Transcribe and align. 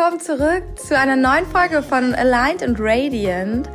willkommen 0.00 0.20
zurück 0.20 0.62
zu 0.76 0.96
einer 0.96 1.14
neuen 1.14 1.44
Folge 1.44 1.82
von 1.82 2.14
Aligned 2.14 2.62
and 2.62 2.78
Radiant, 2.80 3.68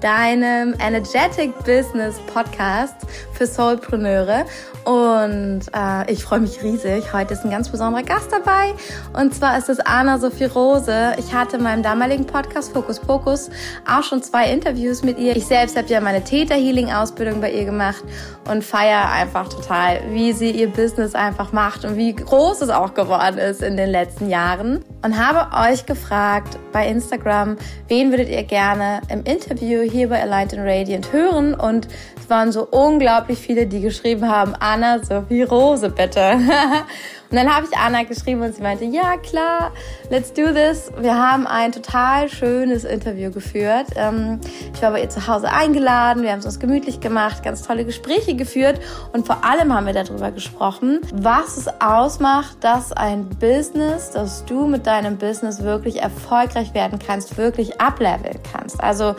deinem 0.00 0.74
Energetic 0.78 1.56
Business 1.64 2.18
Podcast 2.32 2.94
für 3.32 3.46
Soulpreneure. 3.46 4.44
Und 4.84 5.60
äh, 5.74 6.10
ich 6.10 6.24
freue 6.24 6.40
mich 6.40 6.62
riesig. 6.62 7.12
Heute 7.12 7.34
ist 7.34 7.44
ein 7.44 7.50
ganz 7.50 7.68
besonderer 7.68 8.02
Gast 8.02 8.32
dabei. 8.32 8.72
Und 9.12 9.34
zwar 9.34 9.58
ist 9.58 9.68
es 9.68 9.80
Anna 9.80 10.18
Sophie 10.18 10.46
Rose. 10.46 11.12
Ich 11.18 11.34
hatte 11.34 11.58
in 11.58 11.62
meinem 11.62 11.82
damaligen 11.82 12.24
Podcast 12.24 12.72
Focus 12.72 12.98
Focus 12.98 13.50
auch 13.86 14.02
schon 14.02 14.22
zwei 14.22 14.50
Interviews 14.50 15.02
mit 15.02 15.18
ihr. 15.18 15.36
Ich 15.36 15.44
selbst 15.44 15.76
habe 15.76 15.88
ja 15.88 16.00
meine 16.00 16.24
Theta 16.24 16.54
Healing 16.54 16.90
Ausbildung 16.90 17.40
bei 17.40 17.52
ihr 17.52 17.66
gemacht 17.66 18.02
und 18.48 18.64
feiere 18.64 19.10
einfach 19.10 19.48
total, 19.48 20.00
wie 20.10 20.32
sie 20.32 20.50
ihr 20.52 20.68
Business 20.68 21.14
einfach 21.14 21.52
macht 21.52 21.84
und 21.84 21.96
wie 21.96 22.14
groß 22.14 22.62
es 22.62 22.70
auch 22.70 22.94
geworden 22.94 23.36
ist 23.36 23.62
in 23.62 23.76
den 23.76 23.90
letzten 23.90 24.30
Jahren. 24.30 24.84
Und 25.04 25.18
habe 25.18 25.54
euch 25.70 25.84
gefragt 25.84 26.58
bei 26.72 26.88
Instagram, 26.88 27.56
wen 27.88 28.10
würdet 28.10 28.30
ihr 28.30 28.42
gerne 28.42 29.02
im 29.10 29.22
Interview 29.24 29.82
hier 29.90 30.08
bei 30.08 30.22
Aligned 30.22 30.54
and 30.54 30.66
Radiant 30.66 31.12
hören? 31.12 31.54
Und 31.54 31.88
es 32.18 32.30
waren 32.30 32.52
so 32.52 32.66
unglaublich 32.70 33.38
viele, 33.38 33.66
die 33.66 33.80
geschrieben 33.80 34.28
haben, 34.28 34.54
Anna 34.58 35.02
Sophie 35.02 35.44
Rose, 35.44 35.88
bitte. 35.88 36.32
und 37.30 37.36
dann 37.36 37.54
habe 37.54 37.66
ich 37.70 37.76
Anna 37.78 38.02
geschrieben 38.02 38.42
und 38.42 38.54
sie 38.54 38.62
meinte, 38.62 38.84
ja 38.84 39.16
klar, 39.16 39.72
let's 40.10 40.32
do 40.32 40.52
this. 40.52 40.92
Wir 41.00 41.14
haben 41.14 41.46
ein 41.46 41.72
total 41.72 42.28
schönes 42.28 42.84
Interview 42.84 43.30
geführt. 43.30 43.86
Ähm, 43.96 44.40
ich 44.74 44.82
war 44.82 44.90
bei 44.90 45.02
ihr 45.02 45.08
zu 45.08 45.26
Hause 45.26 45.50
eingeladen, 45.50 46.22
wir 46.22 46.32
haben 46.32 46.40
es 46.40 46.44
uns 46.44 46.60
gemütlich 46.60 47.00
gemacht, 47.00 47.42
ganz 47.42 47.62
tolle 47.62 47.84
Gespräche 47.84 48.34
geführt 48.34 48.78
und 49.12 49.26
vor 49.26 49.44
allem 49.44 49.74
haben 49.74 49.86
wir 49.86 49.94
darüber 49.94 50.30
gesprochen, 50.30 51.00
was 51.14 51.56
es 51.56 51.68
ausmacht, 51.80 52.58
dass 52.60 52.92
ein 52.92 53.28
Business, 53.28 54.10
dass 54.10 54.44
du 54.44 54.66
mit 54.66 54.86
deinem 54.86 55.16
Business 55.16 55.62
wirklich 55.62 56.02
erfolgreich 56.02 56.74
werden 56.74 56.98
kannst, 56.98 57.38
wirklich 57.38 57.80
ableveln 57.80 58.38
kannst. 58.52 58.82
Also 58.82 59.14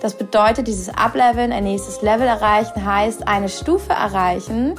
das 0.00 0.14
bedeutet, 0.14 0.66
dieses 0.66 0.88
Upleveln, 0.88 1.52
ein 1.52 1.64
nächstes 1.64 2.02
Level 2.02 2.26
erreichen, 2.26 2.84
heißt 2.84 3.26
eine 3.26 3.48
Stufe 3.48 3.92
erreichen, 3.92 4.78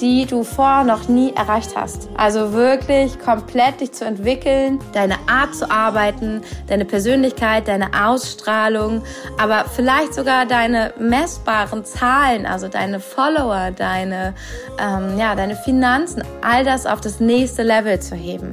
die 0.00 0.24
du 0.24 0.44
vorher 0.44 0.84
noch 0.84 1.08
nie 1.08 1.32
erreicht 1.34 1.72
hast. 1.76 2.08
Also 2.16 2.52
wirklich 2.52 3.18
komplett 3.18 3.80
dich 3.80 3.92
zu 3.92 4.04
entwickeln, 4.04 4.78
deine 4.92 5.16
Art 5.28 5.54
zu 5.54 5.70
arbeiten, 5.70 6.42
deine 6.68 6.84
Persönlichkeit, 6.84 7.68
deine 7.68 7.90
Ausstrahlung, 8.06 9.02
aber 9.38 9.66
vielleicht 9.66 10.14
sogar 10.14 10.46
deine 10.46 10.94
messbaren 10.98 11.84
Zahlen, 11.84 12.46
also 12.46 12.68
deine 12.68 13.00
Follower, 13.00 13.70
deine, 13.76 14.34
ähm, 14.78 15.18
ja, 15.18 15.34
deine 15.34 15.56
Finanzen, 15.56 16.22
all 16.42 16.64
das 16.64 16.86
auf 16.86 17.00
das 17.00 17.20
nächste 17.20 17.62
Level 17.62 18.00
zu 18.00 18.14
heben. 18.14 18.50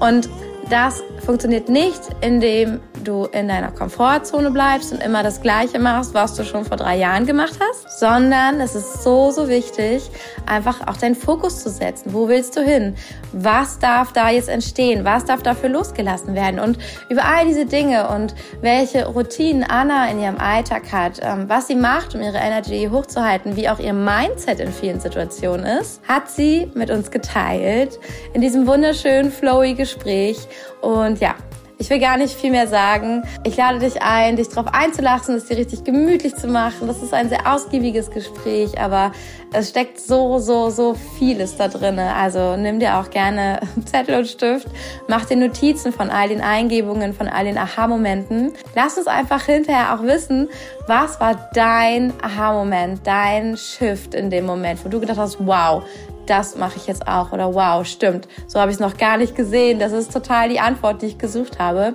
Und 0.00 0.28
das 0.70 1.02
funktioniert 1.24 1.68
nicht, 1.68 2.00
indem 2.20 2.80
du 3.04 3.24
in 3.26 3.48
deiner 3.48 3.72
Komfortzone 3.72 4.50
bleibst 4.50 4.92
und 4.92 5.02
immer 5.02 5.22
das 5.22 5.40
Gleiche 5.40 5.78
machst, 5.78 6.14
was 6.14 6.34
du 6.34 6.44
schon 6.44 6.64
vor 6.64 6.76
drei 6.76 6.96
Jahren 6.96 7.26
gemacht 7.26 7.58
hast, 7.60 7.98
sondern 7.98 8.60
es 8.60 8.74
ist 8.74 9.02
so, 9.02 9.30
so 9.30 9.48
wichtig, 9.48 10.10
einfach 10.46 10.86
auch 10.86 10.96
deinen 10.96 11.14
Fokus 11.14 11.62
zu 11.62 11.70
setzen. 11.70 12.12
Wo 12.12 12.28
willst 12.28 12.56
du 12.56 12.62
hin? 12.62 12.94
Was 13.32 13.78
darf 13.78 14.12
da 14.12 14.30
jetzt 14.30 14.48
entstehen? 14.48 15.04
Was 15.04 15.24
darf 15.24 15.42
dafür 15.42 15.70
losgelassen 15.70 16.34
werden? 16.34 16.60
Und 16.60 16.78
über 17.08 17.24
all 17.24 17.46
diese 17.46 17.66
Dinge 17.66 18.08
und 18.08 18.34
welche 18.60 19.06
Routinen 19.06 19.64
Anna 19.64 20.10
in 20.10 20.20
ihrem 20.20 20.38
Alltag 20.38 20.92
hat, 20.92 21.20
ähm, 21.22 21.48
was 21.48 21.66
sie 21.66 21.76
macht, 21.76 22.14
um 22.14 22.20
ihre 22.20 22.38
Energy 22.38 22.88
hochzuhalten, 22.90 23.56
wie 23.56 23.68
auch 23.68 23.78
ihr 23.78 23.92
Mindset 23.92 24.60
in 24.60 24.72
vielen 24.72 25.00
Situationen 25.00 25.66
ist, 25.80 26.00
hat 26.06 26.30
sie 26.30 26.70
mit 26.74 26.90
uns 26.90 27.10
geteilt 27.10 27.98
in 28.34 28.40
diesem 28.40 28.66
wunderschönen, 28.66 29.32
flowy 29.32 29.74
Gespräch. 29.74 30.46
Und 30.80 31.20
ja, 31.20 31.34
ich 31.80 31.88
will 31.88 31.98
gar 31.98 32.18
nicht 32.18 32.38
viel 32.38 32.50
mehr 32.50 32.68
sagen. 32.68 33.22
Ich 33.42 33.56
lade 33.56 33.78
dich 33.78 34.02
ein, 34.02 34.36
dich 34.36 34.48
darauf 34.48 34.66
einzulassen, 34.74 35.34
es 35.34 35.46
dir 35.46 35.56
richtig 35.56 35.82
gemütlich 35.82 36.36
zu 36.36 36.46
machen. 36.46 36.86
Das 36.86 37.02
ist 37.02 37.14
ein 37.14 37.30
sehr 37.30 37.50
ausgiebiges 37.50 38.10
Gespräch, 38.10 38.78
aber 38.78 39.12
es 39.54 39.70
steckt 39.70 39.98
so, 39.98 40.38
so, 40.38 40.68
so 40.68 40.94
vieles 41.18 41.56
da 41.56 41.68
drinne. 41.68 42.14
Also 42.14 42.54
nimm 42.58 42.80
dir 42.80 42.98
auch 42.98 43.08
gerne 43.08 43.60
Zettel 43.86 44.18
und 44.18 44.28
Stift, 44.28 44.68
mach 45.08 45.24
dir 45.24 45.38
Notizen 45.38 45.90
von 45.90 46.10
all 46.10 46.28
den 46.28 46.42
Eingebungen, 46.42 47.14
von 47.14 47.28
all 47.28 47.46
den 47.46 47.56
Aha-Momenten. 47.56 48.52
Lass 48.74 48.98
uns 48.98 49.06
einfach 49.06 49.42
hinterher 49.44 49.94
auch 49.94 50.02
wissen, 50.02 50.50
was 50.86 51.18
war 51.18 51.48
dein 51.54 52.12
Aha-Moment, 52.22 53.06
dein 53.06 53.56
Shift 53.56 54.14
in 54.14 54.28
dem 54.28 54.44
Moment, 54.44 54.84
wo 54.84 54.90
du 54.90 55.00
gedacht 55.00 55.16
hast, 55.18 55.38
wow, 55.40 55.82
das 56.30 56.56
mache 56.56 56.76
ich 56.76 56.86
jetzt 56.86 57.08
auch 57.08 57.32
oder 57.32 57.52
wow, 57.54 57.84
stimmt, 57.84 58.28
so 58.46 58.60
habe 58.60 58.70
ich 58.70 58.76
es 58.76 58.80
noch 58.80 58.96
gar 58.96 59.16
nicht 59.16 59.34
gesehen. 59.34 59.80
Das 59.80 59.90
ist 59.90 60.12
total 60.12 60.48
die 60.48 60.60
Antwort, 60.60 61.02
die 61.02 61.06
ich 61.06 61.18
gesucht 61.18 61.58
habe. 61.58 61.94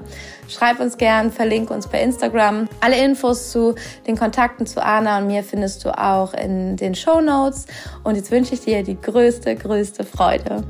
Schreib 0.50 0.81
uns 0.81 0.97
gern, 0.97 1.31
verlinke 1.31 1.73
uns 1.73 1.88
per 1.88 2.01
Instagram. 2.01 2.68
Alle 2.81 3.01
Infos 3.01 3.51
zu 3.51 3.75
den 4.06 4.18
Kontakten 4.18 4.66
zu 4.66 4.84
Anna 4.84 5.19
und 5.19 5.28
mir 5.28 5.41
findest 5.41 5.85
du 5.85 5.97
auch 5.97 6.34
in 6.34 6.75
den 6.75 6.96
Show 6.96 7.22
Notes. 7.22 7.66
Und 8.03 8.16
jetzt 8.16 8.29
wünsche 8.29 8.56
ich 8.56 8.62
dir 8.62 8.84
die 8.84 9.00
größte, 9.00 9.56
größte 9.56 10.03
Freude. 10.03 10.63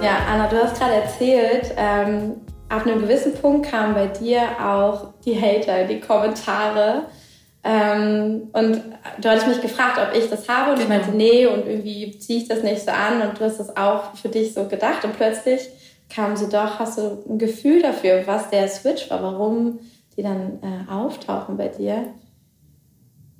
Ja, 0.00 0.18
Anna, 0.30 0.46
du 0.46 0.62
hast 0.62 0.78
gerade 0.78 0.94
erzählt, 0.94 1.74
ähm, 1.76 2.36
ab 2.68 2.86
einem 2.86 3.00
gewissen 3.00 3.34
Punkt 3.34 3.68
kamen 3.68 3.94
bei 3.94 4.06
dir 4.06 4.42
auch 4.64 5.08
die 5.24 5.40
Hater, 5.40 5.84
die 5.84 5.98
Kommentare. 5.98 7.06
Ähm, 7.68 8.48
und 8.52 8.80
du 9.20 9.28
hattest 9.28 9.48
mich 9.48 9.60
gefragt, 9.60 9.98
ob 9.98 10.16
ich 10.16 10.30
das 10.30 10.48
habe 10.48 10.72
und 10.72 10.80
ich 10.80 10.88
meinte, 10.88 11.10
nee, 11.10 11.46
und 11.46 11.66
irgendwie 11.66 12.16
ziehe 12.16 12.38
ich 12.38 12.46
das 12.46 12.62
nicht 12.62 12.80
so 12.80 12.92
an 12.92 13.28
und 13.28 13.40
du 13.40 13.44
hast 13.44 13.58
das 13.58 13.76
auch 13.76 14.14
für 14.14 14.28
dich 14.28 14.54
so 14.54 14.68
gedacht 14.68 15.04
und 15.04 15.16
plötzlich 15.16 15.68
kam 16.08 16.36
sie 16.36 16.48
doch, 16.48 16.78
hast 16.78 16.98
du 16.98 17.24
ein 17.28 17.38
Gefühl 17.38 17.82
dafür, 17.82 18.22
was 18.24 18.50
der 18.50 18.68
Switch 18.68 19.10
war, 19.10 19.20
warum 19.20 19.80
die 20.16 20.22
dann 20.22 20.60
äh, 20.62 20.88
auftauchen 20.88 21.56
bei 21.56 21.66
dir? 21.66 22.14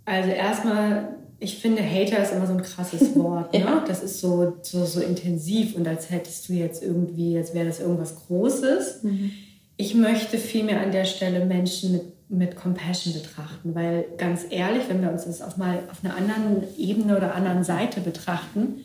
Also 0.04 0.30
erstmal, 0.30 1.16
ich 1.38 1.58
finde, 1.58 1.84
Hater 1.84 2.20
ist 2.20 2.32
immer 2.32 2.48
so 2.48 2.54
ein 2.54 2.62
krasses 2.62 3.14
Wort. 3.20 3.52
Ne? 3.52 3.60
ja. 3.60 3.84
Das 3.86 4.02
ist 4.02 4.20
so, 4.20 4.56
so, 4.62 4.84
so 4.84 5.00
intensiv 5.00 5.76
und 5.76 5.86
als 5.86 6.10
hättest 6.10 6.48
du 6.48 6.54
jetzt 6.54 6.82
irgendwie, 6.82 7.38
als 7.38 7.54
wäre 7.54 7.66
das 7.66 7.78
irgendwas 7.78 8.16
Großes. 8.26 9.04
Mhm. 9.04 9.30
Ich 9.76 9.94
möchte 9.94 10.38
vielmehr 10.38 10.80
an 10.80 10.90
der 10.90 11.04
Stelle 11.04 11.44
Menschen 11.44 11.92
mit 11.92 12.15
mit 12.28 12.56
Compassion 12.56 13.14
betrachten, 13.14 13.74
weil 13.74 14.04
ganz 14.16 14.46
ehrlich, 14.50 14.84
wenn 14.88 15.00
wir 15.00 15.10
uns 15.10 15.24
das 15.24 15.42
auf 15.42 15.56
mal 15.56 15.78
auf 15.90 16.04
einer 16.04 16.16
anderen 16.16 16.64
Ebene 16.76 17.16
oder 17.16 17.34
anderen 17.34 17.62
Seite 17.62 18.00
betrachten, 18.00 18.84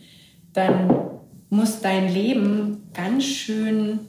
dann 0.53 1.19
muss 1.50 1.81
dein 1.81 2.13
Leben 2.13 2.90
ganz 2.94 3.25
schön 3.25 4.00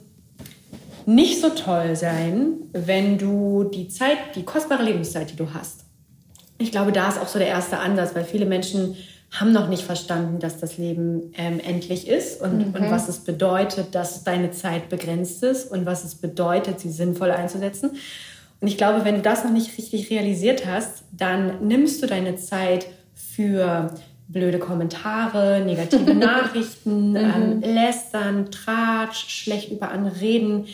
nicht 1.05 1.41
so 1.41 1.49
toll 1.49 1.95
sein, 1.95 2.53
wenn 2.71 3.17
du 3.17 3.65
die 3.65 3.89
Zeit, 3.89 4.17
die 4.35 4.43
kostbare 4.43 4.83
Lebenszeit, 4.83 5.31
die 5.31 5.35
du 5.35 5.53
hast. 5.53 5.85
Ich 6.57 6.71
glaube, 6.71 6.91
da 6.91 7.09
ist 7.09 7.19
auch 7.19 7.27
so 7.27 7.39
der 7.39 7.49
erste 7.49 7.79
Ansatz, 7.79 8.15
weil 8.15 8.23
viele 8.23 8.45
Menschen 8.45 8.95
haben 9.31 9.51
noch 9.51 9.67
nicht 9.67 9.83
verstanden, 9.83 10.39
dass 10.39 10.59
das 10.59 10.77
Leben 10.77 11.33
ähm, 11.35 11.59
endlich 11.59 12.07
ist 12.07 12.39
und, 12.39 12.57
mhm. 12.57 12.75
und 12.75 12.91
was 12.91 13.09
es 13.09 13.19
bedeutet, 13.19 13.95
dass 13.95 14.23
deine 14.23 14.51
Zeit 14.51 14.89
begrenzt 14.89 15.43
ist 15.43 15.71
und 15.71 15.87
was 15.87 16.03
es 16.03 16.15
bedeutet, 16.15 16.79
sie 16.79 16.91
sinnvoll 16.91 17.31
einzusetzen. 17.31 17.97
Und 18.63 18.69
ich 18.69 18.77
glaube, 18.77 19.03
wenn 19.03 19.15
du 19.15 19.21
das 19.21 19.43
noch 19.43 19.51
nicht 19.51 19.77
richtig 19.77 20.09
realisiert 20.09 20.65
hast, 20.65 21.03
dann 21.11 21.67
nimmst 21.67 22.01
du 22.01 22.07
deine 22.07 22.37
Zeit 22.37 22.87
für 23.13 23.93
blöde 24.29 24.57
Kommentare, 24.57 25.61
negative 25.65 26.13
Nachrichten, 26.15 27.09
mhm. 27.09 27.15
ähm, 27.17 27.59
Lästern, 27.59 28.51
Tratsch, 28.51 29.27
schlecht 29.27 29.69
über 29.69 29.91
andere 29.91 30.21
reden. 30.21 30.67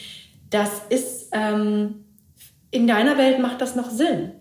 Das 0.52 0.70
ist, 0.90 1.30
ähm, 1.32 2.06
in 2.70 2.86
deiner 2.86 3.18
Welt 3.18 3.40
macht 3.40 3.60
das 3.60 3.76
noch 3.76 3.90
Sinn. 3.90 4.34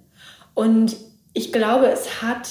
Und 0.52 0.94
ich 1.32 1.50
glaube, 1.50 1.86
es 1.86 2.20
hat, 2.20 2.50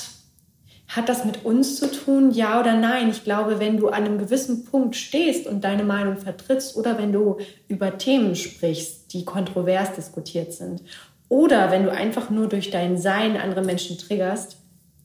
hat 0.87 1.09
das 1.09 1.25
mit 1.25 1.45
uns 1.45 1.75
zu 1.75 1.91
tun, 1.91 2.31
ja 2.31 2.59
oder 2.59 2.75
nein? 2.75 3.11
Ich 3.11 3.23
glaube, 3.23 3.59
wenn 3.59 3.77
du 3.77 3.89
an 3.89 4.03
einem 4.05 4.17
gewissen 4.17 4.65
Punkt 4.65 4.95
stehst 4.95 5.45
und 5.45 5.63
deine 5.63 5.83
Meinung 5.83 6.17
vertrittst 6.17 6.75
oder 6.75 6.97
wenn 6.97 7.13
du 7.13 7.37
über 7.67 7.99
Themen 7.99 8.35
sprichst, 8.35 8.96
die 9.11 9.25
kontrovers 9.25 9.93
diskutiert 9.93 10.53
sind. 10.53 10.81
Oder 11.29 11.71
wenn 11.71 11.83
du 11.83 11.91
einfach 11.91 12.29
nur 12.29 12.47
durch 12.47 12.69
dein 12.69 12.97
Sein 12.97 13.37
andere 13.37 13.61
Menschen 13.61 13.97
triggerst, 13.97 14.57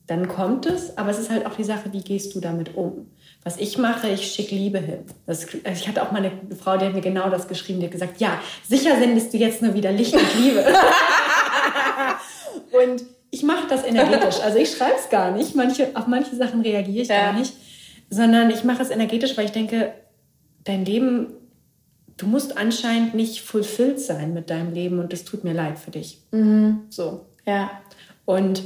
dann 0.07 0.27
kommt 0.27 0.65
es. 0.65 0.97
Aber 0.97 1.09
es 1.09 1.19
ist 1.19 1.29
halt 1.29 1.45
auch 1.45 1.55
die 1.55 1.63
Sache, 1.63 1.91
wie 1.91 2.01
gehst 2.01 2.35
du 2.35 2.39
damit 2.39 2.75
um? 2.75 3.07
Was 3.43 3.57
ich 3.57 3.77
mache, 3.77 4.07
ich 4.09 4.31
schicke 4.31 4.55
Liebe 4.55 4.79
hin. 4.79 4.99
Das, 5.25 5.47
also 5.63 5.81
ich 5.81 5.87
hatte 5.87 6.01
auch 6.01 6.11
mal 6.11 6.19
eine 6.19 6.31
Frau, 6.55 6.77
die 6.77 6.85
hat 6.85 6.93
mir 6.93 7.01
genau 7.01 7.29
das 7.29 7.47
geschrieben, 7.47 7.79
die 7.79 7.87
hat 7.87 7.91
gesagt, 7.91 8.21
ja, 8.21 8.39
sicher 8.67 8.97
sendest 8.97 9.33
du 9.33 9.37
jetzt 9.37 9.61
nur 9.61 9.73
wieder 9.73 9.91
Licht 9.91 10.13
und 10.13 10.35
Liebe. 10.39 10.63
und 12.71 13.03
ich 13.31 13.43
mache 13.43 13.67
das 13.67 13.83
energetisch. 13.83 14.39
Also 14.41 14.59
ich 14.59 14.71
schreibe 14.71 14.95
es 14.97 15.09
gar 15.09 15.31
nicht. 15.31 15.55
Manche, 15.55 15.89
auf 15.95 16.07
manche 16.07 16.35
Sachen 16.35 16.61
reagiere 16.61 17.01
ich 17.01 17.07
ja. 17.09 17.31
gar 17.31 17.33
nicht. 17.33 17.53
Sondern 18.09 18.49
ich 18.49 18.63
mache 18.63 18.83
es 18.83 18.91
energetisch, 18.91 19.35
weil 19.35 19.45
ich 19.45 19.51
denke, 19.51 19.93
dein 20.63 20.85
Leben 20.85 21.33
du 22.17 22.27
musst 22.27 22.57
anscheinend 22.57 23.13
nicht 23.13 23.41
fulfilled 23.41 23.99
sein 23.99 24.33
mit 24.33 24.49
deinem 24.49 24.73
Leben 24.73 24.99
und 24.99 25.13
es 25.13 25.25
tut 25.25 25.43
mir 25.43 25.53
leid 25.53 25.79
für 25.79 25.91
dich. 25.91 26.21
Mhm. 26.31 26.81
So. 26.89 27.25
Ja. 27.45 27.71
Und 28.25 28.63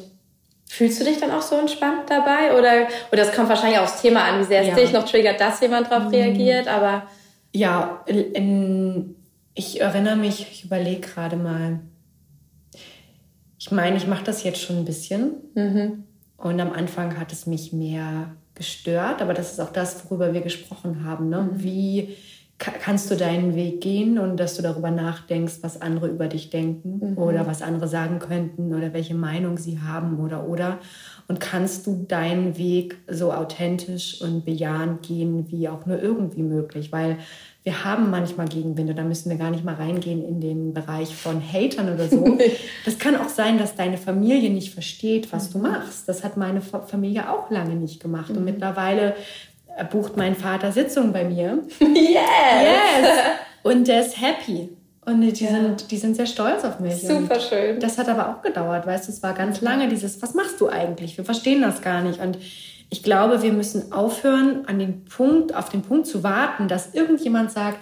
Fühlst 0.70 1.00
du 1.00 1.06
dich 1.06 1.20
dann 1.20 1.32
auch 1.32 1.42
so 1.42 1.56
entspannt 1.56 2.10
dabei? 2.10 2.52
Oder, 2.58 2.88
oder 3.12 3.24
das 3.24 3.34
kommt 3.34 3.50
wahrscheinlich 3.50 3.80
aufs 3.80 4.02
Thema 4.02 4.26
an, 4.26 4.42
wie 4.42 4.44
sehr 4.44 4.62
es 4.62 4.68
ja. 4.68 4.76
dich 4.76 4.92
noch 4.92 5.06
triggert, 5.06 5.40
dass 5.40 5.62
jemand 5.62 5.90
darauf 5.90 6.06
mhm. 6.06 6.14
reagiert, 6.14 6.68
aber. 6.68 7.08
Ja, 7.54 8.04
in, 8.06 9.16
ich 9.54 9.80
erinnere 9.80 10.18
mich, 10.18 10.46
ich 10.52 10.66
überlege 10.66 11.00
gerade 11.00 11.38
mal. 11.38 11.80
Ich 13.58 13.72
meine, 13.72 13.96
ich 13.98 14.08
mache 14.08 14.26
das 14.26 14.44
jetzt 14.44 14.62
schon 14.62 14.78
ein 14.78 14.86
bisschen. 14.86 15.32
Mhm. 15.56 16.04
Und 16.36 16.60
am 16.60 16.74
Anfang 16.74 17.18
hat 17.18 17.32
es 17.32 17.48
mich 17.48 17.74
mehr 17.74 18.36
gestört, 18.54 19.22
aber 19.22 19.34
das 19.34 19.54
ist 19.54 19.60
auch 19.60 19.72
das, 19.72 20.04
worüber 20.06 20.34
wir 20.34 20.42
gesprochen 20.42 21.06
haben. 21.06 21.30
Ne? 21.30 21.44
Mhm. 21.44 21.64
Wie 21.64 22.18
kannst 22.60 23.12
du 23.12 23.16
deinen 23.16 23.56
Weg 23.56 23.82
gehen 23.82 24.18
und 24.18 24.38
dass 24.38 24.56
du 24.56 24.64
darüber 24.64 24.90
nachdenkst, 24.90 25.60
was 25.62 25.80
andere 25.80 26.08
über 26.08 26.28
dich 26.28 26.50
denken 26.50 27.12
mhm. 27.12 27.18
oder 27.18 27.46
was 27.46 27.62
andere 27.62 27.88
sagen 27.88 28.18
könnten 28.18 28.74
oder 28.74 28.94
welche 28.94 29.14
Meinung 29.14 29.58
sie 29.58 29.80
haben 29.80 30.20
oder 30.20 30.48
oder 30.48 30.80
und 31.28 31.40
kannst 31.40 31.86
du 31.86 32.06
deinen 32.08 32.58
Weg 32.58 32.98
so 33.08 33.32
authentisch 33.32 34.22
und 34.22 34.46
bejahend 34.46 35.04
gehen 35.04 35.46
wie 35.52 35.70
auch 35.70 35.86
nur 35.86 36.02
irgendwie 36.02 36.42
möglich, 36.42 36.92
weil 36.92 37.18
wir 37.64 37.84
haben 37.84 38.10
manchmal 38.10 38.48
Gegenwinde, 38.48 38.96
da 38.96 39.04
müssen 39.04 39.30
wir 39.30 39.38
gar 39.38 39.52
nicht 39.52 39.66
mal 39.66 39.76
reingehen 39.76 40.26
in 40.26 40.40
den 40.40 40.74
Bereich 40.74 41.14
von 41.14 41.42
Hatern 41.42 41.94
oder 41.94 42.08
so. 42.08 42.38
Das 42.86 42.98
kann 42.98 43.18
auch 43.18 43.28
sein, 43.28 43.58
dass 43.58 43.76
deine 43.76 43.98
Familie 43.98 44.50
nicht 44.50 44.74
versteht, 44.74 45.34
was 45.34 45.50
du 45.50 45.58
mhm. 45.58 45.66
machst. 45.66 46.08
Das 46.08 46.24
hat 46.24 46.38
meine 46.38 46.62
Familie 46.62 47.30
auch 47.30 47.52
lange 47.52 47.76
nicht 47.76 48.00
gemacht. 48.00 48.30
Und 48.30 48.40
mhm. 48.40 48.46
mittlerweile 48.46 49.16
bucht 49.84 50.18
mein 50.18 50.36
Vater 50.36 50.72
Sitzungen 50.72 51.14
bei 51.14 51.24
mir. 51.24 51.64
Yes! 51.80 52.24
Yes! 52.64 53.10
Und 53.64 53.88
der 53.88 54.02
ist 54.02 54.20
happy. 54.22 54.70
Und 55.06 55.22
die, 55.22 55.44
ja. 55.44 55.52
sind, 55.52 55.90
die 55.90 55.98
sind 55.98 56.16
sehr 56.16 56.26
stolz 56.26 56.66
auf 56.66 56.80
mich. 56.80 57.02
Super 57.02 57.36
und 57.36 57.42
schön. 57.42 57.80
Das 57.80 57.98
hat 57.98 58.10
aber 58.10 58.30
auch 58.30 58.42
gedauert, 58.42 58.86
weißt 58.86 59.08
du, 59.08 59.12
es 59.14 59.24
war 59.24 59.34
ganz 59.34 59.62
lange 59.62 59.88
dieses, 59.88 60.22
was 60.22 60.34
machst 60.34 60.60
du 60.60 60.68
eigentlich? 60.68 61.18
Wir 61.18 61.24
verstehen 61.24 61.62
das 61.62 61.82
gar 61.82 62.02
nicht. 62.02 62.20
Und 62.20 62.38
ich 62.90 63.04
glaube, 63.04 63.42
wir 63.42 63.54
müssen 63.54 63.92
aufhören, 63.94 64.66
an 64.68 64.80
den 64.80 65.06
Punkt, 65.06 65.56
auf 65.56 65.70
den 65.70 65.82
Punkt 65.82 66.08
zu 66.08 66.24
warten, 66.24 66.68
dass 66.68 66.94
irgendjemand 66.94 67.52
sagt, 67.52 67.80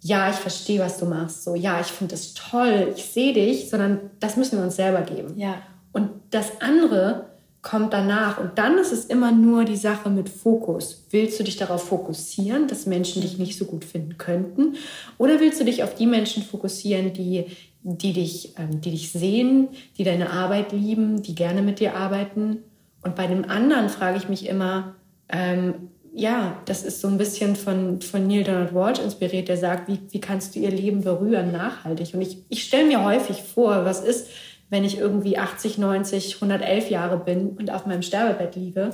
ja, 0.00 0.30
ich 0.30 0.36
verstehe, 0.36 0.80
was 0.80 0.98
du 0.98 1.06
machst. 1.06 1.44
So, 1.44 1.54
ja, 1.54 1.80
ich 1.80 1.88
finde 1.88 2.14
es 2.14 2.34
toll, 2.34 2.92
ich 2.94 3.04
sehe 3.06 3.32
dich, 3.32 3.70
sondern 3.70 4.10
das 4.20 4.36
müssen 4.36 4.58
wir 4.58 4.64
uns 4.64 4.76
selber 4.76 5.02
geben. 5.02 5.36
Ja. 5.36 5.56
Und 5.92 6.10
das 6.30 6.60
andere 6.60 7.27
kommt 7.68 7.92
danach. 7.92 8.38
Und 8.38 8.56
dann 8.56 8.78
ist 8.78 8.92
es 8.92 9.04
immer 9.04 9.30
nur 9.30 9.64
die 9.64 9.76
Sache 9.76 10.08
mit 10.08 10.28
Fokus. 10.30 11.04
Willst 11.10 11.38
du 11.38 11.44
dich 11.44 11.56
darauf 11.56 11.86
fokussieren, 11.88 12.66
dass 12.66 12.86
Menschen 12.86 13.20
dich 13.20 13.38
nicht 13.38 13.58
so 13.58 13.66
gut 13.66 13.84
finden 13.84 14.16
könnten? 14.16 14.76
Oder 15.18 15.38
willst 15.38 15.60
du 15.60 15.64
dich 15.64 15.82
auf 15.82 15.94
die 15.94 16.06
Menschen 16.06 16.42
fokussieren, 16.42 17.12
die, 17.12 17.44
die, 17.82 18.14
dich, 18.14 18.54
ähm, 18.58 18.80
die 18.80 18.92
dich 18.92 19.12
sehen, 19.12 19.68
die 19.98 20.04
deine 20.04 20.30
Arbeit 20.30 20.72
lieben, 20.72 21.22
die 21.22 21.34
gerne 21.34 21.60
mit 21.60 21.78
dir 21.80 21.94
arbeiten? 21.94 22.58
Und 23.02 23.16
bei 23.16 23.26
dem 23.26 23.44
anderen 23.44 23.90
frage 23.90 24.16
ich 24.16 24.30
mich 24.30 24.48
immer, 24.48 24.94
ähm, 25.28 25.74
ja, 26.14 26.56
das 26.64 26.82
ist 26.82 27.00
so 27.02 27.08
ein 27.08 27.18
bisschen 27.18 27.54
von, 27.54 28.00
von 28.00 28.26
Neil 28.26 28.44
Donald 28.44 28.74
Walsh 28.74 28.98
inspiriert, 28.98 29.48
der 29.48 29.58
sagt, 29.58 29.88
wie, 29.88 30.00
wie 30.10 30.20
kannst 30.20 30.56
du 30.56 30.60
ihr 30.60 30.70
Leben 30.70 31.02
berühren 31.02 31.52
nachhaltig? 31.52 32.14
Und 32.14 32.22
ich, 32.22 32.38
ich 32.48 32.64
stelle 32.64 32.86
mir 32.86 33.04
häufig 33.04 33.42
vor, 33.42 33.84
was 33.84 34.00
ist, 34.02 34.28
wenn 34.70 34.84
ich 34.84 34.98
irgendwie 34.98 35.38
80, 35.38 35.78
90, 35.78 36.36
111 36.36 36.90
Jahre 36.90 37.18
bin 37.18 37.50
und 37.50 37.70
auf 37.70 37.86
meinem 37.86 38.02
Sterbebett 38.02 38.56
liege, 38.56 38.90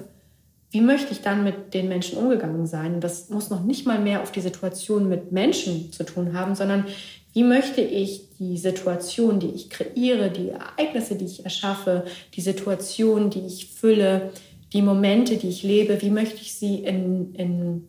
wie 0.70 0.80
möchte 0.80 1.12
ich 1.12 1.22
dann 1.22 1.44
mit 1.44 1.72
den 1.72 1.88
Menschen 1.88 2.18
umgegangen 2.18 2.66
sein? 2.66 2.94
Und 2.94 3.04
das 3.04 3.30
muss 3.30 3.48
noch 3.48 3.62
nicht 3.62 3.86
mal 3.86 4.00
mehr 4.00 4.22
auf 4.22 4.32
die 4.32 4.40
Situation 4.40 5.08
mit 5.08 5.30
Menschen 5.30 5.92
zu 5.92 6.04
tun 6.04 6.36
haben, 6.36 6.56
sondern 6.56 6.86
wie 7.32 7.44
möchte 7.44 7.80
ich 7.80 8.30
die 8.38 8.56
Situation, 8.56 9.40
die 9.40 9.50
ich 9.50 9.70
kreiere, 9.70 10.30
die 10.30 10.50
Ereignisse, 10.50 11.16
die 11.16 11.26
ich 11.26 11.44
erschaffe, 11.44 12.04
die 12.34 12.40
Situation, 12.40 13.30
die 13.30 13.46
ich 13.46 13.66
fülle, 13.66 14.30
die 14.72 14.82
Momente, 14.82 15.36
die 15.36 15.48
ich 15.48 15.62
lebe, 15.62 16.02
wie 16.02 16.10
möchte 16.10 16.40
ich 16.40 16.54
sie 16.54 16.76
in, 16.76 17.34
in, 17.34 17.88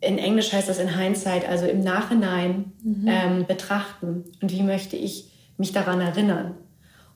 in 0.00 0.18
Englisch 0.18 0.52
heißt 0.52 0.68
das 0.68 0.78
in 0.78 0.98
Hindsight, 0.98 1.46
also 1.46 1.66
im 1.66 1.80
Nachhinein 1.80 2.72
mhm. 2.82 3.06
ähm, 3.06 3.46
betrachten? 3.46 4.24
Und 4.40 4.50
wie 4.52 4.62
möchte 4.62 4.96
ich 4.96 5.31
mich 5.58 5.72
daran 5.72 6.00
erinnern. 6.00 6.54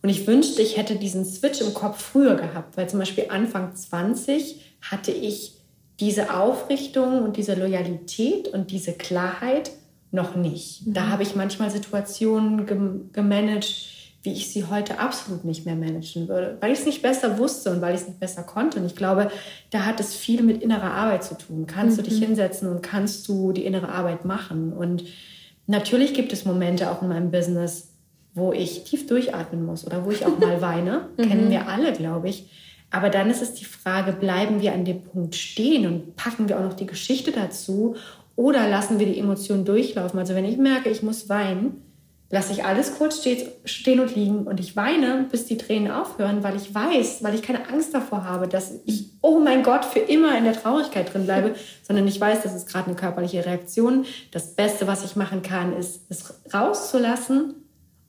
Und 0.02 0.08
ich 0.08 0.26
wünschte, 0.26 0.62
ich 0.62 0.76
hätte 0.76 0.96
diesen 0.96 1.24
Switch 1.24 1.60
im 1.60 1.74
Kopf 1.74 2.00
früher 2.00 2.36
gehabt, 2.36 2.76
weil 2.76 2.88
zum 2.88 3.00
Beispiel 3.00 3.26
Anfang 3.28 3.74
20 3.74 4.76
hatte 4.80 5.10
ich 5.10 5.54
diese 5.98 6.34
Aufrichtung 6.34 7.22
und 7.22 7.36
diese 7.36 7.54
Loyalität 7.54 8.48
und 8.48 8.70
diese 8.70 8.92
Klarheit 8.92 9.70
noch 10.10 10.36
nicht. 10.36 10.86
Mhm. 10.86 10.94
Da 10.94 11.08
habe 11.08 11.22
ich 11.22 11.34
manchmal 11.34 11.70
Situationen 11.70 12.66
gemanagt, 13.12 13.74
wie 14.22 14.32
ich 14.32 14.52
sie 14.52 14.64
heute 14.64 14.98
absolut 14.98 15.44
nicht 15.44 15.66
mehr 15.66 15.76
managen 15.76 16.28
würde, 16.28 16.56
weil 16.60 16.72
ich 16.72 16.80
es 16.80 16.86
nicht 16.86 17.00
besser 17.00 17.38
wusste 17.38 17.70
und 17.70 17.80
weil 17.80 17.94
ich 17.94 18.00
es 18.02 18.08
nicht 18.08 18.20
besser 18.20 18.42
konnte. 18.42 18.80
Und 18.80 18.86
ich 18.86 18.96
glaube, 18.96 19.30
da 19.70 19.86
hat 19.86 20.00
es 20.00 20.14
viel 20.14 20.42
mit 20.42 20.62
innerer 20.62 20.92
Arbeit 20.92 21.22
zu 21.22 21.36
tun. 21.38 21.66
Kannst 21.66 21.96
mhm. 21.96 22.02
du 22.02 22.10
dich 22.10 22.20
mhm. 22.20 22.26
hinsetzen 22.26 22.68
und 22.68 22.82
kannst 22.82 23.26
du 23.28 23.52
die 23.52 23.64
innere 23.64 23.88
Arbeit 23.88 24.24
machen? 24.24 24.72
Und 24.72 25.04
natürlich 25.68 26.12
gibt 26.12 26.32
es 26.32 26.44
Momente 26.44 26.90
auch 26.90 27.02
in 27.02 27.08
meinem 27.08 27.30
Business, 27.30 27.95
wo 28.36 28.52
ich 28.52 28.84
tief 28.84 29.06
durchatmen 29.06 29.64
muss 29.64 29.86
oder 29.86 30.04
wo 30.04 30.10
ich 30.10 30.24
auch 30.24 30.38
mal 30.38 30.60
weine. 30.60 31.08
Kennen 31.16 31.46
mhm. 31.46 31.50
wir 31.50 31.68
alle, 31.68 31.92
glaube 31.92 32.28
ich. 32.28 32.50
Aber 32.90 33.10
dann 33.10 33.30
ist 33.30 33.42
es 33.42 33.54
die 33.54 33.64
Frage, 33.64 34.12
bleiben 34.12 34.60
wir 34.60 34.72
an 34.72 34.84
dem 34.84 35.02
Punkt 35.02 35.34
stehen 35.34 35.86
und 35.86 36.16
packen 36.16 36.48
wir 36.48 36.58
auch 36.58 36.62
noch 36.62 36.74
die 36.74 36.86
Geschichte 36.86 37.32
dazu 37.32 37.96
oder 38.36 38.68
lassen 38.68 38.98
wir 38.98 39.06
die 39.06 39.18
Emotionen 39.18 39.64
durchlaufen? 39.64 40.20
Also 40.20 40.34
wenn 40.34 40.44
ich 40.44 40.58
merke, 40.58 40.90
ich 40.90 41.02
muss 41.02 41.28
weinen, 41.28 41.82
lasse 42.28 42.52
ich 42.52 42.64
alles 42.64 42.96
kurz 42.98 43.26
stehen 43.64 44.00
und 44.00 44.14
liegen 44.14 44.46
und 44.46 44.60
ich 44.60 44.76
weine, 44.76 45.26
bis 45.30 45.46
die 45.46 45.56
Tränen 45.56 45.90
aufhören, 45.90 46.42
weil 46.42 46.56
ich 46.56 46.74
weiß, 46.74 47.22
weil 47.22 47.34
ich 47.34 47.42
keine 47.42 47.68
Angst 47.68 47.94
davor 47.94 48.24
habe, 48.24 48.48
dass 48.48 48.74
ich, 48.84 49.12
oh 49.22 49.40
mein 49.40 49.62
Gott, 49.62 49.84
für 49.84 50.00
immer 50.00 50.36
in 50.36 50.44
der 50.44 50.60
Traurigkeit 50.60 51.12
drin 51.12 51.24
bleibe, 51.24 51.54
sondern 51.82 52.06
ich 52.06 52.20
weiß, 52.20 52.42
das 52.42 52.54
ist 52.54 52.68
gerade 52.68 52.86
eine 52.86 52.96
körperliche 52.96 53.46
Reaktion. 53.46 54.04
Das 54.32 54.54
Beste, 54.54 54.86
was 54.86 55.04
ich 55.04 55.16
machen 55.16 55.42
kann, 55.42 55.72
ist, 55.72 56.02
es 56.08 56.34
rauszulassen 56.52 57.54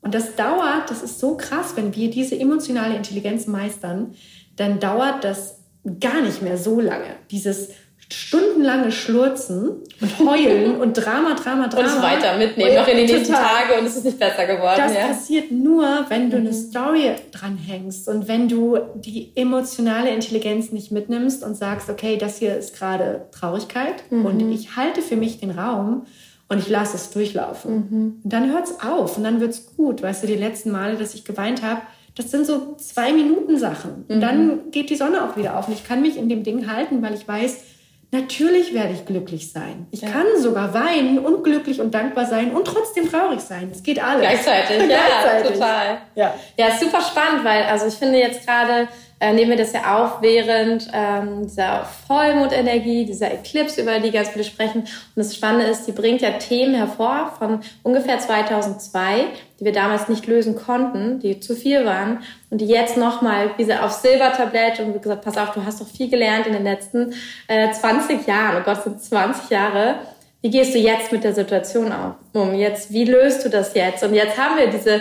und 0.08 0.14
das 0.14 0.36
dauert, 0.36 0.88
das 0.88 1.02
ist 1.02 1.20
so 1.20 1.36
krass, 1.36 1.74
wenn 1.74 1.94
wir 1.94 2.08
diese 2.08 2.34
emotionale 2.40 2.96
Intelligenz 2.96 3.46
meistern, 3.46 4.14
dann 4.56 4.80
dauert 4.80 5.22
das 5.22 5.58
gar 6.00 6.22
nicht 6.22 6.40
mehr 6.40 6.56
so 6.56 6.80
lange. 6.80 7.08
Dieses 7.30 7.68
stundenlange 8.10 8.90
Schlurzen 8.90 9.82
und 10.00 10.18
Heulen 10.18 10.76
und 10.80 10.94
Drama, 10.94 11.34
Drama, 11.34 11.68
Drama. 11.68 11.82
Und 11.82 11.94
es 11.94 12.02
weiter 12.02 12.38
mitnehmen, 12.38 12.76
noch 12.76 12.88
in 12.88 13.06
die 13.06 13.12
nächsten 13.12 13.34
Tage 13.34 13.78
und 13.78 13.84
es 13.84 13.96
ist 13.96 14.06
nicht 14.06 14.18
besser 14.18 14.46
geworden. 14.46 14.78
Das 14.78 14.94
ja. 14.94 15.08
passiert 15.08 15.52
nur, 15.52 16.06
wenn 16.08 16.30
du 16.30 16.38
mhm. 16.38 16.46
eine 16.46 16.54
Story 16.54 17.10
dranhängst 17.30 18.08
und 18.08 18.28
wenn 18.28 18.48
du 18.48 18.78
die 18.94 19.32
emotionale 19.34 20.08
Intelligenz 20.08 20.72
nicht 20.72 20.90
mitnimmst 20.90 21.44
und 21.44 21.54
sagst, 21.54 21.90
okay, 21.90 22.16
das 22.16 22.38
hier 22.38 22.56
ist 22.56 22.74
gerade 22.74 23.26
Traurigkeit 23.30 24.04
mhm. 24.08 24.24
und 24.24 24.52
ich 24.52 24.74
halte 24.74 25.02
für 25.02 25.16
mich 25.16 25.38
den 25.38 25.50
Raum 25.50 26.06
und 26.48 26.58
ich 26.58 26.68
lasse 26.68 26.96
es 26.96 27.10
durchlaufen. 27.10 27.74
Mhm. 27.74 28.20
Und 28.24 28.32
dann 28.32 28.50
hört 28.50 28.66
es 28.66 28.80
auf 28.80 29.16
und 29.16 29.24
dann 29.24 29.40
wird 29.40 29.50
es 29.50 29.76
gut. 29.76 30.02
Weißt 30.02 30.22
du, 30.22 30.26
die 30.26 30.34
letzten 30.34 30.70
Male, 30.70 30.96
dass 30.96 31.14
ich 31.14 31.24
geweint 31.24 31.62
habe, 31.62 31.82
das 32.16 32.30
sind 32.30 32.46
so 32.46 32.74
zwei 32.76 33.12
Minuten 33.12 33.58
Sachen. 33.58 34.04
Und 34.08 34.16
mhm. 34.16 34.20
dann 34.20 34.70
geht 34.70 34.90
die 34.90 34.96
Sonne 34.96 35.24
auch 35.24 35.36
wieder 35.36 35.58
auf 35.58 35.68
und 35.68 35.74
ich 35.74 35.86
kann 35.86 36.02
mich 36.02 36.16
in 36.16 36.28
dem 36.28 36.42
Ding 36.42 36.70
halten, 36.70 37.02
weil 37.02 37.14
ich 37.14 37.26
weiß, 37.26 37.62
Natürlich 38.10 38.72
werde 38.72 38.94
ich 38.94 39.04
glücklich 39.04 39.52
sein. 39.52 39.86
Ich 39.90 40.00
ja. 40.00 40.08
kann 40.08 40.24
sogar 40.38 40.72
weinen 40.72 41.18
und 41.18 41.44
glücklich 41.44 41.78
und 41.78 41.92
dankbar 41.92 42.24
sein 42.24 42.52
und 42.52 42.66
trotzdem 42.66 43.10
traurig 43.10 43.40
sein. 43.40 43.70
Es 43.70 43.82
geht 43.82 44.02
alles. 44.02 44.22
Gleichzeitig, 44.22 44.78
ja, 44.88 44.98
Gleichzeitig. 45.22 45.58
total. 45.58 45.98
Ja. 46.14 46.34
ja, 46.56 46.70
super 46.78 47.02
spannend, 47.02 47.44
weil 47.44 47.64
also 47.64 47.86
ich 47.86 47.94
finde 47.94 48.18
jetzt 48.18 48.46
gerade 48.46 48.88
äh, 49.20 49.32
nehmen 49.32 49.50
wir 49.50 49.56
das 49.56 49.72
ja 49.72 49.98
auf 49.98 50.22
während 50.22 50.88
ähm, 50.92 51.42
dieser 51.42 51.84
Vollmondenergie, 52.06 53.04
dieser 53.04 53.32
Eclipse, 53.32 53.82
über 53.82 53.98
die 53.98 54.12
ganz 54.12 54.28
viele 54.28 54.44
sprechen. 54.44 54.82
Und 54.82 54.88
das 55.16 55.34
Spannende 55.34 55.66
ist, 55.66 55.86
die 55.86 55.92
bringt 55.92 56.20
ja 56.20 56.32
Themen 56.32 56.74
hervor 56.74 57.34
von 57.36 57.60
ungefähr 57.82 58.18
2002, 58.20 59.26
die 59.58 59.64
wir 59.64 59.72
damals 59.72 60.08
nicht 60.08 60.26
lösen 60.26 60.54
konnten, 60.54 61.18
die 61.18 61.40
zu 61.40 61.56
viel 61.56 61.84
waren 61.84 62.20
und 62.50 62.60
die 62.60 62.66
jetzt 62.66 62.96
nochmal 62.96 63.50
diese 63.58 63.82
auf 63.82 63.90
Silbertablett 63.90 64.78
und 64.78 64.94
wie 64.94 65.00
gesagt, 65.00 65.24
pass 65.24 65.36
auf, 65.36 65.50
du 65.50 65.64
hast 65.64 65.80
doch 65.80 65.88
viel 65.88 66.08
gelernt 66.08 66.46
in 66.46 66.52
den 66.52 66.64
letzten 66.64 67.12
äh, 67.48 67.72
20 67.72 68.24
Jahren. 68.26 68.58
Oh 68.60 68.64
Gott, 68.64 68.84
sind 68.84 69.02
20 69.02 69.50
Jahre. 69.50 69.96
Wie 70.42 70.50
gehst 70.50 70.74
du 70.74 70.78
jetzt 70.78 71.10
mit 71.10 71.24
der 71.24 71.34
Situation 71.34 71.92
um? 72.32 72.54
Jetzt, 72.54 72.92
wie 72.92 73.04
löst 73.04 73.44
du 73.44 73.48
das 73.48 73.74
jetzt? 73.74 74.04
Und 74.04 74.14
jetzt 74.14 74.38
haben 74.38 74.56
wir 74.56 74.68
diese, 74.68 75.00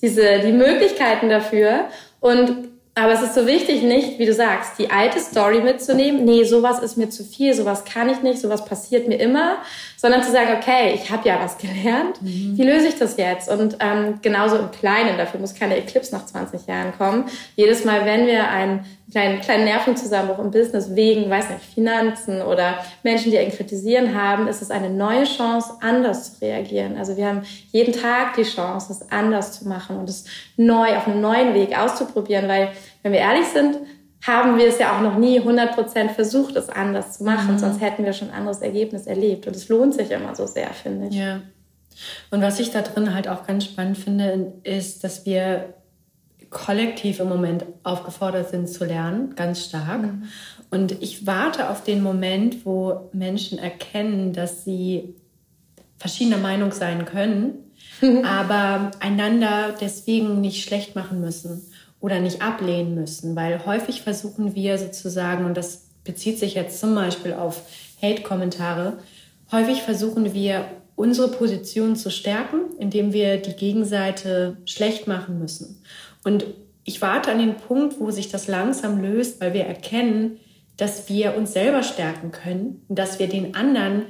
diese, 0.00 0.38
die 0.38 0.52
Möglichkeiten 0.52 1.28
dafür. 1.28 1.88
Und 2.20 2.68
aber 2.98 3.12
es 3.12 3.22
ist 3.22 3.34
so 3.34 3.46
wichtig, 3.46 3.82
nicht, 3.82 4.18
wie 4.18 4.26
du 4.26 4.32
sagst, 4.32 4.78
die 4.78 4.90
alte 4.90 5.20
Story 5.20 5.60
mitzunehmen. 5.60 6.24
Nee, 6.24 6.44
sowas 6.44 6.80
ist 6.80 6.96
mir 6.96 7.08
zu 7.10 7.24
viel, 7.24 7.54
sowas 7.54 7.84
kann 7.84 8.08
ich 8.08 8.22
nicht, 8.22 8.40
sowas 8.40 8.64
passiert 8.64 9.08
mir 9.08 9.16
immer, 9.16 9.58
sondern 9.96 10.22
zu 10.22 10.32
sagen, 10.32 10.56
okay, 10.60 10.92
ich 10.94 11.10
habe 11.10 11.28
ja 11.28 11.38
was 11.40 11.58
gelernt, 11.58 12.20
mhm. 12.20 12.56
wie 12.56 12.62
löse 12.62 12.88
ich 12.88 12.98
das 12.98 13.16
jetzt? 13.16 13.48
Und 13.48 13.76
ähm, 13.80 14.18
genauso 14.22 14.56
im 14.56 14.70
Kleinen, 14.70 15.16
dafür 15.16 15.40
muss 15.40 15.54
keine 15.54 15.76
Eclipse 15.76 16.14
nach 16.14 16.26
20 16.26 16.66
Jahren 16.66 16.92
kommen. 16.96 17.24
Jedes 17.56 17.84
Mal, 17.84 18.04
wenn 18.04 18.26
wir 18.26 18.48
einen 18.48 18.84
kleinen, 19.10 19.40
kleinen 19.40 19.64
Nervenzusammenbruch 19.64 20.38
im 20.44 20.50
Business 20.50 20.94
wegen, 20.94 21.30
weiß 21.30 21.50
nicht, 21.50 21.62
Finanzen 21.62 22.42
oder 22.42 22.78
Menschen, 23.02 23.30
die 23.30 23.38
einen 23.38 23.50
kritisieren 23.50 24.14
haben, 24.14 24.48
ist 24.48 24.62
es 24.62 24.70
eine 24.70 24.90
neue 24.90 25.24
Chance, 25.24 25.74
anders 25.80 26.34
zu 26.34 26.44
reagieren. 26.44 26.96
Also 26.96 27.16
wir 27.16 27.26
haben 27.26 27.42
jeden 27.72 27.92
Tag 27.92 28.34
die 28.34 28.42
Chance, 28.42 28.92
es 28.92 29.10
anders 29.10 29.58
zu 29.58 29.68
machen 29.68 29.96
und 29.96 30.08
es 30.08 30.24
neu 30.56 30.96
auf 30.96 31.06
einem 31.06 31.20
neuen 31.20 31.54
Weg 31.54 31.78
auszuprobieren, 31.78 32.48
weil 32.48 32.70
wenn 33.02 33.12
wir 33.12 33.20
ehrlich 33.20 33.46
sind, 33.46 33.78
haben 34.26 34.58
wir 34.58 34.66
es 34.66 34.78
ja 34.78 34.96
auch 34.96 35.00
noch 35.00 35.16
nie 35.16 35.40
100% 35.40 36.08
versucht, 36.10 36.56
es 36.56 36.68
anders 36.68 37.18
zu 37.18 37.24
machen. 37.24 37.54
Mhm. 37.54 37.58
Sonst 37.58 37.80
hätten 37.80 38.04
wir 38.04 38.12
schon 38.12 38.30
ein 38.30 38.34
anderes 38.34 38.60
Ergebnis 38.60 39.06
erlebt. 39.06 39.46
Und 39.46 39.54
es 39.54 39.68
lohnt 39.68 39.94
sich 39.94 40.10
immer 40.10 40.34
so 40.34 40.46
sehr, 40.46 40.70
finde 40.70 41.06
ich. 41.08 41.14
Ja. 41.14 41.40
Und 42.30 42.42
was 42.42 42.58
ich 42.60 42.70
da 42.70 42.82
drin 42.82 43.14
halt 43.14 43.28
auch 43.28 43.46
ganz 43.46 43.64
spannend 43.64 43.98
finde, 43.98 44.54
ist, 44.64 45.04
dass 45.04 45.24
wir 45.24 45.74
kollektiv 46.50 47.20
im 47.20 47.28
Moment 47.28 47.64
aufgefordert 47.82 48.50
sind 48.50 48.68
zu 48.68 48.84
lernen, 48.84 49.34
ganz 49.34 49.64
stark. 49.64 50.02
Mhm. 50.02 50.22
Und 50.70 51.02
ich 51.02 51.26
warte 51.26 51.70
auf 51.70 51.82
den 51.82 52.02
Moment, 52.02 52.64
wo 52.64 53.10
Menschen 53.12 53.58
erkennen, 53.58 54.32
dass 54.32 54.64
sie 54.64 55.14
verschiedener 55.98 56.38
Meinung 56.38 56.72
sein 56.72 57.04
können, 57.04 57.72
aber 58.24 58.90
einander 59.00 59.74
deswegen 59.80 60.40
nicht 60.40 60.64
schlecht 60.64 60.94
machen 60.94 61.20
müssen 61.20 61.62
oder 62.00 62.20
nicht 62.20 62.42
ablehnen 62.42 62.94
müssen, 62.94 63.34
weil 63.34 63.64
häufig 63.66 64.02
versuchen 64.02 64.54
wir 64.54 64.78
sozusagen, 64.78 65.44
und 65.44 65.56
das 65.56 65.88
bezieht 66.04 66.38
sich 66.38 66.54
jetzt 66.54 66.80
zum 66.80 66.94
Beispiel 66.94 67.32
auf 67.32 67.62
Hate-Kommentare, 68.00 68.98
häufig 69.50 69.82
versuchen 69.82 70.32
wir 70.32 70.64
unsere 70.98 71.28
Position 71.28 71.96
zu 71.96 72.10
stärken, 72.10 72.76
indem 72.78 73.12
wir 73.12 73.36
die 73.36 73.52
Gegenseite 73.52 74.56
schlecht 74.64 75.06
machen 75.06 75.38
müssen. 75.38 75.80
Und 76.28 76.44
ich 76.84 77.00
warte 77.00 77.32
an 77.32 77.38
den 77.38 77.54
Punkt, 77.54 77.98
wo 78.00 78.10
sich 78.10 78.28
das 78.28 78.48
langsam 78.48 79.00
löst, 79.00 79.40
weil 79.40 79.54
wir 79.54 79.64
erkennen, 79.64 80.38
dass 80.76 81.08
wir 81.08 81.38
uns 81.38 81.54
selber 81.54 81.82
stärken 81.82 82.32
können 82.32 82.82
und 82.86 82.98
dass 82.98 83.18
wir 83.18 83.28
den 83.28 83.54
anderen 83.54 84.02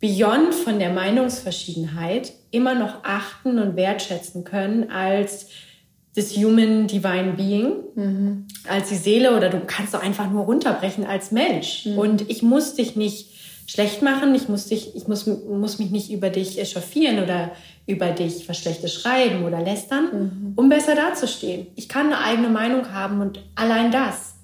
beyond 0.00 0.52
von 0.52 0.80
der 0.80 0.90
Meinungsverschiedenheit 0.90 2.32
immer 2.50 2.74
noch 2.74 3.04
achten 3.04 3.60
und 3.60 3.76
wertschätzen 3.76 4.42
können 4.42 4.90
als 4.90 5.46
das 6.16 6.36
Human 6.36 6.88
Divine 6.88 7.34
Being, 7.36 7.72
mhm. 7.94 8.48
als 8.68 8.88
die 8.88 8.96
Seele 8.96 9.36
oder 9.36 9.48
du 9.48 9.60
kannst 9.64 9.94
doch 9.94 10.02
einfach 10.02 10.28
nur 10.28 10.46
runterbrechen 10.46 11.06
als 11.06 11.30
Mensch. 11.30 11.86
Mhm. 11.86 11.98
Und 11.98 12.28
ich 12.28 12.42
muss 12.42 12.74
dich 12.74 12.96
nicht 12.96 13.28
schlecht 13.70 14.02
machen, 14.02 14.34
ich 14.34 14.48
muss 14.48 14.66
dich, 14.66 14.96
ich 14.96 15.06
muss, 15.06 15.26
muss 15.26 15.78
mich 15.78 15.92
nicht 15.92 16.10
über 16.10 16.28
dich 16.28 16.58
echauffieren 16.58 17.22
oder 17.22 17.52
über 17.86 18.06
dich 18.06 18.48
was 18.48 18.58
Schlechtes 18.58 18.92
schreiben 18.92 19.44
oder 19.44 19.62
lästern, 19.62 20.08
mhm. 20.12 20.52
um 20.56 20.68
besser 20.68 20.96
dazustehen. 20.96 21.68
Ich 21.76 21.88
kann 21.88 22.06
eine 22.06 22.18
eigene 22.18 22.48
Meinung 22.48 22.92
haben 22.92 23.20
und 23.20 23.40
allein 23.54 23.92
das 23.92 24.34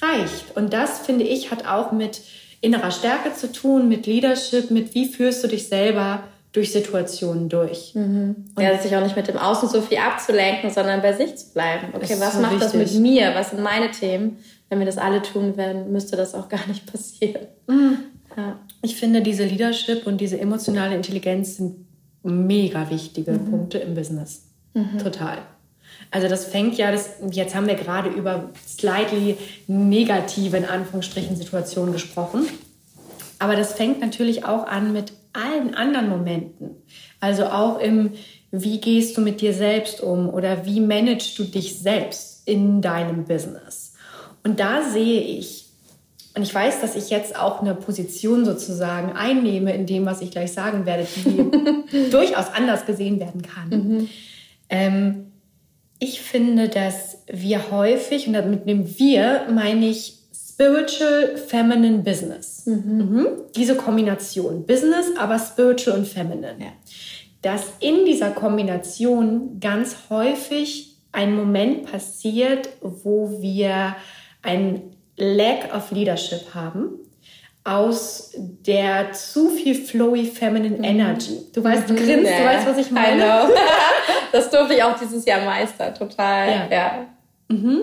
reicht. 0.00 0.56
Und 0.56 0.72
das, 0.72 1.00
finde 1.00 1.24
ich, 1.24 1.50
hat 1.50 1.66
auch 1.66 1.90
mit 1.90 2.20
innerer 2.60 2.92
Stärke 2.92 3.34
zu 3.34 3.50
tun, 3.50 3.88
mit 3.88 4.06
Leadership, 4.06 4.70
mit 4.70 4.94
wie 4.94 5.06
führst 5.06 5.42
du 5.42 5.48
dich 5.48 5.66
selber 5.66 6.22
durch 6.52 6.70
Situationen 6.70 7.48
durch. 7.48 7.96
Mhm. 7.96 8.52
Und 8.54 8.62
ja, 8.62 8.78
sich 8.78 8.94
auch 8.94 9.02
nicht 9.02 9.16
mit 9.16 9.26
dem 9.26 9.38
Außen 9.38 9.68
so 9.68 9.80
viel 9.80 9.98
abzulenken, 9.98 10.70
sondern 10.70 11.02
bei 11.02 11.14
sich 11.14 11.34
zu 11.36 11.52
bleiben. 11.52 11.88
Okay, 11.94 12.14
was 12.18 12.34
so 12.34 12.40
macht 12.40 12.52
wichtig. 12.52 12.72
das 12.80 12.94
mit 12.94 13.02
mir? 13.02 13.34
Was 13.34 13.50
sind 13.50 13.60
meine 13.60 13.90
Themen? 13.90 14.38
Wenn 14.68 14.78
wir 14.78 14.86
das 14.86 14.98
alle 14.98 15.20
tun 15.20 15.56
werden, 15.56 15.90
müsste 15.92 16.14
das 16.16 16.36
auch 16.36 16.48
gar 16.48 16.64
nicht 16.68 16.86
passieren. 16.92 17.48
Mhm. 17.66 17.98
Ja. 18.36 18.58
Ich 18.82 18.96
finde, 18.96 19.22
diese 19.22 19.44
Leadership 19.44 20.06
und 20.06 20.20
diese 20.20 20.38
emotionale 20.38 20.94
Intelligenz 20.94 21.56
sind 21.56 21.86
mega 22.22 22.90
wichtige 22.90 23.32
mhm. 23.32 23.50
Punkte 23.50 23.78
im 23.78 23.94
Business. 23.94 24.42
Mhm. 24.74 24.98
Total. 24.98 25.38
Also 26.10 26.28
das 26.28 26.46
fängt 26.46 26.78
ja, 26.78 26.90
das, 26.90 27.10
jetzt 27.30 27.54
haben 27.54 27.66
wir 27.66 27.74
gerade 27.74 28.08
über 28.10 28.50
slightly 28.66 29.36
negative, 29.66 30.56
in 30.56 30.64
Anführungsstrichen, 30.64 31.36
Situationen 31.36 31.92
gesprochen. 31.92 32.46
Aber 33.38 33.56
das 33.56 33.74
fängt 33.74 34.00
natürlich 34.00 34.44
auch 34.44 34.66
an 34.66 34.92
mit 34.92 35.12
allen 35.32 35.74
anderen 35.74 36.08
Momenten. 36.08 36.70
Also 37.20 37.46
auch 37.46 37.78
im, 37.78 38.12
wie 38.50 38.80
gehst 38.80 39.16
du 39.16 39.20
mit 39.20 39.40
dir 39.40 39.52
selbst 39.52 40.00
um 40.00 40.28
oder 40.28 40.64
wie 40.64 40.80
managst 40.80 41.38
du 41.38 41.44
dich 41.44 41.78
selbst 41.78 42.46
in 42.48 42.80
deinem 42.80 43.24
Business. 43.24 43.94
Und 44.42 44.60
da 44.60 44.82
sehe 44.82 45.20
ich, 45.20 45.67
und 46.38 46.44
ich 46.44 46.54
weiß, 46.54 46.80
dass 46.80 46.94
ich 46.94 47.10
jetzt 47.10 47.36
auch 47.36 47.60
eine 47.60 47.74
Position 47.74 48.44
sozusagen 48.44 49.10
einnehme 49.10 49.74
in 49.74 49.86
dem, 49.86 50.06
was 50.06 50.20
ich 50.20 50.30
gleich 50.30 50.52
sagen 50.52 50.86
werde, 50.86 51.04
die 51.16 52.10
durchaus 52.10 52.54
anders 52.54 52.86
gesehen 52.86 53.18
werden 53.18 53.42
kann. 53.42 53.68
Mhm. 53.70 54.08
Ähm, 54.70 55.32
ich 55.98 56.20
finde, 56.20 56.68
dass 56.68 57.24
wir 57.26 57.72
häufig, 57.72 58.28
und 58.28 58.34
damit 58.34 58.68
dem 58.68 58.86
wir 59.00 59.46
meine 59.52 59.88
ich 59.88 60.14
Spiritual 60.32 61.36
Feminine 61.36 61.98
Business. 61.98 62.66
Mhm. 62.66 62.98
Mhm. 62.98 63.26
Diese 63.56 63.74
Kombination 63.74 64.64
Business, 64.64 65.06
aber 65.18 65.40
Spiritual 65.40 65.98
und 65.98 66.06
Feminine. 66.06 66.54
Ja. 66.60 66.72
Dass 67.42 67.64
in 67.80 68.04
dieser 68.04 68.30
Kombination 68.30 69.58
ganz 69.58 69.96
häufig 70.08 70.98
ein 71.10 71.34
Moment 71.34 71.90
passiert, 71.90 72.68
wo 72.80 73.42
wir 73.42 73.96
ein 74.42 74.82
Lack 75.18 75.74
of 75.74 75.90
Leadership 75.90 76.54
haben 76.54 76.98
aus 77.64 78.32
der 78.34 79.12
zu 79.12 79.50
viel 79.50 79.74
flowy 79.74 80.24
feminine 80.24 80.78
mhm. 80.78 80.84
Energy. 80.84 81.40
Du 81.52 81.62
weißt, 81.62 81.88
du 81.88 81.92
mhm. 81.92 81.98
grinst, 81.98 82.30
ja. 82.30 82.38
du 82.38 82.44
weißt, 82.44 82.66
was 82.66 82.78
ich 82.78 82.90
meine. 82.90 83.50
das 84.32 84.50
durfte 84.50 84.74
ich 84.74 84.82
auch 84.82 84.98
dieses 84.98 85.26
Jahr 85.26 85.44
meistern, 85.44 85.94
total. 85.94 86.48
Ja. 86.48 86.68
ja. 86.70 87.06
Mhm. 87.48 87.80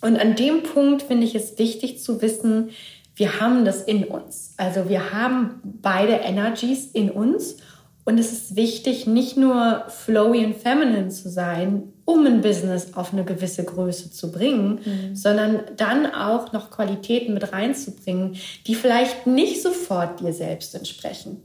Und 0.00 0.18
an 0.18 0.36
dem 0.36 0.62
Punkt 0.62 1.02
finde 1.02 1.26
ich 1.26 1.34
es 1.34 1.58
wichtig 1.58 2.02
zu 2.02 2.22
wissen, 2.22 2.70
wir 3.16 3.40
haben 3.40 3.64
das 3.64 3.82
in 3.82 4.04
uns. 4.04 4.54
Also 4.56 4.88
wir 4.88 5.12
haben 5.12 5.60
beide 5.62 6.14
Energies 6.14 6.86
in 6.86 7.10
uns 7.10 7.56
und 8.04 8.18
es 8.18 8.32
ist 8.32 8.54
wichtig, 8.54 9.06
nicht 9.06 9.36
nur 9.36 9.84
flowy 9.88 10.44
und 10.44 10.56
feminine 10.56 11.08
zu 11.08 11.30
sein, 11.30 11.94
um 12.04 12.26
ein 12.26 12.42
Business 12.42 12.94
auf 12.94 13.14
eine 13.14 13.24
gewisse 13.24 13.64
Größe 13.64 14.10
zu 14.10 14.30
bringen, 14.30 14.80
mhm. 14.84 15.16
sondern 15.16 15.62
dann 15.76 16.12
auch 16.12 16.52
noch 16.52 16.70
Qualitäten 16.70 17.32
mit 17.32 17.52
reinzubringen, 17.52 18.36
die 18.66 18.74
vielleicht 18.74 19.26
nicht 19.26 19.62
sofort 19.62 20.20
dir 20.20 20.34
selbst 20.34 20.74
entsprechen, 20.74 21.42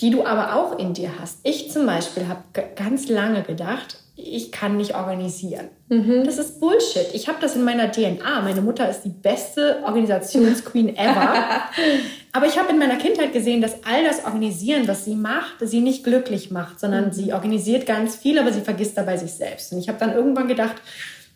die 0.00 0.10
du 0.10 0.24
aber 0.24 0.54
auch 0.54 0.78
in 0.78 0.94
dir 0.94 1.10
hast. 1.20 1.40
Ich 1.42 1.72
zum 1.72 1.86
Beispiel 1.86 2.28
habe 2.28 2.44
ganz 2.76 3.08
lange 3.08 3.42
gedacht, 3.42 3.96
ich 4.24 4.52
kann 4.52 4.76
nicht 4.76 4.94
organisieren. 4.94 5.68
Mhm. 5.88 6.24
Das 6.24 6.38
ist 6.38 6.60
Bullshit. 6.60 7.08
Ich 7.14 7.28
habe 7.28 7.38
das 7.40 7.56
in 7.56 7.64
meiner 7.64 7.90
DNA. 7.90 8.40
Meine 8.42 8.60
Mutter 8.60 8.88
ist 8.88 9.02
die 9.02 9.10
beste 9.10 9.82
Organisationsqueen 9.84 10.96
ever. 10.96 11.62
Aber 12.32 12.46
ich 12.46 12.58
habe 12.58 12.70
in 12.70 12.78
meiner 12.78 12.96
Kindheit 12.96 13.32
gesehen, 13.32 13.60
dass 13.60 13.84
all 13.84 14.04
das 14.04 14.24
Organisieren, 14.24 14.86
was 14.86 15.04
sie 15.04 15.16
macht, 15.16 15.56
sie 15.60 15.80
nicht 15.80 16.04
glücklich 16.04 16.50
macht, 16.50 16.78
sondern 16.78 17.06
mhm. 17.06 17.12
sie 17.12 17.32
organisiert 17.32 17.86
ganz 17.86 18.14
viel, 18.16 18.38
aber 18.38 18.52
sie 18.52 18.60
vergisst 18.60 18.96
dabei 18.96 19.16
sich 19.16 19.32
selbst. 19.32 19.72
Und 19.72 19.78
ich 19.78 19.88
habe 19.88 19.98
dann 19.98 20.14
irgendwann 20.14 20.46
gedacht, 20.46 20.76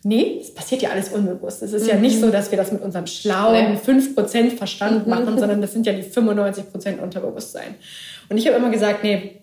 nee, 0.03 0.39
es 0.39 0.53
passiert 0.53 0.83
ja 0.83 0.91
alles 0.91 1.09
unbewusst. 1.09 1.63
Es 1.63 1.73
ist 1.73 1.83
mhm. 1.83 1.89
ja 1.89 1.95
nicht 1.95 2.21
so, 2.21 2.29
dass 2.29 2.51
wir 2.51 2.57
das 2.57 2.71
mit 2.71 2.81
unserem 2.81 3.07
schlauen 3.07 3.77
5% 3.77 4.55
Verstand 4.55 5.05
mhm. 5.05 5.09
machen, 5.09 5.37
sondern 5.37 5.61
das 5.61 5.73
sind 5.73 5.85
ja 5.85 5.93
die 5.93 6.03
95% 6.03 6.99
Unterbewusstsein. 6.99 7.75
Und 8.29 8.37
ich 8.37 8.47
habe 8.47 8.55
immer 8.55 8.69
gesagt, 8.69 9.03
nee, 9.03 9.41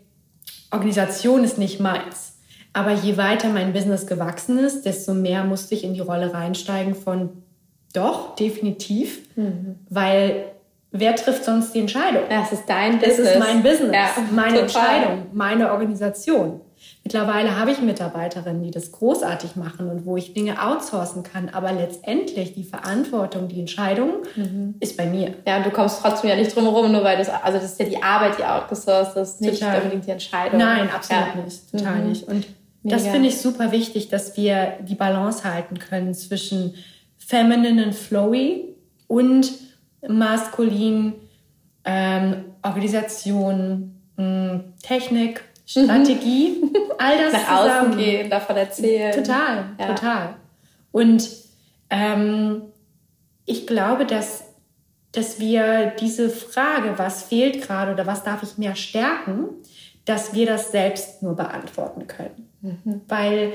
Organisation 0.70 1.44
ist 1.44 1.58
nicht 1.58 1.80
meins. 1.80 2.31
Aber 2.72 2.92
je 2.92 3.16
weiter 3.16 3.48
mein 3.48 3.72
Business 3.72 4.06
gewachsen 4.06 4.58
ist, 4.58 4.86
desto 4.86 5.14
mehr 5.14 5.44
musste 5.44 5.74
ich 5.74 5.84
in 5.84 5.94
die 5.94 6.00
Rolle 6.00 6.32
reinsteigen 6.32 6.94
von 6.94 7.30
doch, 7.92 8.34
definitiv, 8.36 9.20
mhm. 9.36 9.76
weil 9.90 10.44
wer 10.90 11.14
trifft 11.14 11.44
sonst 11.44 11.74
die 11.74 11.80
Entscheidung? 11.80 12.22
Das 12.30 12.52
ist 12.52 12.64
dein 12.66 12.98
Business. 12.98 13.16
Das 13.16 13.32
ist 13.34 13.38
mein 13.38 13.62
Business, 13.62 13.94
ja, 13.94 14.08
meine 14.30 14.60
total. 14.60 14.62
Entscheidung, 14.62 15.26
meine 15.32 15.72
Organisation. 15.72 16.60
Mittlerweile 17.04 17.58
habe 17.58 17.70
ich 17.70 17.80
Mitarbeiterinnen, 17.80 18.62
die 18.62 18.70
das 18.70 18.90
großartig 18.90 19.56
machen 19.56 19.88
und 19.88 20.04
wo 20.04 20.16
ich 20.16 20.34
Dinge 20.34 20.60
outsourcen 20.62 21.22
kann, 21.22 21.48
aber 21.48 21.72
letztendlich 21.72 22.54
die 22.54 22.64
Verantwortung, 22.64 23.48
die 23.48 23.60
Entscheidung 23.60 24.22
mhm. 24.34 24.74
ist 24.80 24.96
bei 24.96 25.06
mir. 25.06 25.34
Ja, 25.46 25.58
und 25.58 25.66
du 25.66 25.70
kommst 25.70 26.00
trotzdem 26.00 26.30
ja 26.30 26.36
nicht 26.36 26.54
drum 26.54 26.64
herum, 26.64 26.90
nur 26.90 27.04
weil 27.04 27.18
das, 27.18 27.28
also 27.28 27.58
das 27.58 27.72
ist 27.72 27.80
ja 27.80 27.86
die 27.86 28.02
Arbeit, 28.02 28.38
die 28.38 28.44
outgesourced 28.44 29.16
ist, 29.16 29.40
nicht 29.40 29.62
unbedingt 29.62 30.06
die 30.06 30.10
Entscheidung. 30.10 30.58
Nein, 30.58 30.88
absolut 30.90 31.26
ja. 31.34 31.42
nicht, 31.42 31.70
total 31.70 31.96
mhm. 31.96 32.08
nicht. 32.08 32.26
Und 32.26 32.46
das 32.84 33.06
finde 33.06 33.28
ich 33.28 33.38
super 33.38 33.70
wichtig, 33.70 34.08
dass 34.08 34.36
wir 34.36 34.78
die 34.80 34.94
Balance 34.94 35.44
halten 35.44 35.78
können 35.78 36.14
zwischen 36.14 36.74
feminine 37.16 37.86
und 37.86 37.94
flowy 37.94 38.74
und 39.06 39.52
maskulin 40.06 41.14
ähm, 41.84 42.44
Organisation, 42.62 43.94
mh, 44.16 44.24
hm, 44.24 44.64
Technik, 44.82 45.44
Strategie, 45.66 46.60
mhm. 46.60 46.70
all 46.98 47.18
das 47.18 47.32
Nach 47.32 47.40
zusammen. 47.40 47.92
außen 47.92 47.98
gehen, 47.98 48.30
davon 48.30 48.56
erzählen. 48.56 49.12
Total, 49.12 49.64
ja. 49.78 49.86
total. 49.86 50.34
Und 50.90 51.28
ähm, 51.90 52.62
ich 53.46 53.66
glaube, 53.66 54.06
dass, 54.06 54.44
dass 55.12 55.38
wir 55.38 55.92
diese 56.00 56.30
Frage, 56.30 56.94
was 56.96 57.24
fehlt 57.24 57.62
gerade 57.62 57.92
oder 57.92 58.06
was 58.06 58.24
darf 58.24 58.42
ich 58.42 58.58
mehr 58.58 58.74
stärken, 58.74 59.48
dass 60.04 60.34
wir 60.34 60.46
das 60.46 60.72
selbst 60.72 61.22
nur 61.22 61.36
beantworten 61.36 62.06
können. 62.06 62.51
Mhm. 62.62 63.02
Weil 63.08 63.52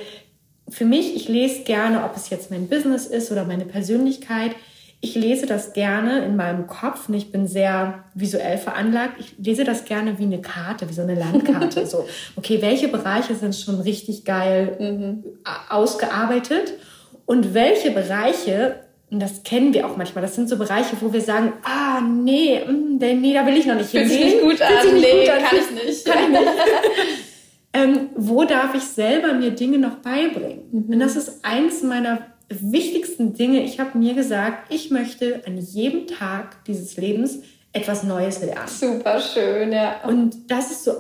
für 0.70 0.86
mich, 0.86 1.16
ich 1.16 1.28
lese 1.28 1.64
gerne, 1.64 2.04
ob 2.04 2.16
es 2.16 2.30
jetzt 2.30 2.52
mein 2.52 2.68
Business 2.68 3.08
ist 3.08 3.32
oder 3.32 3.46
meine 3.46 3.66
Persönlichkeit, 3.66 4.52
ich 5.00 5.16
lese 5.16 5.46
das 5.46 5.74
gerne 5.74 6.26
in 6.26 6.36
meinem 6.36 6.66
Kopf 6.66 7.08
und 7.08 7.14
ich 7.14 7.32
bin 7.32 7.48
sehr 7.48 8.04
visuell 8.16 8.58
veranlagt. 8.58 9.20
Ich 9.20 9.36
lese 9.38 9.64
das 9.64 9.86
gerne 9.86 10.18
wie 10.18 10.24
eine 10.24 10.42
Karte, 10.42 10.90
wie 10.90 10.94
so 10.94 11.04
eine 11.04 11.14
Landkarte. 11.14 11.86
so, 11.88 12.08
okay, 12.36 12.62
welche 12.62 12.88
Bereiche 12.88 13.36
sind 13.36 13.56
schon 13.56 13.80
richtig 13.80 14.26
geil 14.26 14.76
mhm. 14.80 15.24
ausgearbeitet 15.70 16.74
und 17.26 17.54
welche 17.54 17.92
Bereiche 17.92 18.78
und 19.10 19.22
das 19.22 19.44
kennen 19.44 19.74
wir 19.74 19.88
auch 19.88 19.96
manchmal, 19.96 20.22
das 20.22 20.36
sind 20.36 20.50
so 20.50 20.58
Bereiche, 20.58 20.98
wo 21.00 21.14
wir 21.14 21.22
sagen, 21.22 21.54
ah, 21.64 22.02
nee, 22.02 22.60
mh, 22.60 22.74
mm, 22.74 23.22
nee, 23.22 23.34
da 23.34 23.46
will 23.46 23.56
ich 23.56 23.66
noch 23.66 23.76
nicht 23.76 23.92
hingehen. 23.92 24.10
Fühlt 24.10 24.22
sich 24.22 24.34
nicht 24.34 24.42
gut 24.42 24.62
an, 24.62 24.96
nee, 24.96 25.26
kann 25.26 25.58
ich 25.58 25.86
nicht. 25.86 26.06
Kann 26.06 26.24
ich 26.24 26.30
nicht. 26.30 26.42
ähm, 27.74 28.10
wo 28.16 28.44
darf 28.46 28.74
ich 28.76 28.84
selber 28.84 29.34
mir 29.34 29.52
Dinge 29.52 29.78
noch 29.78 29.98
beibringen? 29.98 30.64
Mhm. 30.72 30.94
Und 30.94 31.00
das 31.00 31.16
ist 31.16 31.44
eins 31.44 31.84
meiner 31.84 32.20
wichtigsten 32.50 33.34
Dinge. 33.34 33.64
Ich 33.64 33.80
habe 33.80 33.98
mir 33.98 34.14
gesagt, 34.14 34.72
ich 34.72 34.90
möchte 34.90 35.42
an 35.46 35.58
jedem 35.58 36.08
Tag 36.08 36.64
dieses 36.66 36.96
Lebens 36.98 37.40
etwas 37.74 38.04
Neues 38.04 38.42
lernen. 38.42 38.68
Super 38.68 39.20
schön, 39.20 39.72
ja. 39.72 40.02
Und 40.08 40.50
das 40.50 40.72
ist 40.72 40.86
so 40.86 40.94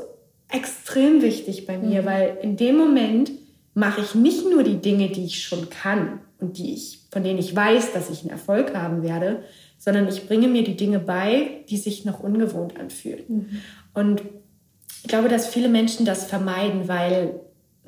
extrem 0.50 1.22
wichtig 1.22 1.66
bei 1.66 1.78
mir, 1.78 2.02
mhm. 2.02 2.06
weil 2.06 2.38
in 2.42 2.58
dem 2.58 2.78
Moment 2.78 3.32
mache 3.74 4.02
ich 4.02 4.16
nicht 4.16 4.50
nur 4.50 4.64
die 4.64 4.78
Dinge, 4.78 5.10
die 5.10 5.26
ich 5.26 5.44
schon 5.44 5.70
kann 5.70 6.20
und 6.40 6.58
die 6.58 6.74
ich, 6.74 7.02
von 7.12 7.24
denen 7.24 7.40
ich 7.40 7.56
weiß, 7.56 7.94
dass 7.94 8.10
ich 8.10 8.22
einen 8.22 8.32
Erfolg 8.32 8.76
haben 8.76 9.04
werde, 9.04 9.44
sondern 9.78 10.08
ich 10.08 10.28
bringe 10.28 10.48
mir 10.48 10.64
die 10.64 10.76
Dinge 10.76 11.00
bei, 11.00 11.64
die 11.70 11.78
sich 11.78 12.06
noch 12.06 12.20
ungewohnt 12.20 12.80
anfühlen. 12.80 13.24
Mhm. 13.28 13.62
Und 13.94 14.22
ich 15.08 15.10
glaube, 15.10 15.30
dass 15.30 15.48
viele 15.48 15.70
Menschen 15.70 16.06
das 16.06 16.26
vermeiden, 16.26 16.90
weil 16.90 17.40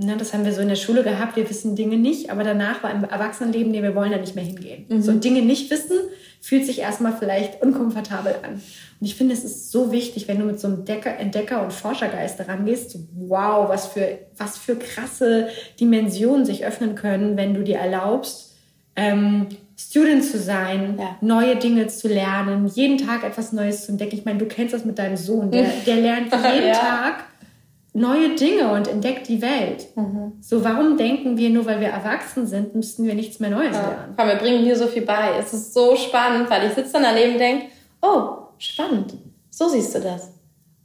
Ne, 0.01 0.15
das 0.15 0.33
haben 0.33 0.45
wir 0.45 0.53
so 0.53 0.61
in 0.61 0.69
der 0.69 0.77
Schule 0.77 1.03
gehabt, 1.03 1.35
wir 1.35 1.49
wissen 1.49 1.75
Dinge 1.75 1.97
nicht, 1.97 2.29
aber 2.29 2.45
danach 2.45 2.81
war 2.83 2.91
im 2.91 3.03
Erwachsenenleben, 3.03 3.69
nee, 3.69 3.83
wir 3.83 3.95
wollen 3.95 4.13
da 4.13 4.17
nicht 4.17 4.33
mehr 4.33 4.45
hingehen. 4.45 4.85
Mhm. 4.87 5.01
So 5.01 5.11
Dinge 5.11 5.41
nicht 5.41 5.69
wissen, 5.69 5.97
fühlt 6.39 6.65
sich 6.65 6.79
erstmal 6.79 7.17
vielleicht 7.19 7.61
unkomfortabel 7.61 8.35
an. 8.43 8.53
Und 8.53 9.05
ich 9.05 9.15
finde, 9.15 9.33
es 9.33 9.43
ist 9.43 9.73
so 9.73 9.91
wichtig, 9.91 10.29
wenn 10.29 10.39
du 10.39 10.45
mit 10.45 10.57
so 10.57 10.67
einem 10.69 10.85
Decker, 10.85 11.17
Entdecker- 11.17 11.61
und 11.61 11.73
Forschergeist 11.73 12.39
daran 12.39 12.63
gehst, 12.63 12.91
so, 12.91 12.99
wow, 13.13 13.67
was 13.67 13.87
für, 13.87 14.19
was 14.37 14.57
für 14.57 14.77
krasse 14.77 15.49
Dimensionen 15.81 16.45
sich 16.45 16.65
öffnen 16.65 16.95
können, 16.95 17.35
wenn 17.35 17.53
du 17.53 17.65
dir 17.65 17.79
erlaubst, 17.79 18.55
ähm, 18.95 19.47
Student 19.79 20.25
zu 20.25 20.37
sein, 20.37 20.97
ja. 20.99 21.15
neue 21.21 21.55
Dinge 21.55 21.87
zu 21.87 22.09
lernen, 22.09 22.67
jeden 22.67 22.97
Tag 22.97 23.23
etwas 23.23 23.53
Neues 23.53 23.85
zu 23.85 23.93
entdecken. 23.93 24.17
Ich 24.17 24.25
meine, 24.25 24.37
du 24.37 24.45
kennst 24.45 24.73
das 24.73 24.83
mit 24.83 24.99
deinem 24.99 25.15
Sohn, 25.15 25.51
der, 25.51 25.63
der 25.85 25.95
lernt 25.95 26.33
jeden 26.33 26.67
ja. 26.67 26.73
Tag 26.73 27.23
neue 27.93 28.35
Dinge 28.35 28.73
und 28.73 28.89
entdeckt 28.89 29.29
die 29.29 29.41
Welt. 29.41 29.87
Mhm. 29.95 30.33
So, 30.41 30.65
warum 30.65 30.97
denken 30.97 31.37
wir, 31.37 31.49
nur 31.49 31.65
weil 31.65 31.79
wir 31.79 31.87
erwachsen 31.87 32.45
sind, 32.45 32.75
müssten 32.75 33.05
wir 33.05 33.15
nichts 33.15 33.39
mehr 33.39 33.51
Neues 33.51 33.75
ja. 33.75 33.87
lernen? 33.87 34.13
Komm, 34.17 34.27
wir 34.27 34.35
bringen 34.35 34.65
mir 34.65 34.75
so 34.75 34.85
viel 34.85 35.03
bei. 35.03 35.37
Es 35.39 35.53
ist 35.53 35.73
so 35.73 35.95
spannend, 35.95 36.49
weil 36.49 36.67
ich 36.67 36.73
sitze 36.73 36.93
dann 36.93 37.03
daneben 37.03 37.33
und 37.33 37.39
denke, 37.39 37.65
oh, 38.01 38.31
spannend. 38.57 39.13
So 39.49 39.69
siehst 39.69 39.95
du 39.95 39.99
das. 40.01 40.33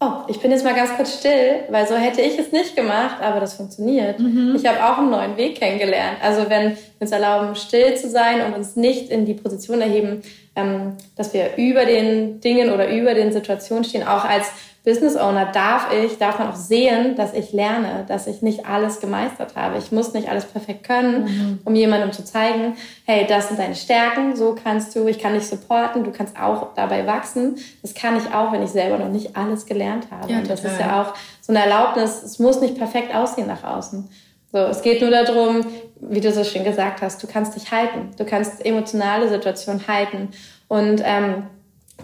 Oh, 0.01 0.25
ich 0.29 0.41
bin 0.41 0.51
jetzt 0.51 0.65
mal 0.65 0.75
ganz 0.75 0.95
kurz 0.97 1.19
still, 1.19 1.61
weil 1.71 1.87
so 1.87 1.95
hätte 1.95 2.21
ich 2.21 2.39
es 2.39 2.53
nicht 2.53 2.77
gemacht, 2.77 3.23
aber 3.23 3.41
das 3.41 3.55
funktioniert. 3.55 4.19
Mhm. 4.19 4.55
Ich 4.57 4.67
habe 4.67 4.85
auch 4.85 4.99
einen 4.99 5.11
neuen 5.11 5.37
Weg 5.37 5.59
kennengelernt. 5.59 6.19
Also 6.21 6.51
wenn 6.51 6.73
wir 6.73 6.77
uns 6.99 7.13
erlauben, 7.13 7.55
still 7.55 7.95
zu 7.97 8.11
sein 8.11 8.45
und 8.45 8.55
uns 8.55 8.77
nicht 8.77 9.11
in 9.11 9.25
die 9.25 9.35
Position 9.35 9.81
erheben, 9.81 10.23
ähm, 10.57 10.97
dass 11.17 11.33
wir 11.33 11.57
über 11.57 11.87
den 11.87 12.41
Dingen 12.41 12.73
oder 12.73 12.91
über 12.91 13.15
den 13.15 13.33
Situationen 13.33 13.85
stehen, 13.85 14.07
auch 14.07 14.25
als 14.25 14.49
Business 14.85 15.17
Owner 15.17 15.47
darf 15.47 15.89
ich, 15.93 16.19
darf 16.19 16.39
man 16.39 16.51
auch 16.51 16.57
sehen, 16.57 17.17
dass 17.17 17.33
ich 17.33 17.53
lerne, 17.53 18.05
dass 18.07 18.27
ich 18.27 18.43
nicht 18.43 18.67
alles 18.67 19.01
gemeistert 19.01 19.57
habe. 19.57 19.79
Ich 19.79 19.93
muss 19.93 20.13
nicht 20.13 20.29
alles 20.29 20.45
perfekt 20.45 20.85
können, 20.85 21.25
mhm. 21.25 21.59
um 21.65 21.75
jemandem 21.75 22.13
zu 22.13 22.23
zeigen, 22.23 22.77
hey, 23.07 23.27
das 23.27 23.49
sind 23.49 23.59
deine 23.59 23.77
Stärken, 23.77 24.37
so 24.37 24.55
kannst 24.63 24.95
du, 24.95 25.07
ich 25.07 25.19
kann 25.19 25.33
dich 25.33 25.47
supporten, 25.47 26.05
du 26.05 26.13
kannst 26.13 26.39
auch 26.39 26.75
dabei 26.75 27.07
wachsen. 27.07 27.57
Das 27.81 27.95
kann 27.95 28.19
ich 28.19 28.35
auch, 28.35 28.53
wenn 28.53 28.63
ich 28.63 28.71
selber 28.71 28.99
noch 28.99 29.09
nicht 29.09 29.35
alles 29.37 29.65
gelernt 29.65 30.09
habe. 30.11 30.31
Ja, 30.31 30.39
Und 30.39 30.51
das 30.51 30.63
ist 30.63 30.79
ja 30.79 31.01
auch 31.01 31.15
so 31.41 31.53
eine 31.53 31.63
Erlaubnis, 31.63 32.23
es 32.23 32.39
muss 32.39 32.61
nicht 32.61 32.77
perfekt 32.77 33.15
aussehen 33.15 33.47
nach 33.47 33.65
außen. 33.65 34.07
So, 34.53 34.59
es 34.59 34.83
geht 34.83 35.01
nur 35.01 35.11
darum, 35.11 35.65
wie 36.01 36.21
du 36.21 36.31
so 36.31 36.45
schön 36.45 36.63
gesagt 36.63 37.01
hast, 37.01 37.23
du 37.23 37.27
kannst 37.27 37.57
dich 37.57 37.73
halten, 37.73 38.11
du 38.19 38.25
kannst 38.27 38.65
emotionale 38.65 39.31
Situationen 39.31 39.89
halten. 39.89 40.29
Und 40.69 41.03
ähm, 41.05 41.45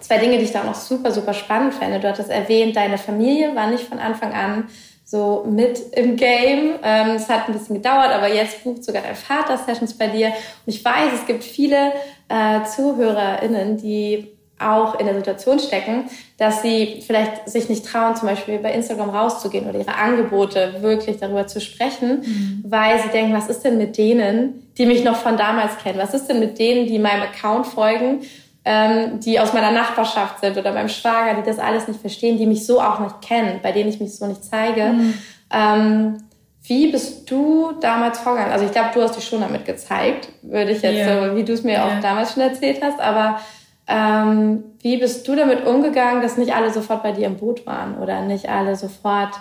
zwei 0.01 0.17
Dinge, 0.17 0.37
die 0.37 0.43
ich 0.43 0.51
da 0.51 0.61
auch 0.61 0.65
noch 0.65 0.75
super, 0.75 1.11
super 1.11 1.33
spannend 1.33 1.73
fände. 1.73 1.99
Du 1.99 2.07
hattest 2.07 2.29
erwähnt, 2.29 2.75
deine 2.75 2.97
Familie 2.97 3.55
war 3.55 3.67
nicht 3.67 3.85
von 3.85 3.99
Anfang 3.99 4.33
an 4.33 4.67
so 5.11 5.45
mit 5.47 5.79
im 5.93 6.15
Game. 6.15 6.75
Ähm, 6.83 7.15
es 7.15 7.27
hat 7.27 7.47
ein 7.47 7.53
bisschen 7.53 7.75
gedauert, 7.75 8.11
aber 8.11 8.33
jetzt 8.33 8.63
bucht 8.63 8.83
sogar 8.83 9.01
dein 9.01 9.15
Vater 9.15 9.57
Sessions 9.57 9.97
bei 9.97 10.07
dir. 10.07 10.27
Und 10.27 10.73
ich 10.73 10.83
weiß, 10.83 11.11
es 11.13 11.25
gibt 11.25 11.43
viele 11.43 11.91
äh, 12.29 12.63
ZuhörerInnen, 12.63 13.77
die 13.77 14.29
auch 14.57 14.99
in 14.99 15.07
der 15.07 15.15
Situation 15.15 15.59
stecken, 15.59 16.05
dass 16.37 16.61
sie 16.61 17.03
vielleicht 17.05 17.49
sich 17.49 17.67
nicht 17.67 17.85
trauen, 17.85 18.15
zum 18.15 18.27
Beispiel 18.27 18.59
bei 18.59 18.71
Instagram 18.71 19.09
rauszugehen 19.09 19.67
oder 19.67 19.79
ihre 19.79 19.95
Angebote 19.95 20.75
wirklich 20.81 21.17
darüber 21.17 21.47
zu 21.47 21.59
sprechen, 21.59 22.21
mhm. 22.21 22.63
weil 22.67 22.99
sie 22.99 23.09
denken, 23.09 23.33
was 23.33 23.49
ist 23.49 23.61
denn 23.61 23.77
mit 23.77 23.97
denen, 23.97 24.71
die 24.77 24.85
mich 24.85 25.03
noch 25.03 25.15
von 25.15 25.35
damals 25.35 25.77
kennen? 25.79 25.99
Was 25.99 26.13
ist 26.13 26.27
denn 26.27 26.39
mit 26.39 26.59
denen, 26.59 26.87
die 26.87 26.99
meinem 26.99 27.23
Account 27.23 27.65
folgen 27.67 28.21
ähm, 28.63 29.19
die 29.19 29.39
aus 29.39 29.53
meiner 29.53 29.71
Nachbarschaft 29.71 30.39
sind 30.39 30.57
oder 30.57 30.71
meinem 30.71 30.89
Schwager, 30.89 31.39
die 31.39 31.45
das 31.45 31.59
alles 31.59 31.87
nicht 31.87 31.99
verstehen, 31.99 32.37
die 32.37 32.45
mich 32.45 32.65
so 32.65 32.79
auch 32.79 32.99
nicht 32.99 33.21
kennen, 33.21 33.59
bei 33.63 33.71
denen 33.71 33.89
ich 33.89 33.99
mich 33.99 34.15
so 34.15 34.27
nicht 34.27 34.43
zeige. 34.43 34.93
Mhm. 34.93 35.13
Ähm, 35.51 36.17
wie 36.63 36.91
bist 36.91 37.29
du 37.29 37.71
damals 37.81 38.19
vorgegangen? 38.19 38.53
Also 38.53 38.65
ich 38.65 38.71
glaube, 38.71 38.89
du 38.93 39.01
hast 39.01 39.17
dich 39.17 39.25
schon 39.25 39.41
damit 39.41 39.65
gezeigt, 39.65 40.29
würde 40.43 40.71
ich 40.71 40.81
jetzt 40.83 40.95
yeah. 40.95 41.29
so, 41.29 41.35
wie 41.35 41.43
du 41.43 41.53
es 41.53 41.63
mir 41.63 41.73
yeah. 41.73 41.85
auch 41.87 42.01
damals 42.01 42.33
schon 42.33 42.43
erzählt 42.43 42.81
hast, 42.83 42.99
aber 42.99 43.39
ähm, 43.87 44.63
wie 44.81 44.97
bist 44.97 45.27
du 45.27 45.35
damit 45.35 45.65
umgegangen, 45.65 46.21
dass 46.21 46.37
nicht 46.37 46.53
alle 46.55 46.71
sofort 46.71 47.01
bei 47.01 47.13
dir 47.13 47.25
im 47.25 47.37
Boot 47.37 47.65
waren 47.65 47.97
oder 47.97 48.21
nicht 48.21 48.47
alle 48.47 48.75
sofort 48.75 49.33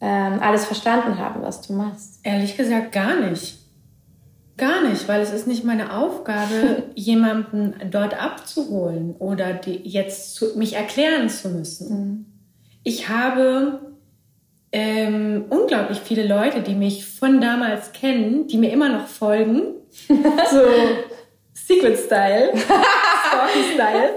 ähm, 0.00 0.38
alles 0.40 0.64
verstanden 0.64 1.18
haben, 1.18 1.42
was 1.42 1.60
du 1.60 1.72
machst? 1.72 2.20
Ehrlich 2.22 2.56
gesagt 2.56 2.92
gar 2.92 3.16
nicht. 3.16 3.58
Gar 4.60 4.82
nicht, 4.82 5.08
weil 5.08 5.22
es 5.22 5.32
ist 5.32 5.46
nicht 5.46 5.64
meine 5.64 5.96
Aufgabe, 5.96 6.82
jemanden 6.94 7.74
dort 7.90 8.22
abzuholen 8.22 9.16
oder 9.18 9.54
die 9.54 9.88
jetzt 9.88 10.34
zu, 10.34 10.58
mich 10.58 10.74
erklären 10.74 11.30
zu 11.30 11.48
müssen. 11.48 11.88
Mhm. 11.88 12.26
Ich 12.84 13.08
habe 13.08 13.80
ähm, 14.70 15.46
unglaublich 15.48 16.00
viele 16.04 16.26
Leute, 16.26 16.60
die 16.60 16.74
mich 16.74 17.06
von 17.06 17.40
damals 17.40 17.92
kennen, 17.92 18.48
die 18.48 18.58
mir 18.58 18.70
immer 18.70 18.90
noch 18.90 19.06
folgen. 19.06 19.62
so 20.50 20.60
Secret 21.54 21.98
Style, 21.98 22.52
Stalky 22.54 23.64
Style. 23.72 24.10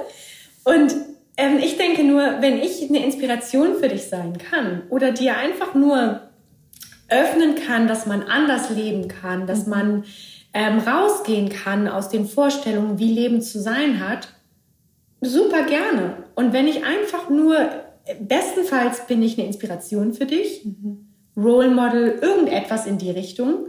Und 0.66 0.94
ähm, 1.38 1.58
ich 1.60 1.78
denke 1.78 2.04
nur, 2.04 2.42
wenn 2.42 2.58
ich 2.58 2.90
eine 2.90 3.06
Inspiration 3.06 3.76
für 3.80 3.88
dich 3.88 4.10
sein 4.10 4.38
kann 4.38 4.82
oder 4.90 5.14
dir 5.14 5.38
einfach 5.38 5.74
nur 5.74 6.20
öffnen 7.08 7.56
kann, 7.56 7.88
dass 7.88 8.06
man 8.06 8.24
anders 8.24 8.70
leben 8.72 9.08
kann, 9.08 9.48
dass 9.48 9.68
mhm. 9.68 9.70
man 9.70 10.04
ähm, 10.54 10.80
rausgehen 10.80 11.50
kann 11.50 11.88
aus 11.88 12.10
den 12.10 12.28
Vorstellungen, 12.28 13.00
wie 13.00 13.12
Leben 13.12 13.42
zu 13.42 13.60
sein 13.60 14.08
hat, 14.08 14.30
super 15.22 15.64
gerne. 15.64 16.18
Und 16.36 16.54
wenn 16.54 16.68
ich 16.68 16.84
einfach 16.86 17.30
nur, 17.30 17.58
bestenfalls 18.22 19.08
bin 19.08 19.24
ich 19.24 19.38
eine 19.38 19.48
Inspiration 19.48 20.14
für 20.14 20.26
dich, 20.26 20.64
mhm. 20.66 21.08
Role 21.36 21.72
Model, 21.72 22.20
irgendetwas 22.22 22.86
in 22.86 23.00
die 23.00 23.10
Richtung. 23.10 23.68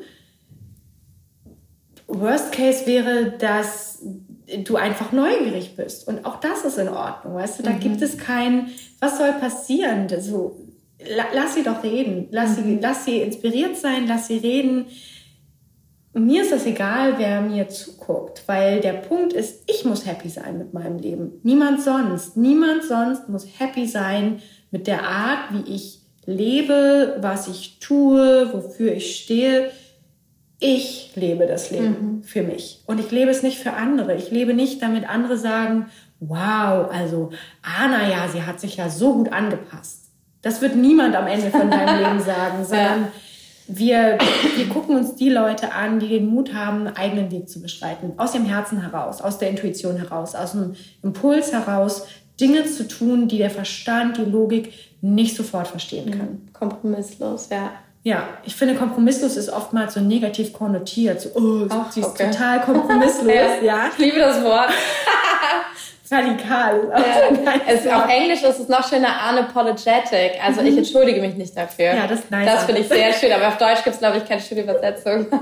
Worst 2.07 2.53
Case 2.53 2.87
wäre, 2.87 3.31
dass 3.39 4.03
du 4.65 4.77
einfach 4.77 5.13
neugierig 5.13 5.75
bist. 5.75 6.07
Und 6.07 6.27
auch 6.27 6.39
das 6.41 6.67
ist 6.67 6.77
in 6.77 6.89
Ordnung, 6.89 7.35
weißt 7.35 7.59
du? 7.59 7.63
Da 7.63 7.71
mhm. 7.71 7.81
gibt 7.81 8.03
es 8.03 8.19
kein, 8.19 8.69
was 9.01 9.17
soll 9.17 9.33
passieren? 9.33 10.07
So, 10.21 10.61
lass 11.33 11.55
sie 11.55 11.63
doch 11.63 11.83
reden. 11.83 12.29
Lass, 12.31 12.59
mhm. 12.59 12.65
sie, 12.65 12.79
lass 12.83 13.05
sie 13.07 13.21
inspiriert 13.21 13.79
sein, 13.79 14.07
lass 14.07 14.27
sie 14.27 14.37
reden 14.37 14.87
mir 16.21 16.43
ist 16.43 16.53
das 16.53 16.65
egal, 16.65 17.15
wer 17.19 17.41
mir 17.41 17.69
zuguckt, 17.69 18.45
weil 18.47 18.81
der 18.81 18.93
Punkt 18.93 19.33
ist, 19.33 19.65
ich 19.69 19.85
muss 19.85 20.07
happy 20.07 20.29
sein 20.29 20.59
mit 20.59 20.73
meinem 20.73 20.99
Leben. 20.99 21.41
Niemand 21.43 21.83
sonst. 21.83 22.37
Niemand 22.37 22.85
sonst 22.85 23.29
muss 23.29 23.47
happy 23.59 23.87
sein 23.87 24.41
mit 24.71 24.87
der 24.87 25.03
Art, 25.03 25.41
wie 25.51 25.75
ich 25.75 26.01
lebe, 26.25 27.17
was 27.21 27.49
ich 27.49 27.81
tue, 27.81 28.53
wofür 28.53 28.93
ich 28.93 29.17
stehe. 29.17 29.71
Ich 30.61 31.11
lebe 31.17 31.47
das 31.47 31.73
Leben 31.73 31.89
mhm. 31.89 32.23
für 32.23 32.43
mich. 32.43 32.83
Und 32.87 33.01
ich 33.01 33.11
lebe 33.11 33.31
es 33.31 33.43
nicht 33.43 33.59
für 33.59 33.73
andere. 33.73 34.15
Ich 34.15 34.31
lebe 34.31 34.55
nicht, 34.55 34.81
damit 34.83 35.09
andere 35.09 35.37
sagen, 35.37 35.87
wow, 36.21 36.89
also 36.93 37.31
Anna, 37.61 38.09
ja, 38.09 38.29
sie 38.29 38.43
hat 38.43 38.61
sich 38.61 38.77
ja 38.77 38.89
so 38.89 39.15
gut 39.15 39.33
angepasst. 39.33 40.11
Das 40.43 40.63
wird 40.63 40.77
niemand 40.77 41.17
am 41.17 41.27
Ende 41.27 41.51
von 41.51 41.71
deinem 41.71 41.99
Leben 42.05 42.21
sagen, 42.21 42.65
sondern 42.65 43.03
ja 43.03 43.13
wir, 43.67 44.19
wir 44.57 44.69
gucken 44.69 44.97
uns 44.97 45.15
die 45.15 45.31
Leute 45.31 45.73
an, 45.73 45.99
die 45.99 46.09
den 46.09 46.27
Mut 46.27 46.53
haben, 46.53 46.87
einen 46.87 46.97
eigenen 46.97 47.31
Weg 47.31 47.49
zu 47.49 47.61
beschreiten. 47.61 48.13
Aus 48.19 48.33
dem 48.33 48.45
Herzen 48.45 48.81
heraus, 48.81 49.21
aus 49.21 49.39
der 49.39 49.51
Intuition 49.51 49.97
heraus, 49.97 50.35
aus 50.35 50.53
dem 50.53 50.75
Impuls 51.03 51.53
heraus, 51.53 52.07
Dinge 52.41 52.65
zu 52.67 52.87
tun, 52.89 53.29
die 53.29 53.39
der 53.39 53.51
Verstand, 53.51 54.19
die 54.19 54.25
Logik 54.25 54.73
nicht 55.01 55.37
sofort 55.37 55.69
verstehen 55.69 56.11
kann. 56.11 56.29
Mhm. 56.29 56.53
Kompromisslos, 56.53 57.49
ja. 57.51 57.73
Ja, 58.03 58.29
ich 58.45 58.55
finde, 58.55 58.75
kompromisslos 58.75 59.37
ist 59.37 59.49
oftmals 59.49 59.95
so 59.95 60.01
negativ 60.01 60.53
konnotiert. 60.53 61.23
So, 61.23 61.31
oh, 61.35 61.67
Ach, 61.71 61.91
sie 61.91 62.01
ist 62.01 62.09
okay. 62.09 62.31
total 62.31 62.61
kompromisslos, 62.61 63.29
ja. 63.63 63.89
Ich 63.93 63.99
liebe 63.99 64.19
das 64.19 64.45
Wort. 64.45 64.69
radikal. 66.15 66.93
Ja, 67.45 67.53
es, 67.67 67.87
auf 67.87 68.09
Englisch 68.09 68.43
ist 68.43 68.61
es 68.61 68.69
noch 68.69 68.89
schöner 68.89 69.09
unapologetic. 69.31 70.33
Also 70.43 70.61
mhm. 70.61 70.69
ich 70.69 70.77
entschuldige 70.79 71.21
mich 71.21 71.35
nicht 71.35 71.57
dafür. 71.57 71.95
Ja, 71.95 72.07
das 72.07 72.21
ist 72.21 72.31
nice. 72.31 72.47
Das 72.47 72.65
finde 72.65 72.81
ich 72.81 72.89
sehr 72.89 73.13
schön. 73.21 73.33
Aber 73.33 73.49
auf 73.49 73.59
Deutsch 73.59 73.83
gibt 73.85 73.95
es, 73.95 73.99
glaube 73.99 74.19
ich, 74.19 74.25
keine 74.25 74.41
schöne 74.41 74.63
Übersetzung. 74.63 75.27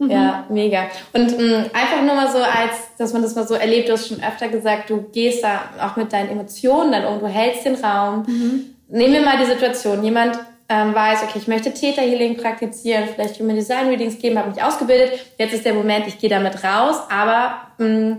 Mhm. 0.00 0.12
Ja, 0.12 0.44
mega. 0.48 0.86
Und 1.12 1.36
mh, 1.36 1.42
mm, 1.42 1.64
einfach 1.72 2.02
nur 2.06 2.14
mal 2.14 2.30
so, 2.30 2.38
als 2.38 2.96
dass 2.98 3.12
man 3.12 3.20
das 3.20 3.34
mal 3.34 3.48
so 3.48 3.54
erlebt, 3.54 3.88
du 3.88 3.94
hast 3.94 4.06
schon 4.06 4.22
öfter 4.22 4.46
gesagt, 4.46 4.90
du 4.90 5.02
gehst 5.10 5.42
da 5.42 5.62
auch 5.84 5.96
mit 5.96 6.12
deinen 6.12 6.30
Emotionen 6.30 6.92
dann 6.92 7.04
um, 7.04 7.18
du 7.18 7.26
hältst 7.26 7.64
den 7.64 7.74
Raum. 7.74 8.22
Mhm. 8.28 8.76
Nehmen 8.88 9.14
wir 9.14 9.22
mal 9.22 9.38
die 9.38 9.46
Situation, 9.46 10.04
jemand 10.04 10.38
ähm, 10.68 10.94
weiß, 10.94 11.24
okay, 11.24 11.38
ich 11.38 11.48
möchte 11.48 11.72
Theta 11.72 12.02
Healing 12.02 12.36
praktizieren, 12.36 13.08
vielleicht 13.12 13.40
Human 13.40 13.56
Design 13.56 13.88
Readings 13.88 14.18
geben, 14.18 14.38
habe 14.38 14.50
mich 14.50 14.62
ausgebildet. 14.62 15.18
Jetzt 15.36 15.54
ist 15.54 15.64
der 15.64 15.74
Moment, 15.74 16.06
ich 16.06 16.18
gehe 16.18 16.30
damit 16.30 16.62
raus, 16.62 16.96
aber 17.10 17.62
mh, 17.78 17.88
mm, 17.88 18.18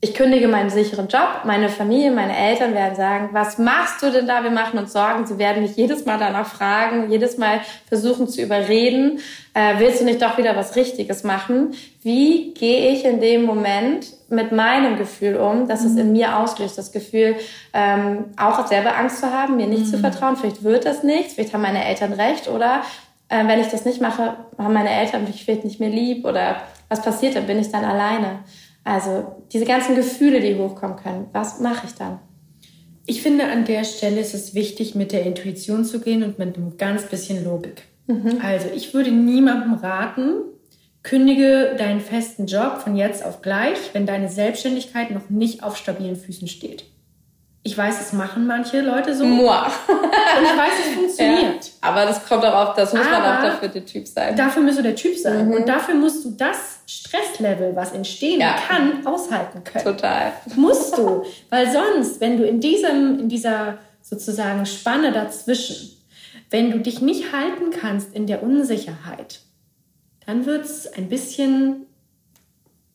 ich 0.00 0.14
kündige 0.14 0.46
meinen 0.46 0.70
sicheren 0.70 1.08
Job. 1.08 1.40
Meine 1.44 1.68
Familie, 1.68 2.12
meine 2.12 2.36
Eltern 2.36 2.72
werden 2.72 2.94
sagen, 2.94 3.30
was 3.32 3.58
machst 3.58 4.00
du 4.00 4.12
denn 4.12 4.28
da? 4.28 4.44
Wir 4.44 4.50
machen 4.52 4.78
uns 4.78 4.92
Sorgen. 4.92 5.26
Sie 5.26 5.38
werden 5.38 5.60
mich 5.60 5.74
jedes 5.74 6.06
Mal 6.06 6.18
danach 6.18 6.46
fragen, 6.46 7.10
jedes 7.10 7.36
Mal 7.36 7.62
versuchen 7.88 8.28
zu 8.28 8.40
überreden. 8.40 9.18
Äh, 9.54 9.74
willst 9.78 10.00
du 10.00 10.04
nicht 10.04 10.22
doch 10.22 10.38
wieder 10.38 10.54
was 10.54 10.76
Richtiges 10.76 11.24
machen? 11.24 11.74
Wie 12.04 12.54
gehe 12.54 12.92
ich 12.92 13.04
in 13.04 13.20
dem 13.20 13.42
Moment 13.42 14.06
mit 14.28 14.52
meinem 14.52 14.98
Gefühl 14.98 15.34
um, 15.34 15.66
dass 15.66 15.84
es 15.84 15.96
in 15.96 16.12
mir 16.12 16.36
auslöst? 16.36 16.78
Das 16.78 16.92
Gefühl, 16.92 17.34
ähm, 17.72 18.26
auch 18.36 18.64
selber 18.68 18.96
Angst 18.96 19.18
zu 19.18 19.32
haben, 19.32 19.56
mir 19.56 19.66
nicht 19.66 19.86
mhm. 19.86 19.90
zu 19.90 19.98
vertrauen. 19.98 20.36
Vielleicht 20.36 20.62
wird 20.62 20.84
das 20.84 21.02
nichts, 21.02 21.34
vielleicht 21.34 21.52
haben 21.52 21.62
meine 21.62 21.84
Eltern 21.84 22.12
recht 22.12 22.46
oder 22.46 22.82
äh, 23.28 23.44
wenn 23.48 23.58
ich 23.58 23.68
das 23.68 23.84
nicht 23.84 24.00
mache, 24.00 24.36
haben 24.58 24.74
meine 24.74 24.90
Eltern 24.90 25.24
mich 25.24 25.44
vielleicht 25.44 25.64
nicht 25.64 25.80
mehr 25.80 25.90
lieb 25.90 26.24
oder 26.24 26.62
was 26.88 27.02
passiert, 27.02 27.34
dann 27.34 27.46
bin 27.46 27.58
ich 27.58 27.72
dann 27.72 27.84
alleine. 27.84 28.44
Also 28.88 29.36
diese 29.52 29.66
ganzen 29.66 29.96
Gefühle, 29.96 30.40
die 30.40 30.56
hochkommen 30.56 30.96
können, 30.96 31.26
was 31.34 31.60
mache 31.60 31.86
ich 31.86 31.94
dann? 31.94 32.20
Ich 33.04 33.20
finde, 33.20 33.44
an 33.44 33.66
der 33.66 33.84
Stelle 33.84 34.18
ist 34.18 34.32
es 34.32 34.54
wichtig, 34.54 34.94
mit 34.94 35.12
der 35.12 35.26
Intuition 35.26 35.84
zu 35.84 36.00
gehen 36.00 36.22
und 36.22 36.38
mit 36.38 36.56
einem 36.56 36.78
ganz 36.78 37.02
bisschen 37.02 37.44
Logik. 37.44 37.82
Mhm. 38.06 38.40
Also 38.42 38.68
ich 38.74 38.94
würde 38.94 39.10
niemandem 39.10 39.74
raten, 39.74 40.36
kündige 41.02 41.74
deinen 41.76 42.00
festen 42.00 42.46
Job 42.46 42.78
von 42.78 42.96
jetzt 42.96 43.22
auf 43.22 43.42
gleich, 43.42 43.76
wenn 43.92 44.06
deine 44.06 44.30
Selbstständigkeit 44.30 45.10
noch 45.10 45.28
nicht 45.28 45.62
auf 45.62 45.76
stabilen 45.76 46.16
Füßen 46.16 46.48
steht. 46.48 46.84
Ich 47.64 47.76
weiß, 47.76 48.00
es 48.00 48.14
machen 48.14 48.46
manche 48.46 48.80
Leute 48.80 49.14
so. 49.14 49.26
Moi. 49.26 49.54
Und 49.54 50.44
ich 50.44 50.56
weiß, 50.56 50.72
es 50.80 50.94
funktioniert. 50.94 51.66
Ja, 51.66 51.90
aber 51.90 52.06
das 52.06 52.26
kommt 52.26 52.42
auch 52.42 52.68
auf, 52.68 52.74
das 52.74 52.94
muss 52.94 53.06
aber 53.06 53.18
man 53.18 53.36
auch 53.36 53.42
dafür 53.42 53.68
der 53.68 53.84
Typ 53.84 54.08
sein. 54.08 54.34
Dafür 54.34 54.62
musst 54.62 54.78
du 54.78 54.82
der 54.82 54.96
Typ 54.96 55.14
sein. 55.14 55.46
Mhm. 55.46 55.52
Und 55.52 55.68
dafür 55.68 55.94
musst 55.94 56.24
du 56.24 56.30
das 56.30 56.77
Stresslevel, 56.88 57.76
was 57.76 57.92
entstehen 57.92 58.40
ja. 58.40 58.56
kann, 58.66 59.06
aushalten 59.06 59.62
können. 59.62 59.84
Total. 59.84 60.32
Musst 60.56 60.96
du. 60.96 61.22
Weil 61.50 61.70
sonst, 61.70 62.18
wenn 62.22 62.38
du 62.38 62.46
in 62.46 62.60
diesem, 62.60 63.20
in 63.20 63.28
dieser 63.28 63.78
sozusagen 64.00 64.64
Spanne 64.64 65.12
dazwischen, 65.12 65.90
wenn 66.48 66.70
du 66.70 66.80
dich 66.80 67.02
nicht 67.02 67.30
halten 67.32 67.70
kannst 67.78 68.14
in 68.14 68.26
der 68.26 68.42
Unsicherheit, 68.42 69.40
dann 70.24 70.46
wird 70.46 70.64
es 70.64 70.90
ein 70.90 71.10
bisschen 71.10 71.84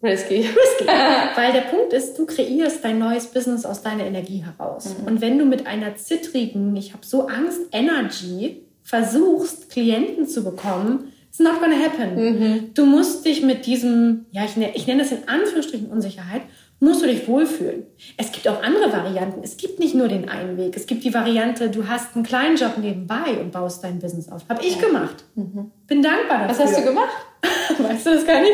Risky. 0.01 0.37
Risky. 0.37 0.87
Weil 1.35 1.53
der 1.53 1.61
Punkt 1.61 1.93
ist, 1.93 2.17
du 2.17 2.25
kreierst 2.25 2.83
dein 2.83 2.97
neues 2.97 3.27
Business 3.27 3.63
aus 3.63 3.83
deiner 3.83 4.05
Energie 4.05 4.43
heraus. 4.43 4.89
Mhm. 4.97 5.05
Und 5.05 5.21
wenn 5.21 5.37
du 5.37 5.45
mit 5.45 5.67
einer 5.67 5.95
zittrigen, 5.95 6.75
ich 6.75 6.93
habe 6.93 7.05
so 7.05 7.27
Angst, 7.27 7.61
Energy 7.71 8.63
versuchst, 8.81 9.69
Klienten 9.69 10.27
zu 10.27 10.43
bekommen, 10.43 11.12
it's 11.33 11.39
not 11.39 11.59
gonna 11.59 11.75
happen. 11.75 12.15
Mhm. 12.15 12.73
Du 12.75 12.85
musst 12.85 13.25
dich 13.25 13.41
mit 13.41 13.65
diesem, 13.65 14.27
ja, 14.29 14.45
ich, 14.45 14.55
nenne, 14.55 14.75
ich 14.75 14.85
nenne 14.85 15.01
das 15.01 15.11
in 15.11 15.27
Anführungsstrichen 15.27 15.87
Unsicherheit, 15.87 16.43
musst 16.79 17.01
du 17.01 17.07
dich 17.07 17.27
wohlfühlen. 17.27 17.87
Es 18.17 18.31
gibt 18.31 18.47
auch 18.47 18.61
andere 18.61 18.91
Varianten. 18.91 19.41
Es 19.41 19.57
gibt 19.57 19.79
nicht 19.79 19.95
nur 19.95 20.07
den 20.07 20.29
einen 20.29 20.57
Weg. 20.57 20.75
Es 20.77 20.85
gibt 20.85 21.03
die 21.03 21.13
Variante, 21.13 21.71
du 21.71 21.87
hast 21.87 22.15
einen 22.15 22.23
kleinen 22.23 22.55
Job 22.55 22.77
nebenbei 22.77 23.39
und 23.41 23.51
baust 23.51 23.83
dein 23.83 23.97
Business 23.97 24.29
auf. 24.29 24.43
Habe 24.47 24.63
ich 24.63 24.79
gemacht. 24.79 25.23
Mhm. 25.33 25.71
Bin 25.87 26.03
dankbar 26.03 26.47
dafür. 26.47 26.49
Was 26.49 26.59
hast 26.59 26.77
du 26.77 26.85
gemacht? 26.85 27.09
weißt 27.79 28.05
du 28.05 28.09
das 28.11 28.27
gar 28.27 28.41
nicht? 28.41 28.53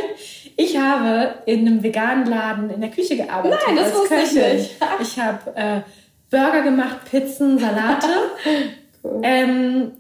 Ich 0.56 0.78
habe 0.78 1.36
in 1.48 1.68
einem 1.68 1.84
veganen 1.84 2.28
Laden 2.28 2.70
in 2.70 2.80
der 2.80 2.92
Küche 2.92 3.18
gearbeitet. 3.18 3.60
Nein, 3.68 3.76
das 3.76 3.94
wusste 3.94 4.16
ich 4.16 4.32
nicht. 4.32 4.72
Ich 5.02 5.20
habe 5.20 5.56
äh, 5.56 5.82
Burger 6.30 6.62
gemacht, 6.62 7.10
Pizzen, 7.10 7.58
Salate. 7.58 8.08
cool. 9.04 9.22
ähm, 9.24 9.92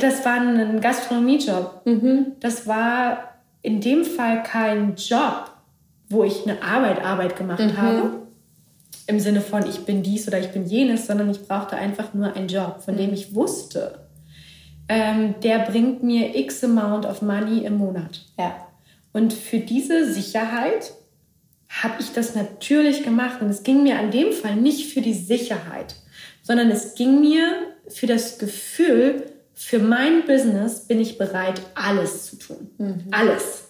das 0.00 0.24
war 0.24 0.40
ein 0.40 0.80
Gastronomiejob. 0.80 1.82
Mhm. 1.84 2.32
Das 2.40 2.66
war 2.66 3.34
in 3.62 3.80
dem 3.80 4.04
Fall 4.04 4.42
kein 4.42 4.96
Job, 4.96 5.50
wo 6.08 6.24
ich 6.24 6.46
eine 6.46 6.62
Arbeit, 6.62 7.04
Arbeit 7.04 7.36
gemacht 7.36 7.60
mhm. 7.60 7.76
habe. 7.76 8.10
Im 9.06 9.20
Sinne 9.20 9.40
von, 9.40 9.66
ich 9.68 9.84
bin 9.84 10.02
dies 10.02 10.28
oder 10.28 10.38
ich 10.38 10.50
bin 10.50 10.64
jenes, 10.64 11.06
sondern 11.06 11.30
ich 11.30 11.46
brauchte 11.46 11.76
einfach 11.76 12.14
nur 12.14 12.34
einen 12.34 12.48
Job, 12.48 12.82
von 12.84 12.96
dem 12.96 13.08
mhm. 13.08 13.14
ich 13.14 13.34
wusste, 13.34 14.06
ähm, 14.88 15.34
der 15.42 15.60
bringt 15.60 16.02
mir 16.02 16.36
X 16.36 16.62
Amount 16.64 17.06
of 17.06 17.22
Money 17.22 17.64
im 17.64 17.78
Monat. 17.78 18.22
Ja. 18.38 18.54
Und 19.12 19.32
für 19.32 19.58
diese 19.58 20.10
Sicherheit 20.12 20.92
habe 21.82 21.94
ich 22.00 22.12
das 22.12 22.34
natürlich 22.34 23.02
gemacht. 23.02 23.40
Und 23.40 23.48
es 23.48 23.62
ging 23.62 23.82
mir 23.82 23.98
an 23.98 24.10
dem 24.10 24.32
Fall 24.32 24.56
nicht 24.56 24.92
für 24.92 25.00
die 25.00 25.14
Sicherheit, 25.14 25.94
sondern 26.42 26.70
es 26.70 26.94
ging 26.94 27.20
mir 27.20 27.46
für 27.88 28.06
das 28.06 28.38
Gefühl, 28.38 29.31
für 29.64 29.78
mein 29.78 30.26
Business 30.26 30.80
bin 30.86 31.00
ich 31.00 31.18
bereit, 31.18 31.60
alles 31.74 32.26
zu 32.26 32.36
tun. 32.36 32.70
Mhm. 32.78 33.04
Alles. 33.10 33.68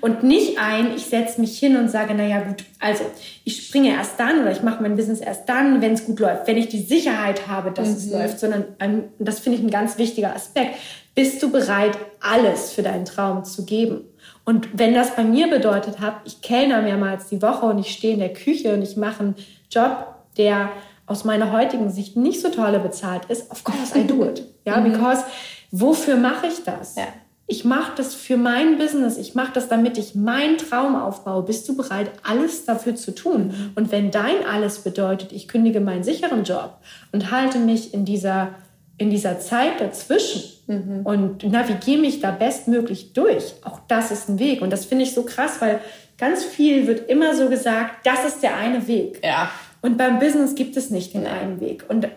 Und 0.00 0.22
nicht 0.22 0.58
ein, 0.58 0.94
ich 0.94 1.06
setze 1.06 1.40
mich 1.40 1.58
hin 1.58 1.76
und 1.76 1.90
sage, 1.90 2.14
naja 2.14 2.40
gut, 2.40 2.64
also 2.78 3.04
ich 3.44 3.66
springe 3.66 3.90
erst 3.90 4.20
dann 4.20 4.40
oder 4.42 4.52
ich 4.52 4.62
mache 4.62 4.82
mein 4.82 4.96
Business 4.96 5.20
erst 5.20 5.48
dann, 5.48 5.80
wenn 5.80 5.94
es 5.94 6.04
gut 6.04 6.20
läuft, 6.20 6.46
wenn 6.46 6.58
ich 6.58 6.68
die 6.68 6.82
Sicherheit 6.82 7.48
habe, 7.48 7.70
dass 7.70 7.88
mhm. 7.88 7.94
es 7.94 8.10
läuft, 8.10 8.40
sondern 8.40 8.64
ähm, 8.78 9.04
das 9.18 9.40
finde 9.40 9.58
ich 9.58 9.64
ein 9.64 9.70
ganz 9.70 9.98
wichtiger 9.98 10.34
Aspekt. 10.34 10.76
Bist 11.14 11.42
du 11.42 11.50
bereit, 11.50 11.96
alles 12.20 12.72
für 12.72 12.82
deinen 12.82 13.06
Traum 13.06 13.44
zu 13.44 13.64
geben? 13.64 14.02
Und 14.44 14.68
wenn 14.78 14.94
das 14.94 15.16
bei 15.16 15.24
mir 15.24 15.48
bedeutet 15.48 16.00
hat, 16.00 16.16
ich 16.24 16.42
kellner 16.42 16.82
mehrmals 16.82 17.28
die 17.28 17.42
Woche 17.42 17.66
und 17.66 17.78
ich 17.78 17.90
stehe 17.90 18.14
in 18.14 18.20
der 18.20 18.32
Küche 18.32 18.74
und 18.74 18.82
ich 18.82 18.96
mache 18.96 19.20
einen 19.20 19.34
Job, 19.70 20.14
der 20.36 20.70
aus 21.10 21.24
meiner 21.24 21.50
heutigen 21.50 21.90
Sicht 21.90 22.16
nicht 22.16 22.40
so 22.40 22.50
tolle 22.50 22.78
bezahlt 22.78 23.24
ist, 23.28 23.50
of 23.50 23.64
course 23.64 23.98
I 23.98 24.06
do 24.06 24.24
it. 24.24 24.46
Ja, 24.64 24.76
mhm. 24.76 24.92
because 24.92 25.24
wofür 25.70 26.16
mache 26.16 26.46
ich 26.46 26.62
das? 26.64 26.94
Ja. 26.94 27.08
Ich 27.46 27.64
mache 27.64 27.92
das 27.96 28.14
für 28.14 28.36
mein 28.36 28.78
Business. 28.78 29.16
Ich 29.16 29.34
mache 29.34 29.52
das, 29.54 29.68
damit 29.68 29.98
ich 29.98 30.14
meinen 30.14 30.58
Traum 30.58 30.94
aufbaue. 30.94 31.42
Bist 31.42 31.68
du 31.68 31.76
bereit, 31.76 32.10
alles 32.22 32.66
dafür 32.66 32.94
zu 32.94 33.12
tun? 33.12 33.48
Mhm. 33.48 33.70
Und 33.74 33.90
wenn 33.90 34.10
dein 34.12 34.46
alles 34.48 34.80
bedeutet, 34.80 35.32
ich 35.32 35.48
kündige 35.48 35.80
meinen 35.80 36.04
sicheren 36.04 36.44
Job 36.44 36.76
und 37.10 37.32
halte 37.32 37.58
mich 37.58 37.92
in 37.92 38.04
dieser 38.04 38.50
in 38.98 39.08
dieser 39.08 39.40
Zeit 39.40 39.80
dazwischen 39.80 40.42
mhm. 40.66 41.00
und 41.04 41.42
navigiere 41.50 42.00
mich 42.00 42.20
da 42.20 42.30
bestmöglich 42.32 43.14
durch. 43.14 43.54
Auch 43.64 43.80
das 43.88 44.10
ist 44.10 44.28
ein 44.28 44.38
Weg. 44.38 44.60
Und 44.60 44.70
das 44.70 44.84
finde 44.84 45.04
ich 45.04 45.14
so 45.14 45.22
krass, 45.22 45.56
weil 45.60 45.80
ganz 46.18 46.44
viel 46.44 46.86
wird 46.86 47.08
immer 47.08 47.34
so 47.34 47.48
gesagt, 47.48 48.04
das 48.06 48.26
ist 48.26 48.42
der 48.42 48.56
eine 48.56 48.86
Weg. 48.86 49.22
Ja. 49.24 49.50
Und 49.82 49.96
beim 49.96 50.18
Business 50.18 50.54
gibt 50.54 50.76
es 50.76 50.90
nicht 50.90 51.14
den 51.14 51.26
einen 51.26 51.60
Weg. 51.60 51.84
Und 51.88 52.08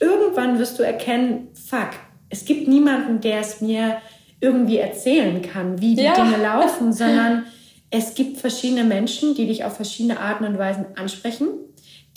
irgendwann 0.00 0.58
wirst 0.58 0.78
du 0.78 0.82
erkennen, 0.82 1.48
fuck, 1.54 1.90
es 2.28 2.44
gibt 2.44 2.68
niemanden, 2.68 3.20
der 3.20 3.40
es 3.40 3.60
mir 3.60 3.98
irgendwie 4.40 4.78
erzählen 4.78 5.42
kann, 5.42 5.80
wie 5.80 5.94
die 5.94 6.02
ja. 6.02 6.14
Dinge 6.14 6.36
laufen, 6.42 6.92
sondern 6.92 7.46
es 7.90 8.14
gibt 8.14 8.38
verschiedene 8.38 8.84
Menschen, 8.84 9.34
die 9.34 9.46
dich 9.46 9.64
auf 9.64 9.76
verschiedene 9.76 10.18
Arten 10.18 10.44
und 10.44 10.58
Weisen 10.58 10.86
ansprechen 10.96 11.48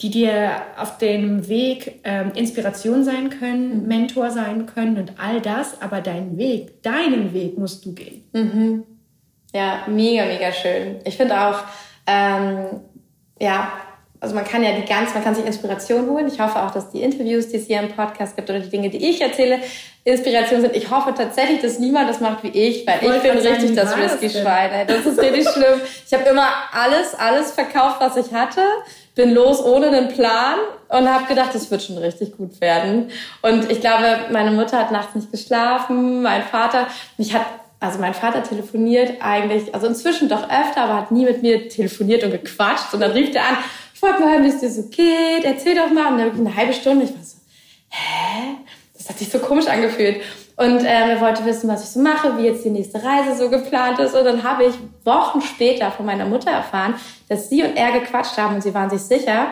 die 0.02 0.10
dir 0.10 0.50
auf 0.76 0.98
dem 0.98 1.48
Weg 1.48 2.00
ähm, 2.04 2.32
Inspiration 2.34 3.02
sein 3.02 3.30
können, 3.30 3.82
mhm. 3.82 3.88
Mentor 3.88 4.30
sein 4.30 4.66
können 4.66 4.98
und 4.98 5.12
all 5.18 5.40
das, 5.40 5.80
aber 5.80 6.00
deinen 6.00 6.36
Weg, 6.36 6.82
deinen 6.82 7.32
Weg 7.32 7.56
musst 7.56 7.84
du 7.86 7.94
gehen. 7.94 8.24
Mhm. 8.32 8.84
Ja, 9.54 9.84
mega, 9.88 10.26
mega 10.26 10.52
schön. 10.52 10.96
Ich 11.04 11.16
finde 11.16 11.40
auch, 11.40 11.60
ähm, 12.06 12.80
ja, 13.40 13.72
also 14.20 14.34
man 14.34 14.44
kann 14.44 14.62
ja 14.62 14.72
die 14.72 14.84
ganz, 14.84 15.14
man 15.14 15.22
kann 15.22 15.34
sich 15.34 15.44
Inspiration 15.44 16.08
holen. 16.08 16.28
Ich 16.28 16.40
hoffe 16.40 16.62
auch, 16.62 16.70
dass 16.70 16.90
die 16.90 17.02
Interviews, 17.02 17.48
die 17.48 17.56
es 17.56 17.66
hier 17.66 17.80
im 17.80 17.88
Podcast 17.88 18.36
gibt 18.36 18.48
oder 18.48 18.60
die 18.60 18.70
Dinge, 18.70 18.90
die 18.90 19.08
ich 19.08 19.20
erzähle, 19.20 19.60
Inspiration 20.04 20.60
sind. 20.60 20.76
Ich 20.76 20.90
hoffe 20.90 21.12
tatsächlich, 21.16 21.60
dass 21.60 21.78
niemand 21.78 22.08
das 22.08 22.20
macht 22.20 22.42
wie 22.44 22.48
ich, 22.48 22.86
weil 22.86 22.98
ich, 23.02 23.10
ich 23.10 23.22
bin 23.22 23.38
richtig 23.38 23.74
das 23.74 23.96
risky 23.96 24.30
Schwein. 24.30 24.86
Das 24.86 25.04
ist 25.04 25.18
richtig 25.20 25.48
schlimm. 25.48 25.80
Ich 26.06 26.14
habe 26.14 26.28
immer 26.28 26.48
alles, 26.72 27.14
alles 27.14 27.52
verkauft, 27.52 27.96
was 28.00 28.16
ich 28.16 28.32
hatte 28.32 28.60
bin 29.16 29.32
los 29.32 29.64
ohne 29.64 29.88
einen 29.88 30.08
Plan 30.08 30.58
und 30.88 31.12
habe 31.12 31.24
gedacht, 31.24 31.54
es 31.54 31.70
wird 31.70 31.82
schon 31.82 31.98
richtig 31.98 32.36
gut 32.36 32.60
werden. 32.60 33.10
Und 33.42 33.70
ich 33.72 33.80
glaube, 33.80 34.26
meine 34.30 34.52
Mutter 34.52 34.78
hat 34.78 34.92
nachts 34.92 35.14
nicht 35.16 35.32
geschlafen, 35.32 36.22
mein 36.22 36.44
Vater, 36.44 36.86
mich 37.16 37.34
hat 37.34 37.46
also 37.78 37.98
mein 37.98 38.14
Vater 38.14 38.42
telefoniert 38.42 39.20
eigentlich, 39.20 39.74
also 39.74 39.86
inzwischen 39.86 40.28
doch 40.28 40.44
öfter, 40.44 40.82
aber 40.82 40.94
hat 40.94 41.10
nie 41.10 41.24
mit 41.24 41.42
mir 41.42 41.68
telefoniert 41.68 42.24
und 42.24 42.30
gequatscht. 42.30 42.92
Und 42.94 43.00
dann 43.00 43.10
rief 43.10 43.34
er 43.34 43.42
an, 43.42 43.56
wollte 44.02 44.20
mal 44.20 44.42
wie 44.42 44.48
es 44.48 44.60
dir 44.60 44.70
so 44.70 44.82
geht, 44.84 45.44
erzähl 45.44 45.74
doch 45.74 45.90
mal. 45.90 46.12
Und 46.12 46.18
dann 46.18 46.46
eine 46.46 46.56
halbe 46.56 46.72
Stunde, 46.72 47.04
ich 47.04 47.14
war 47.14 47.22
so, 47.22 47.36
hä? 47.88 48.56
Das 48.94 49.08
hat 49.08 49.18
sich 49.18 49.30
so 49.30 49.38
komisch 49.38 49.66
angefühlt. 49.66 50.22
Und 50.56 50.80
ähm, 50.80 50.86
er 50.86 51.20
wollte 51.20 51.44
wissen, 51.44 51.68
was 51.68 51.84
ich 51.84 51.90
so 51.90 52.00
mache, 52.00 52.38
wie 52.38 52.46
jetzt 52.46 52.64
die 52.64 52.70
nächste 52.70 53.02
Reise 53.02 53.36
so 53.36 53.50
geplant 53.50 53.98
ist. 53.98 54.14
Und 54.14 54.24
dann 54.24 54.42
habe 54.42 54.64
ich 54.64 54.74
Wochen 55.04 55.42
später 55.42 55.90
von 55.90 56.06
meiner 56.06 56.24
Mutter 56.24 56.50
erfahren, 56.50 56.94
dass 57.28 57.50
sie 57.50 57.62
und 57.62 57.76
er 57.76 57.92
gequatscht 57.92 58.38
haben 58.38 58.54
und 58.54 58.62
sie 58.62 58.72
waren 58.72 58.88
sich 58.88 59.02
sicher, 59.02 59.48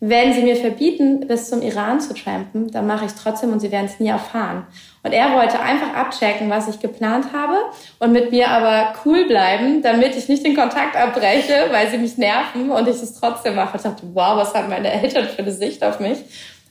wenn 0.00 0.34
sie 0.34 0.42
mir 0.42 0.56
verbieten, 0.56 1.26
bis 1.26 1.48
zum 1.48 1.62
Iran 1.62 2.00
zu 2.00 2.12
trampen, 2.12 2.70
dann 2.70 2.86
mache 2.86 3.06
ich 3.06 3.12
es 3.12 3.16
trotzdem 3.16 3.52
und 3.52 3.60
sie 3.60 3.72
werden 3.72 3.86
es 3.86 3.98
nie 3.98 4.08
erfahren. 4.08 4.66
Und 5.02 5.12
er 5.12 5.32
wollte 5.32 5.58
einfach 5.58 5.94
abchecken, 5.94 6.50
was 6.50 6.68
ich 6.68 6.80
geplant 6.80 7.32
habe 7.32 7.56
und 7.98 8.12
mit 8.12 8.30
mir 8.30 8.50
aber 8.50 8.92
cool 9.04 9.26
bleiben, 9.26 9.80
damit 9.80 10.14
ich 10.14 10.28
nicht 10.28 10.44
den 10.44 10.54
Kontakt 10.54 10.96
abbreche, 10.96 11.68
weil 11.70 11.88
sie 11.88 11.96
mich 11.96 12.18
nerven 12.18 12.70
und 12.70 12.88
ich 12.88 12.96
es 12.96 13.18
trotzdem 13.18 13.54
mache. 13.54 13.78
Ich 13.78 13.84
dachte, 13.84 14.02
wow, 14.12 14.36
was 14.36 14.54
haben 14.54 14.68
meine 14.68 14.92
Eltern 14.92 15.28
für 15.28 15.38
eine 15.38 15.52
Sicht 15.52 15.82
auf 15.82 15.98
mich? 15.98 16.18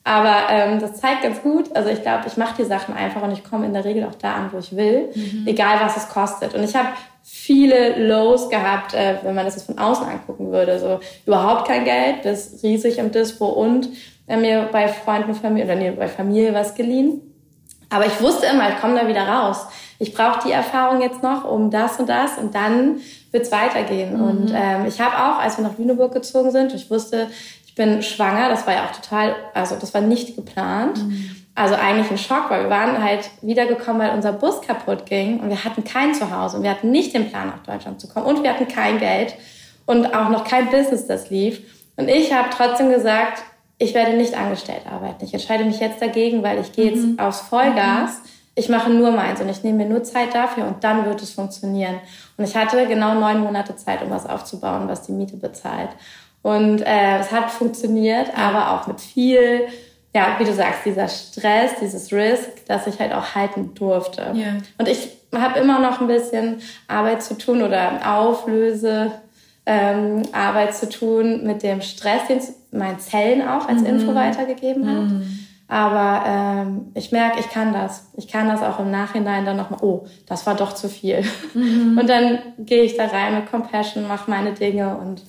Aber 0.03 0.43
ähm, 0.51 0.79
das 0.79 0.93
zeigt 1.01 1.23
ganz 1.23 1.41
gut. 1.41 1.75
Also 1.75 1.89
ich 1.89 2.03
glaube, 2.03 2.25
ich 2.27 2.37
mache 2.37 2.61
die 2.61 2.65
Sachen 2.65 2.93
einfach 2.93 3.23
und 3.23 3.31
ich 3.31 3.43
komme 3.43 3.65
in 3.65 3.73
der 3.73 3.85
Regel 3.85 4.03
auch 4.03 4.13
da 4.13 4.35
an, 4.35 4.49
wo 4.51 4.59
ich 4.59 4.75
will, 4.75 5.09
mhm. 5.15 5.47
egal 5.47 5.79
was 5.81 5.97
es 5.97 6.09
kostet. 6.09 6.53
Und 6.53 6.63
ich 6.63 6.75
habe 6.75 6.89
viele 7.27 8.07
Lows 8.07 8.49
gehabt, 8.49 8.93
äh, 8.93 9.15
wenn 9.23 9.33
man 9.33 9.45
das 9.45 9.55
jetzt 9.55 9.65
von 9.65 9.79
außen 9.79 10.05
angucken 10.05 10.51
würde. 10.51 10.79
So 10.79 10.99
überhaupt 11.25 11.67
kein 11.67 11.83
Geld, 11.83 12.21
bis 12.21 12.61
riesig 12.61 12.99
im 12.99 13.11
Dispo 13.11 13.47
und 13.47 13.89
äh, 14.27 14.37
mir 14.37 14.69
bei 14.71 14.87
Freunden, 14.87 15.33
Familie 15.33 15.65
oder 15.65 15.75
nee, 15.75 15.89
bei 15.89 16.07
Familie 16.07 16.53
was 16.53 16.75
geliehen. 16.75 17.21
Aber 17.89 18.05
ich 18.05 18.21
wusste 18.21 18.45
immer, 18.45 18.69
ich 18.69 18.79
komme 18.79 18.99
da 18.99 19.07
wieder 19.07 19.27
raus. 19.27 19.65
Ich 19.97 20.13
brauche 20.13 20.47
die 20.47 20.51
Erfahrung 20.51 21.01
jetzt 21.01 21.23
noch 21.23 21.49
um 21.49 21.71
das 21.71 21.99
und 21.99 22.09
das 22.09 22.37
und 22.37 22.53
dann 22.53 22.99
wird's 23.31 23.51
weitergehen. 23.51 24.17
Mhm. 24.17 24.23
Und 24.23 24.53
ähm, 24.55 24.85
ich 24.87 25.01
habe 25.01 25.15
auch, 25.15 25.39
als 25.39 25.57
wir 25.57 25.63
nach 25.63 25.77
Lüneburg 25.79 26.13
gezogen 26.13 26.51
sind, 26.51 26.73
ich 26.75 26.91
wusste, 26.91 27.27
ich 27.65 27.73
bin 27.73 28.03
schwanger, 28.03 28.49
das 28.49 28.67
war 28.67 28.73
ja 28.73 28.85
auch 28.85 28.91
total, 28.91 29.35
also 29.53 29.75
das 29.79 29.93
war 29.93 30.01
nicht 30.01 30.35
geplant. 30.35 31.03
Mhm. 31.03 31.34
Also 31.55 31.75
eigentlich 31.75 32.11
ein 32.11 32.17
Schock, 32.17 32.49
weil 32.49 32.63
wir 32.63 32.69
waren 32.69 33.01
halt 33.01 33.29
wiedergekommen, 33.41 34.01
weil 34.01 34.13
unser 34.13 34.33
Bus 34.33 34.61
kaputt 34.61 35.05
ging 35.05 35.39
und 35.39 35.49
wir 35.49 35.63
hatten 35.63 35.85
kein 35.85 36.13
Zuhause 36.13 36.57
und 36.57 36.63
wir 36.63 36.69
hatten 36.69 36.91
nicht 36.91 37.13
den 37.13 37.29
Plan, 37.29 37.47
nach 37.47 37.63
Deutschland 37.63 38.01
zu 38.01 38.09
kommen 38.09 38.25
und 38.25 38.43
wir 38.43 38.49
hatten 38.49 38.67
kein 38.67 38.99
Geld 38.99 39.35
und 39.85 40.13
auch 40.13 40.29
noch 40.29 40.43
kein 40.43 40.69
Business, 40.69 41.07
das 41.07 41.29
lief. 41.29 41.61
Und 41.95 42.09
ich 42.09 42.33
habe 42.33 42.49
trotzdem 42.51 42.89
gesagt, 42.89 43.41
ich 43.77 43.93
werde 43.93 44.17
nicht 44.17 44.37
angestellt 44.37 44.81
arbeiten. 44.89 45.23
Ich 45.23 45.33
entscheide 45.33 45.65
mich 45.65 45.79
jetzt 45.79 46.01
dagegen, 46.01 46.43
weil 46.43 46.59
ich 46.59 46.73
gehe 46.73 46.91
jetzt 46.91 47.05
mhm. 47.05 47.19
aufs 47.19 47.41
Vollgas. 47.41 48.11
Mhm. 48.11 48.29
Ich 48.55 48.69
mache 48.69 48.89
nur 48.89 49.11
meins 49.11 49.41
und 49.41 49.49
ich 49.49 49.63
nehme 49.63 49.83
mir 49.83 49.89
nur 49.89 50.03
Zeit 50.03 50.33
dafür 50.33 50.65
und 50.65 50.83
dann 50.83 51.05
wird 51.05 51.21
es 51.21 51.31
funktionieren. 51.31 51.95
Und 52.37 52.45
ich 52.45 52.55
hatte 52.55 52.85
genau 52.87 53.13
neun 53.13 53.39
Monate 53.39 53.75
Zeit, 53.75 54.01
um 54.01 54.09
was 54.09 54.25
aufzubauen, 54.25 54.87
was 54.87 55.03
die 55.03 55.11
Miete 55.11 55.35
bezahlt. 55.35 55.89
Und 56.41 56.81
äh, 56.81 57.19
es 57.19 57.31
hat 57.31 57.51
funktioniert, 57.51 58.29
aber 58.37 58.71
auch 58.71 58.87
mit 58.87 59.01
viel, 59.01 59.67
ja, 60.15 60.37
wie 60.39 60.45
du 60.45 60.53
sagst, 60.53 60.85
dieser 60.85 61.09
Stress, 61.09 61.71
dieses 61.81 62.13
Risk, 62.13 62.65
dass 62.67 62.87
ich 62.87 62.97
halt 62.99 63.11
auch 63.11 63.35
halten 63.35 63.73
durfte. 63.75 64.31
Ja. 64.33 64.53
Und 64.77 64.87
ich 64.87 65.09
habe 65.35 65.59
immer 65.59 65.79
noch 65.79 65.99
ein 65.99 66.07
bisschen 66.07 66.61
Arbeit 66.87 67.21
zu 67.21 67.37
tun 67.37 67.61
oder 67.61 67.99
Auflöse 68.17 69.11
ähm, 69.65 70.21
Arbeit 70.31 70.73
zu 70.73 70.87
tun 70.87 71.45
mit 71.45 71.63
dem 71.63 71.81
Stress, 71.81 72.27
den 72.29 72.39
meinen 72.71 72.99
Zellen 72.99 73.45
auch 73.45 73.67
als 73.67 73.81
mhm. 73.81 73.87
Info 73.87 74.15
weitergegeben 74.15 74.87
hat. 74.87 75.09
Mhm. 75.09 75.39
Aber 75.67 76.23
ähm, 76.25 76.91
ich 76.93 77.11
merke, 77.11 77.41
ich 77.41 77.49
kann 77.49 77.73
das. 77.73 78.07
Ich 78.15 78.29
kann 78.29 78.47
das 78.47 78.61
auch 78.61 78.79
im 78.79 78.91
Nachhinein 78.91 79.45
dann 79.45 79.57
nochmal, 79.57 79.79
oh, 79.81 80.05
das 80.27 80.45
war 80.45 80.55
doch 80.55 80.75
zu 80.75 80.87
viel. 80.87 81.25
Mhm. 81.53 81.97
Und 81.99 82.07
dann 82.07 82.39
gehe 82.59 82.83
ich 82.83 82.95
da 82.95 83.07
rein 83.07 83.35
mit 83.35 83.51
Compassion, 83.51 84.07
mache 84.07 84.29
meine 84.29 84.53
Dinge 84.53 84.95
und 84.97 85.23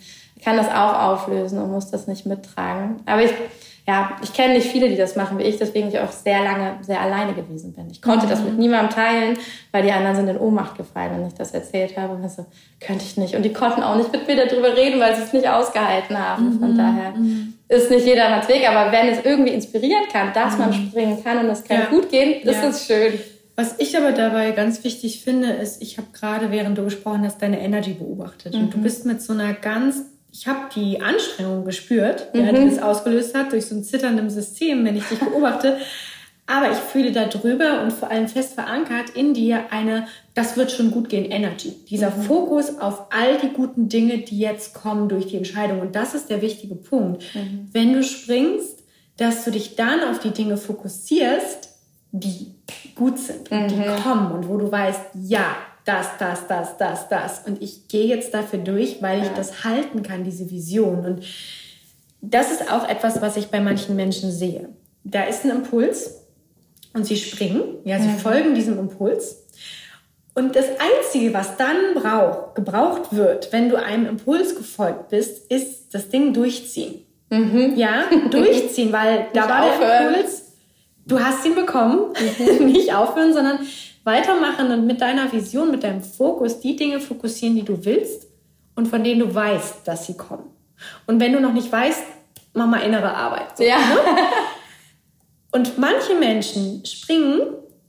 kann 0.44 0.56
das 0.56 0.68
auch 0.68 1.00
auflösen 1.00 1.60
und 1.60 1.72
muss 1.72 1.90
das 1.90 2.06
nicht 2.06 2.26
mittragen. 2.26 3.00
Aber 3.06 3.22
ich, 3.22 3.32
ja, 3.88 4.16
ich 4.20 4.32
kenne 4.32 4.54
nicht 4.54 4.66
viele, 4.66 4.88
die 4.88 4.96
das 4.96 5.14
machen 5.14 5.38
wie 5.38 5.44
ich, 5.44 5.58
deswegen 5.58 5.88
ich 5.88 5.98
auch 6.00 6.10
sehr 6.10 6.42
lange 6.42 6.78
sehr 6.82 7.00
alleine 7.00 7.34
gewesen 7.34 7.72
bin. 7.72 7.88
Ich 7.88 8.02
konnte 8.02 8.26
mhm. 8.26 8.30
das 8.30 8.42
mit 8.42 8.58
niemandem 8.58 8.90
teilen, 8.90 9.38
weil 9.70 9.84
die 9.84 9.92
anderen 9.92 10.16
sind 10.16 10.28
in 10.28 10.38
Ohnmacht 10.38 10.76
gefallen, 10.76 11.12
wenn 11.16 11.26
ich 11.28 11.34
das 11.34 11.52
erzählt 11.52 11.96
habe. 11.96 12.18
Also, 12.20 12.46
könnte 12.80 13.04
ich 13.04 13.16
nicht. 13.16 13.36
Und 13.36 13.44
die 13.44 13.52
konnten 13.52 13.84
auch 13.84 13.94
nicht 13.94 14.10
mit 14.10 14.26
mir 14.26 14.44
darüber 14.44 14.76
reden, 14.76 14.98
weil 14.98 15.14
sie 15.14 15.22
es 15.22 15.32
nicht 15.32 15.48
ausgehalten 15.48 16.18
haben. 16.18 16.58
Von 16.58 16.72
mhm. 16.72 16.78
daher 16.78 17.10
mhm. 17.12 17.54
ist 17.68 17.88
nicht 17.88 18.04
jedermanns 18.04 18.48
Weg. 18.48 18.68
Aber 18.68 18.90
wenn 18.90 19.06
es 19.06 19.24
irgendwie 19.24 19.52
inspirieren 19.52 20.04
kann, 20.12 20.32
dass 20.32 20.58
man 20.58 20.70
mhm. 20.70 20.88
springen 20.88 21.22
kann 21.22 21.38
und 21.38 21.50
es 21.50 21.62
kann 21.62 21.82
ja. 21.82 21.86
gut 21.86 22.10
gehen, 22.10 22.42
ist 22.42 22.62
ja. 22.62 22.68
es 22.68 22.86
schön. 22.86 23.12
Was 23.54 23.76
ich 23.78 23.96
aber 23.96 24.10
dabei 24.10 24.50
ganz 24.50 24.82
wichtig 24.82 25.22
finde, 25.22 25.48
ist, 25.52 25.80
ich 25.80 25.96
habe 25.96 26.08
gerade, 26.12 26.50
während 26.50 26.76
du 26.76 26.82
gesprochen 26.82 27.24
hast, 27.24 27.40
deine 27.40 27.60
Energy 27.60 27.92
beobachtet. 27.92 28.54
Und 28.54 28.74
du 28.74 28.78
mhm. 28.78 28.82
bist 28.82 29.06
mit 29.06 29.22
so 29.22 29.32
einer 29.32 29.54
ganz 29.54 30.02
ich 30.38 30.46
habe 30.46 30.68
die 30.74 31.00
Anstrengung 31.00 31.64
gespürt, 31.64 32.34
mhm. 32.34 32.44
ja, 32.44 32.52
die 32.52 32.68
das 32.68 32.82
ausgelöst 32.82 33.34
hat 33.34 33.52
durch 33.52 33.66
so 33.66 33.74
ein 33.74 33.84
zitterndes 33.84 34.34
System, 34.34 34.84
wenn 34.84 34.96
ich 34.96 35.04
dich 35.04 35.18
beobachte. 35.18 35.78
Aber 36.46 36.70
ich 36.70 36.76
fühle 36.76 37.10
da 37.10 37.24
drüber 37.24 37.82
und 37.82 37.92
vor 37.92 38.10
allem 38.10 38.28
fest 38.28 38.52
verankert 38.52 39.10
in 39.14 39.34
dir 39.34 39.72
eine, 39.72 40.06
das 40.34 40.56
wird 40.56 40.70
schon 40.70 40.92
gut 40.92 41.08
gehen, 41.08 41.24
Energy. 41.24 41.74
Dieser 41.88 42.10
mhm. 42.10 42.22
Fokus 42.22 42.78
auf 42.78 43.06
all 43.10 43.38
die 43.38 43.48
guten 43.48 43.88
Dinge, 43.88 44.18
die 44.18 44.38
jetzt 44.38 44.74
kommen 44.74 45.08
durch 45.08 45.26
die 45.26 45.38
Entscheidung. 45.38 45.80
Und 45.80 45.96
das 45.96 46.14
ist 46.14 46.28
der 46.28 46.42
wichtige 46.42 46.76
Punkt. 46.76 47.24
Mhm. 47.34 47.68
Wenn 47.72 47.94
du 47.94 48.04
springst, 48.04 48.84
dass 49.16 49.44
du 49.44 49.50
dich 49.50 49.74
dann 49.74 50.04
auf 50.04 50.20
die 50.20 50.30
Dinge 50.30 50.58
fokussierst, 50.58 51.70
die 52.12 52.54
gut 52.94 53.18
sind 53.18 53.50
und 53.50 53.70
die 53.70 53.76
mhm. 53.76 53.96
kommen 54.04 54.32
und 54.32 54.48
wo 54.48 54.58
du 54.58 54.70
weißt, 54.70 55.00
ja, 55.14 55.56
das, 55.86 56.08
das, 56.18 56.46
das, 56.48 56.76
das, 56.76 57.08
das. 57.08 57.42
Und 57.46 57.62
ich 57.62 57.88
gehe 57.88 58.06
jetzt 58.06 58.34
dafür 58.34 58.58
durch, 58.58 59.00
weil 59.00 59.22
ich 59.22 59.28
das 59.28 59.64
halten 59.64 60.02
kann, 60.02 60.24
diese 60.24 60.50
Vision. 60.50 61.06
Und 61.06 61.24
das 62.20 62.50
ist 62.50 62.70
auch 62.70 62.88
etwas, 62.88 63.22
was 63.22 63.36
ich 63.36 63.46
bei 63.46 63.60
manchen 63.60 63.96
Menschen 63.96 64.30
sehe. 64.32 64.68
Da 65.04 65.22
ist 65.22 65.44
ein 65.44 65.50
Impuls 65.50 66.22
und 66.92 67.06
sie 67.06 67.16
springen, 67.16 67.62
ja, 67.84 68.00
sie 68.00 68.08
mhm. 68.08 68.18
folgen 68.18 68.54
diesem 68.54 68.78
Impuls. 68.78 69.44
Und 70.34 70.56
das 70.56 70.66
Einzige, 70.66 71.32
was 71.32 71.56
dann 71.56 71.94
brauch, 71.94 72.54
gebraucht 72.54 73.14
wird, 73.14 73.52
wenn 73.52 73.68
du 73.68 73.76
einem 73.76 74.06
Impuls 74.06 74.56
gefolgt 74.56 75.08
bist, 75.10 75.50
ist 75.50 75.94
das 75.94 76.08
Ding 76.08 76.34
durchziehen. 76.34 77.06
Mhm. 77.30 77.74
Ja, 77.76 78.06
durchziehen, 78.30 78.92
weil 78.92 79.28
da 79.32 79.48
war 79.48 79.62
aufhören. 79.62 79.80
der 79.80 80.08
Impuls, 80.08 80.42
du 81.06 81.20
hast 81.20 81.46
ihn 81.46 81.54
bekommen, 81.54 82.12
mhm. 82.38 82.66
nicht 82.72 82.92
aufhören, 82.92 83.32
sondern 83.32 83.60
weitermachen 84.06 84.70
und 84.70 84.86
mit 84.86 85.00
deiner 85.00 85.30
Vision, 85.32 85.70
mit 85.70 85.82
deinem 85.82 86.02
Fokus 86.02 86.60
die 86.60 86.76
Dinge 86.76 87.00
fokussieren, 87.00 87.56
die 87.56 87.64
du 87.64 87.84
willst 87.84 88.28
und 88.76 88.86
von 88.86 89.02
denen 89.02 89.20
du 89.20 89.34
weißt, 89.34 89.86
dass 89.86 90.06
sie 90.06 90.16
kommen. 90.16 90.44
Und 91.06 91.20
wenn 91.20 91.32
du 91.32 91.40
noch 91.40 91.52
nicht 91.52 91.70
weißt, 91.70 92.04
mach 92.54 92.66
mal 92.66 92.82
innere 92.82 93.12
Arbeit. 93.12 93.58
So, 93.58 93.64
ja. 93.64 93.78
Ne? 93.78 93.98
Und 95.52 95.78
manche 95.78 96.14
Menschen 96.14 96.84
springen 96.84 97.40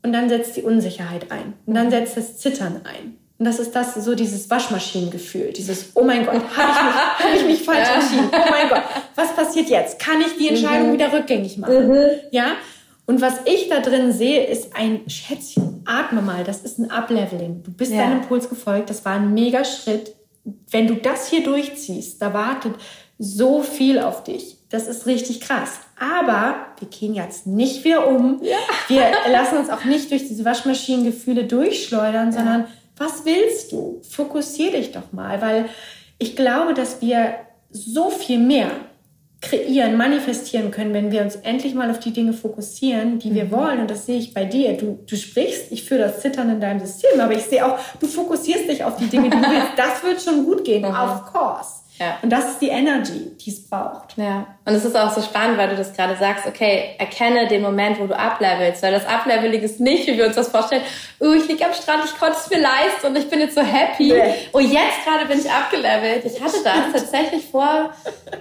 und 0.01 0.13
dann 0.13 0.29
setzt 0.29 0.55
die 0.55 0.61
Unsicherheit 0.61 1.31
ein. 1.31 1.53
Und 1.65 1.75
dann 1.75 1.89
setzt 1.91 2.15
das 2.15 2.37
Zittern 2.37 2.81
ein. 2.85 3.17
Und 3.39 3.45
das 3.45 3.59
ist 3.59 3.75
das, 3.75 3.93
so 3.95 4.15
dieses 4.15 4.49
Waschmaschinengefühl, 4.49 5.51
dieses, 5.51 5.91
oh 5.95 6.03
mein 6.03 6.25
Gott, 6.25 6.35
habe 6.55 6.71
ich, 6.71 6.85
mich, 6.85 6.95
hab 7.19 7.35
ich 7.35 7.45
mich 7.45 7.63
falsch 7.63 7.89
entschieden? 7.89 8.29
Oh 8.31 8.49
mein 8.49 8.69
Gott, 8.69 8.83
was 9.15 9.35
passiert 9.35 9.67
jetzt? 9.67 9.99
Kann 9.99 10.21
ich 10.21 10.37
die 10.37 10.47
Entscheidung 10.47 10.89
mhm. 10.89 10.93
wieder 10.93 11.11
rückgängig 11.11 11.57
machen? 11.57 11.89
Mhm. 11.89 12.05
Ja? 12.31 12.53
Und 13.07 13.21
was 13.21 13.35
ich 13.45 13.69
da 13.69 13.79
drin 13.79 14.11
sehe, 14.11 14.45
ist 14.45 14.75
ein 14.75 15.09
Schätzchen. 15.09 15.81
Atme 15.85 16.21
mal, 16.21 16.43
das 16.43 16.61
ist 16.61 16.77
ein 16.77 16.91
Upleveling. 16.91 17.63
Du 17.63 17.71
bist 17.71 17.91
ja. 17.93 17.99
deinem 17.99 18.21
Impuls 18.21 18.49
gefolgt, 18.49 18.89
das 18.89 19.05
war 19.05 19.13
ein 19.13 19.33
mega 19.33 19.63
Schritt. 19.63 20.13
Wenn 20.69 20.87
du 20.87 20.95
das 20.95 21.29
hier 21.29 21.41
durchziehst, 21.41 22.21
da 22.21 22.33
wartet 22.33 22.75
so 23.17 23.63
viel 23.63 23.99
auf 23.99 24.23
dich. 24.23 24.57
Das 24.69 24.87
ist 24.87 25.05
richtig 25.05 25.39
krass. 25.39 25.79
Aber 25.97 26.67
wir 26.79 26.89
gehen 26.89 27.13
jetzt 27.13 27.47
nicht 27.47 27.85
wieder 27.85 28.07
um. 28.07 28.41
Ja. 28.43 28.57
Wir 28.89 29.09
lassen 29.31 29.57
uns 29.57 29.69
auch 29.69 29.85
nicht 29.85 30.11
durch 30.11 30.27
diese 30.27 30.43
Waschmaschinengefühle 30.43 31.45
durchschleudern, 31.45 32.27
ja. 32.27 32.31
sondern 32.31 32.67
was 32.97 33.23
willst 33.25 33.71
du? 33.71 34.01
Fokussier 34.09 34.71
dich 34.71 34.91
doch 34.91 35.13
mal, 35.13 35.41
weil 35.41 35.69
ich 36.19 36.35
glaube, 36.35 36.73
dass 36.73 37.01
wir 37.01 37.35
so 37.71 38.09
viel 38.09 38.39
mehr 38.39 38.71
kreieren, 39.41 39.97
manifestieren 39.97 40.71
können, 40.71 40.93
wenn 40.93 41.11
wir 41.11 41.21
uns 41.21 41.35
endlich 41.35 41.75
mal 41.75 41.91
auf 41.91 41.99
die 41.99 42.11
Dinge 42.11 42.33
fokussieren, 42.33 43.19
die 43.19 43.35
wir 43.35 43.45
mhm. 43.45 43.51
wollen. 43.51 43.79
Und 43.81 43.91
das 43.91 44.05
sehe 44.05 44.17
ich 44.17 44.33
bei 44.33 44.45
dir. 44.45 44.75
Du, 44.77 44.99
du 45.07 45.15
sprichst, 45.15 45.71
ich 45.71 45.83
fühle 45.83 46.01
das 46.01 46.21
Zittern 46.21 46.49
in 46.49 46.59
deinem 46.59 46.79
System, 46.79 47.19
aber 47.19 47.33
ich 47.33 47.43
sehe 47.43 47.65
auch, 47.65 47.77
du 47.99 48.07
fokussierst 48.07 48.67
dich 48.67 48.83
auf 48.83 48.97
die 48.97 49.07
Dinge, 49.07 49.29
die 49.29 49.37
du 49.37 49.43
willst. 49.49 49.73
Das 49.77 50.03
wird 50.03 50.21
schon 50.21 50.45
gut 50.45 50.63
gehen, 50.63 50.81
mhm. 50.81 50.89
of 50.89 51.25
course. 51.31 51.86
Ja. 51.99 52.17
Und 52.21 52.29
das 52.29 52.49
ist 52.51 52.61
die 52.61 52.69
Energy, 52.69 53.31
die 53.43 53.49
es 53.49 53.67
braucht. 53.67 54.17
Ja. 54.17 54.45
Und 54.65 54.73
es 54.73 54.85
ist 54.85 54.95
auch 54.95 55.11
so 55.11 55.21
spannend, 55.21 55.57
weil 55.57 55.69
du 55.69 55.75
das 55.75 55.93
gerade 55.93 56.15
sagst, 56.15 56.45
okay, 56.45 56.95
erkenne 56.99 57.47
den 57.47 57.61
Moment, 57.61 57.99
wo 57.99 58.05
du 58.05 58.17
uplevelst, 58.17 58.83
weil 58.83 58.91
das 58.91 59.05
Upleveling 59.05 59.61
ist 59.61 59.79
nicht, 59.79 60.07
wie 60.07 60.17
wir 60.17 60.27
uns 60.27 60.35
das 60.35 60.49
vorstellen, 60.49 60.83
oh, 61.19 61.31
ich 61.31 61.47
liege 61.47 61.65
am 61.65 61.73
Strand, 61.73 62.03
ich 62.05 62.17
konnte 62.19 62.37
es 62.39 62.49
mir 62.49 62.59
leisten 62.59 63.07
und 63.07 63.17
ich 63.17 63.29
bin 63.29 63.39
jetzt 63.39 63.55
so 63.55 63.61
happy. 63.61 64.13
Nee. 64.13 64.33
Oh, 64.53 64.59
jetzt 64.59 65.05
gerade 65.05 65.25
bin 65.25 65.39
ich 65.39 65.49
abgelevelt. 65.49 66.25
Ich 66.25 66.41
hatte 66.41 66.57
das 66.63 67.01
tatsächlich 67.01 67.45
vor 67.45 67.91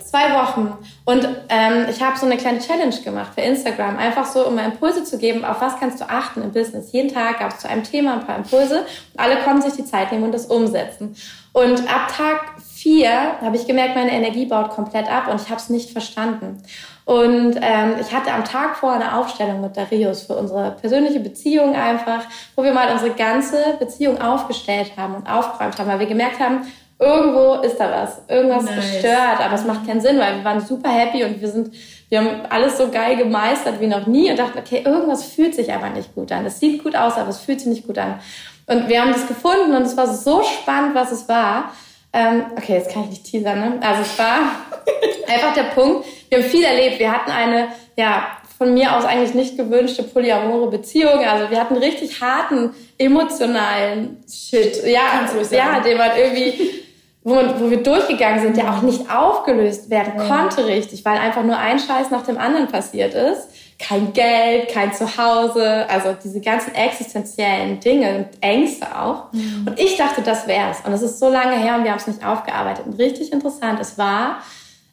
zwei 0.05 0.35
Wochen. 0.35 0.77
Und 1.05 1.27
ähm, 1.49 1.87
ich 1.89 2.03
habe 2.03 2.19
so 2.19 2.27
eine 2.27 2.37
kleine 2.37 2.59
Challenge 2.59 2.97
gemacht 3.03 3.33
für 3.35 3.41
Instagram, 3.41 3.97
einfach 3.97 4.27
so, 4.27 4.47
um 4.47 4.57
mal 4.57 4.67
Impulse 4.67 5.05
zu 5.05 5.19
geben, 5.19 5.45
auf 5.45 5.61
was 5.61 5.79
kannst 5.79 6.01
du 6.01 6.09
achten 6.09 6.43
im 6.43 6.53
Business. 6.53 6.93
Jeden 6.93 7.13
Tag 7.13 7.39
gab 7.39 7.53
es 7.53 7.61
zu 7.61 7.69
einem 7.69 7.85
Thema 7.85 8.15
ein 8.15 8.27
paar 8.27 8.37
Impulse 8.37 8.81
und 8.81 9.21
alle 9.21 9.37
konnten 9.39 9.63
sich 9.63 9.75
die 9.75 9.85
Zeit 9.85 10.13
nehmen 10.13 10.25
und 10.25 10.33
das 10.33 10.47
umsetzen. 10.47 11.17
Und 11.53 11.81
ab 11.91 12.13
Tag 12.15 12.56
vier 12.87 13.41
habe 13.41 13.57
ich 13.57 13.67
gemerkt, 13.67 13.97
meine 13.97 14.13
Energie 14.13 14.47
baut 14.47 14.71
komplett 14.71 15.11
ab 15.11 15.27
und 15.29 15.43
ich 15.43 15.49
habe 15.49 15.61
es 15.61 15.69
nicht 15.71 15.91
verstanden. 15.91 16.63
Und 17.05 17.57
ähm, 17.61 17.95
ich 18.01 18.15
hatte 18.15 18.33
am 18.33 18.45
Tag 18.45 18.77
vor 18.77 18.93
eine 18.93 19.17
Aufstellung 19.17 19.61
mit 19.61 19.77
Darius 19.77 20.23
für 20.23 20.35
unsere 20.35 20.71
persönliche 20.71 21.19
Beziehung 21.19 21.75
einfach, 21.75 22.23
wo 22.55 22.63
wir 22.63 22.73
mal 22.73 22.93
unsere 22.93 23.11
ganze 23.11 23.59
Beziehung 23.81 24.21
aufgestellt 24.21 24.93
haben 24.97 25.17
und 25.17 25.29
aufgeräumt 25.29 25.77
haben, 25.77 25.89
weil 25.89 25.99
wir 25.99 26.07
gemerkt 26.07 26.39
haben, 26.39 26.61
irgendwo 27.01 27.61
ist 27.61 27.77
da 27.77 27.91
was, 27.91 28.23
irgendwas 28.29 28.65
nice. 28.65 28.77
gestört, 28.77 29.41
aber 29.45 29.55
es 29.55 29.65
macht 29.65 29.85
keinen 29.85 30.01
Sinn, 30.01 30.21
weil 30.21 30.37
wir 30.37 30.45
waren 30.45 30.61
super 30.61 30.91
happy 30.91 31.25
und 31.25 31.41
wir 31.41 31.49
sind, 31.49 31.75
wir 32.09 32.21
haben 32.21 32.29
alles 32.51 32.79
so 32.79 32.89
geil 32.89 33.17
gemeistert 33.17 33.81
wie 33.81 33.89
noch 33.89 34.07
nie 34.07 34.31
und 34.31 34.39
dachten, 34.39 34.61
okay, 34.61 34.83
irgendwas 34.85 35.25
fühlt 35.25 35.57
sich 35.57 35.73
aber 35.73 35.91
nicht 35.91 36.15
gut 36.15 36.31
an. 36.31 36.47
Es 36.47 36.61
sieht 36.61 36.85
gut 36.85 36.95
aus, 36.95 37.17
aber 37.17 37.31
es 37.31 37.41
fühlt 37.41 37.61
sich 37.61 37.69
nicht 37.69 37.87
gut 37.89 37.99
an. 37.99 38.21
Und 38.69 38.89
wir 38.89 39.01
haben 39.01 39.13
das 39.13 39.27
gefunden 39.27 39.75
und 39.75 39.83
es 39.83 39.97
war 39.97 40.07
so 40.07 40.43
spannend, 40.45 40.95
was 40.95 41.11
es 41.11 41.29
war. 41.29 41.73
Ähm, 42.17 42.47
okay, 42.57 42.75
jetzt 42.75 42.91
kann 42.91 43.05
ich 43.05 43.11
nicht 43.11 43.25
teasern, 43.25 43.61
ne? 43.61 43.79
Also 43.83 44.01
es 44.01 44.19
war 44.19 44.39
einfach 45.29 45.53
der 45.55 45.65
Punkt. 45.65 46.07
Wir 46.31 46.39
haben 46.39 46.47
viel 46.47 46.65
erlebt. 46.65 46.99
Wir 46.99 47.13
hatten 47.13 47.31
eine, 47.31 47.69
ja, 47.97 48.27
von 48.57 48.73
mir 48.73 48.97
aus 48.97 49.05
eigentlich 49.05 49.35
nicht 49.35 49.59
gewünschte 49.59 50.03
polyamore 50.03 50.71
Beziehung. 50.71 51.19
Also 51.19 51.51
wir 51.51 51.61
hatten 51.61 51.77
richtig 51.77 52.23
harten 52.23 52.71
emotionalen 52.97 54.25
Shit. 54.27 54.83
Ja, 54.87 55.21
ja, 55.51 55.81
den 55.81 55.99
man 55.99 56.11
irgendwie 56.17 56.87
wo, 57.27 57.35
wo 57.59 57.71
wir 57.71 57.83
durchgegangen 57.83 58.41
sind, 58.41 58.57
der 58.57 58.73
auch 58.73 58.83
nicht 58.83 59.11
aufgelöst 59.11 59.91
werden 59.91 60.17
konnte 60.17 60.65
richtig, 60.65 61.05
weil 61.05 61.19
einfach 61.19 61.43
nur 61.43 61.59
ein 61.59 61.81
Scheiß 61.81 62.13
nach 62.13 62.23
dem 62.23 62.39
anderen 62.39 62.69
passiert 62.69 63.15
ist. 63.15 63.49
Kein 63.79 64.13
Geld, 64.13 64.69
kein 64.71 64.93
Zuhause, 64.95 65.89
also 65.89 66.17
diese 66.23 66.41
ganzen 66.41 66.75
existenziellen 66.75 67.79
Dinge 67.81 68.17
und 68.17 68.29
Ängste 68.41 68.87
auch. 68.99 69.33
Mhm. 69.33 69.67
Und 69.69 69.79
ich 69.79 69.97
dachte, 69.97 70.23
das 70.23 70.47
wär's. 70.47 70.79
Und 70.85 70.93
es 70.93 71.03
ist 71.03 71.19
so 71.19 71.29
lange 71.29 71.57
her 71.57 71.77
und 71.77 71.85
wir 71.85 71.91
haben 71.91 71.99
es 71.99 72.07
nicht 72.07 72.25
aufgearbeitet. 72.25 72.87
Und 72.87 72.99
richtig 72.99 73.33
interessant, 73.33 73.79
es 73.81 73.99
war 73.99 74.39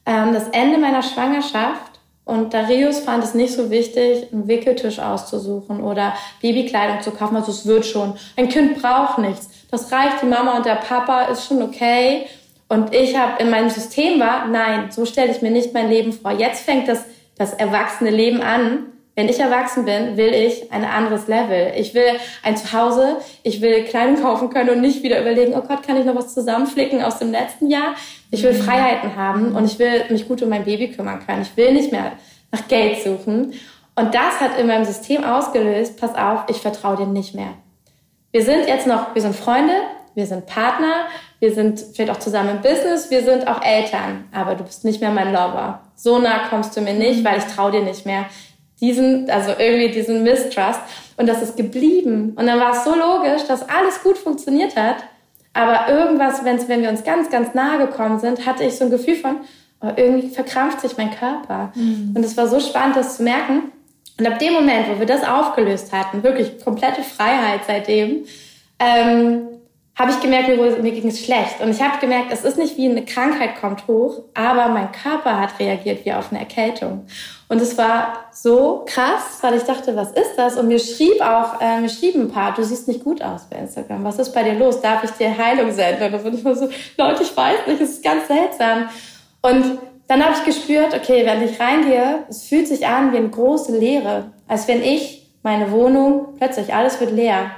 ähm, 0.06 0.34
das 0.34 0.50
Ende 0.50 0.78
meiner 0.78 1.02
Schwangerschaft 1.02 1.94
und 2.26 2.54
Darius 2.54 3.00
fand 3.00 3.24
es 3.24 3.34
nicht 3.34 3.54
so 3.54 3.70
wichtig, 3.70 4.32
einen 4.32 4.48
Wickeltisch 4.48 5.00
auszusuchen 5.00 5.84
oder 5.84 6.14
Babykleidung 6.42 7.02
zu 7.02 7.12
kaufen. 7.12 7.36
Also 7.36 7.52
es 7.52 7.66
wird 7.66 7.86
schon. 7.86 8.14
Ein 8.38 8.48
Kind 8.48 8.82
braucht 8.82 9.18
nichts. 9.18 9.50
Das 9.70 9.92
reicht, 9.92 10.22
die 10.22 10.28
Mama 10.28 10.58
und 10.58 10.66
der 10.66 10.76
Papa 10.76 11.24
ist 11.24 11.48
schon 11.48 11.62
okay. 11.62 12.26
Und 12.70 12.94
ich 12.94 13.18
habe 13.18 13.44
in 13.44 13.50
meinem 13.50 13.70
System 13.70 14.20
war, 14.20 14.48
nein, 14.48 14.90
so 14.90 15.06
stelle 15.06 15.32
ich 15.32 15.42
mir 15.42 15.52
nicht 15.52 15.74
mein 15.74 15.90
Leben 15.90 16.14
vor. 16.14 16.32
Jetzt 16.32 16.64
fängt 16.64 16.88
das, 16.88 17.04
das 17.38 17.54
erwachsene 17.54 18.10
Leben 18.10 18.42
an. 18.42 18.86
Wenn 19.16 19.30
ich 19.30 19.40
erwachsen 19.40 19.86
bin, 19.86 20.18
will 20.18 20.34
ich 20.34 20.72
ein 20.72 20.84
anderes 20.84 21.28
Level. 21.28 21.74
Ich 21.78 21.94
will 21.94 22.18
ein 22.42 22.58
Zuhause, 22.58 23.18
ich 23.44 23.62
will 23.62 23.84
Kleidung 23.84 24.22
kaufen 24.22 24.50
können 24.50 24.72
und 24.72 24.82
nicht 24.82 25.04
wieder 25.04 25.22
überlegen, 25.22 25.54
oh 25.56 25.62
Gott, 25.62 25.84
kann 25.84 25.98
ich 25.98 26.06
noch 26.06 26.16
was 26.16 26.34
zusammenflicken 26.34 27.04
aus 27.04 27.20
dem 27.20 27.32
letzten 27.32 27.70
Jahr? 27.70 27.94
Ich 28.32 28.42
will 28.42 28.54
mhm. 28.54 28.64
Freiheiten 28.64 29.16
haben 29.16 29.56
und 29.56 29.66
ich 29.66 29.78
will 29.78 30.06
mich 30.10 30.28
gut 30.28 30.42
um 30.42 30.50
mein 30.50 30.66
Baby 30.66 30.90
kümmern 30.90 31.24
können. 31.24 31.44
Ich 31.44 31.56
will 31.56 31.74
nicht 31.74 31.92
mehr 31.92 32.14
nach 32.52 32.68
Geld 32.68 33.04
suchen. 33.04 33.54
Und 33.96 34.16
das 34.16 34.40
hat 34.40 34.58
in 34.58 34.66
meinem 34.66 34.86
System 34.86 35.24
ausgelöst, 35.24 36.00
pass 36.00 36.16
auf, 36.16 36.46
ich 36.48 36.58
vertraue 36.58 36.98
dir 36.98 37.06
nicht 37.06 37.36
mehr. 37.36 37.54
Wir 38.32 38.44
sind 38.44 38.68
jetzt 38.68 38.88
noch, 38.88 39.14
wir 39.14 39.22
sind 39.22 39.36
Freunde, 39.36 39.74
wir 40.16 40.26
sind 40.26 40.48
Partner, 40.48 41.06
wir 41.44 41.54
sind 41.54 41.84
vielleicht 41.94 42.10
auch 42.10 42.20
zusammen 42.20 42.52
im 42.52 42.62
Business, 42.62 43.12
wir 43.12 43.22
sind 43.22 43.50
auch 43.50 43.62
Eltern, 43.62 44.24
aber 44.32 44.56
du 44.56 44.64
bist 44.64 44.86
nicht 44.86 45.02
mehr 45.02 45.12
mein 45.12 45.34
Lover. 45.34 45.82
So 45.94 46.18
nah 46.18 46.48
kommst 46.48 46.78
du 46.78 46.80
mir 46.80 46.94
nicht, 46.94 47.20
mhm. 47.20 47.26
weil 47.26 47.40
ich 47.40 47.44
traue 47.44 47.70
dir 47.70 47.82
nicht 47.82 48.06
mehr. 48.06 48.28
Diesen, 48.80 49.30
also 49.30 49.52
irgendwie 49.60 49.90
diesen 49.90 50.24
Mistrust. 50.24 50.80
Und 51.18 51.28
das 51.28 51.42
ist 51.42 51.58
geblieben. 51.58 52.32
Und 52.38 52.48
dann 52.48 52.62
war 52.62 52.72
es 52.72 52.86
so 52.86 52.96
logisch, 52.96 53.46
dass 53.46 53.68
alles 53.68 54.02
gut 54.04 54.18
funktioniert 54.18 54.78
hat. 54.78 55.04
Aber 55.52 55.92
irgendwas, 55.92 56.46
wenn's, 56.46 56.70
wenn 56.70 56.82
wir 56.82 56.88
uns 56.88 57.04
ganz, 57.04 57.30
ganz 57.30 57.54
nahe 57.54 57.78
gekommen 57.88 58.20
sind, 58.22 58.46
hatte 58.46 58.64
ich 58.64 58.78
so 58.78 58.86
ein 58.86 58.90
Gefühl 58.90 59.16
von, 59.16 59.42
oh, 59.82 59.90
irgendwie 59.98 60.30
verkrampft 60.30 60.80
sich 60.80 60.96
mein 60.96 61.12
Körper. 61.12 61.74
Mhm. 61.76 62.14
Und 62.16 62.24
es 62.24 62.38
war 62.38 62.48
so 62.48 62.62
spannend, 62.62 62.96
das 62.96 63.18
zu 63.18 63.24
merken. 63.24 63.64
Und 64.18 64.26
ab 64.26 64.40
dem 64.40 64.54
Moment, 64.54 64.88
wo 64.90 64.98
wir 64.98 65.08
das 65.08 65.28
aufgelöst 65.28 65.92
hatten, 65.92 66.24
wirklich 66.24 66.64
komplette 66.64 67.04
Freiheit 67.04 67.64
seitdem, 67.68 68.24
ähm, 68.80 69.50
habe 69.96 70.10
ich 70.12 70.20
gemerkt, 70.22 70.48
mir, 70.48 70.58
mir 70.58 70.92
ging 70.92 71.08
es 71.08 71.24
schlecht. 71.24 71.62
Und 71.62 71.70
ich 71.70 71.82
habe 71.82 72.00
gemerkt, 72.00 72.32
es 72.32 72.44
ist 72.44 72.58
nicht 72.58 72.78
wie 72.78 72.90
eine 72.90 73.06
Krankheit 73.06 73.62
kommt 73.62 73.88
hoch, 73.88 74.24
aber 74.34 74.70
mein 74.70 74.92
Körper 74.92 75.40
hat 75.40 75.60
reagiert 75.60 76.04
wie 76.04 76.14
auf 76.14 76.32
eine 76.32 76.40
Erkältung. 76.40 77.06
Und 77.48 77.62
es 77.62 77.78
war 77.78 78.26
so 78.32 78.84
krass, 78.88 79.38
weil 79.42 79.54
ich 79.54 79.64
dachte, 79.64 79.96
was 79.96 80.12
ist 80.12 80.36
das? 80.36 80.58
Und 80.58 80.68
mir 80.68 80.80
schrieb 80.80 81.22
auch, 81.22 81.62
äh, 81.62 81.80
mir 81.80 81.90
schrieben 81.90 82.24
ein 82.24 82.32
paar, 82.32 82.56
du 82.56 82.64
siehst 82.64 82.88
nicht 82.88 83.04
gut 83.04 83.22
aus 83.22 83.46
bei 83.48 83.58
Instagram. 83.58 84.04
Was 84.04 84.18
ist 84.18 84.32
bei 84.32 84.42
dir 84.42 84.56
los? 84.56 84.82
Darf 84.82 85.04
ich 85.04 85.12
dir 85.12 85.38
Heilung 85.38 85.72
senden? 85.72 86.12
Und 86.16 86.34
ich 86.34 86.44
mal 86.44 86.56
so, 86.56 86.68
Leute, 86.98 87.22
ich 87.22 87.38
weiß 87.38 87.68
nicht, 87.68 87.80
es 87.80 87.92
ist 87.92 88.04
ganz 88.04 88.28
seltsam. 88.28 88.90
Und 89.44 89.78
dann 90.08 90.24
habe 90.24 90.34
ich 90.36 90.44
gespürt, 90.44 90.96
okay, 90.96 91.24
wenn 91.26 91.44
ich 91.44 91.60
reingehe, 91.60 92.24
es 92.28 92.48
fühlt 92.48 92.68
sich 92.68 92.88
an 92.88 93.14
wie 93.14 93.18
eine 93.18 93.30
große 93.30 93.78
Leere. 93.78 94.32
Als 94.48 94.68
wenn 94.68 94.82
ich 94.82 95.30
meine 95.44 95.72
Wohnung, 95.72 96.36
plötzlich 96.38 96.74
alles 96.74 97.00
wird 97.00 97.12
leer. 97.12 97.52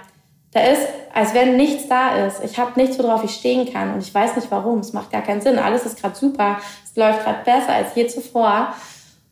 Da 0.51 0.61
ist, 0.61 0.87
als 1.15 1.33
wenn 1.33 1.55
nichts 1.55 1.87
da 1.87 2.27
ist. 2.27 2.43
Ich 2.43 2.59
habe 2.59 2.73
nichts, 2.75 2.99
worauf 2.99 3.23
ich 3.23 3.31
stehen 3.31 3.71
kann. 3.71 3.93
Und 3.93 4.03
ich 4.03 4.13
weiß 4.13 4.35
nicht 4.35 4.51
warum. 4.51 4.79
Es 4.79 4.91
macht 4.91 5.11
gar 5.11 5.21
keinen 5.21 5.39
Sinn. 5.39 5.57
Alles 5.57 5.85
ist 5.85 5.99
gerade 5.99 6.15
super. 6.15 6.57
Es 6.83 6.95
läuft 6.97 7.23
gerade 7.23 7.39
besser 7.45 7.73
als 7.73 7.95
je 7.95 8.05
zuvor. 8.07 8.73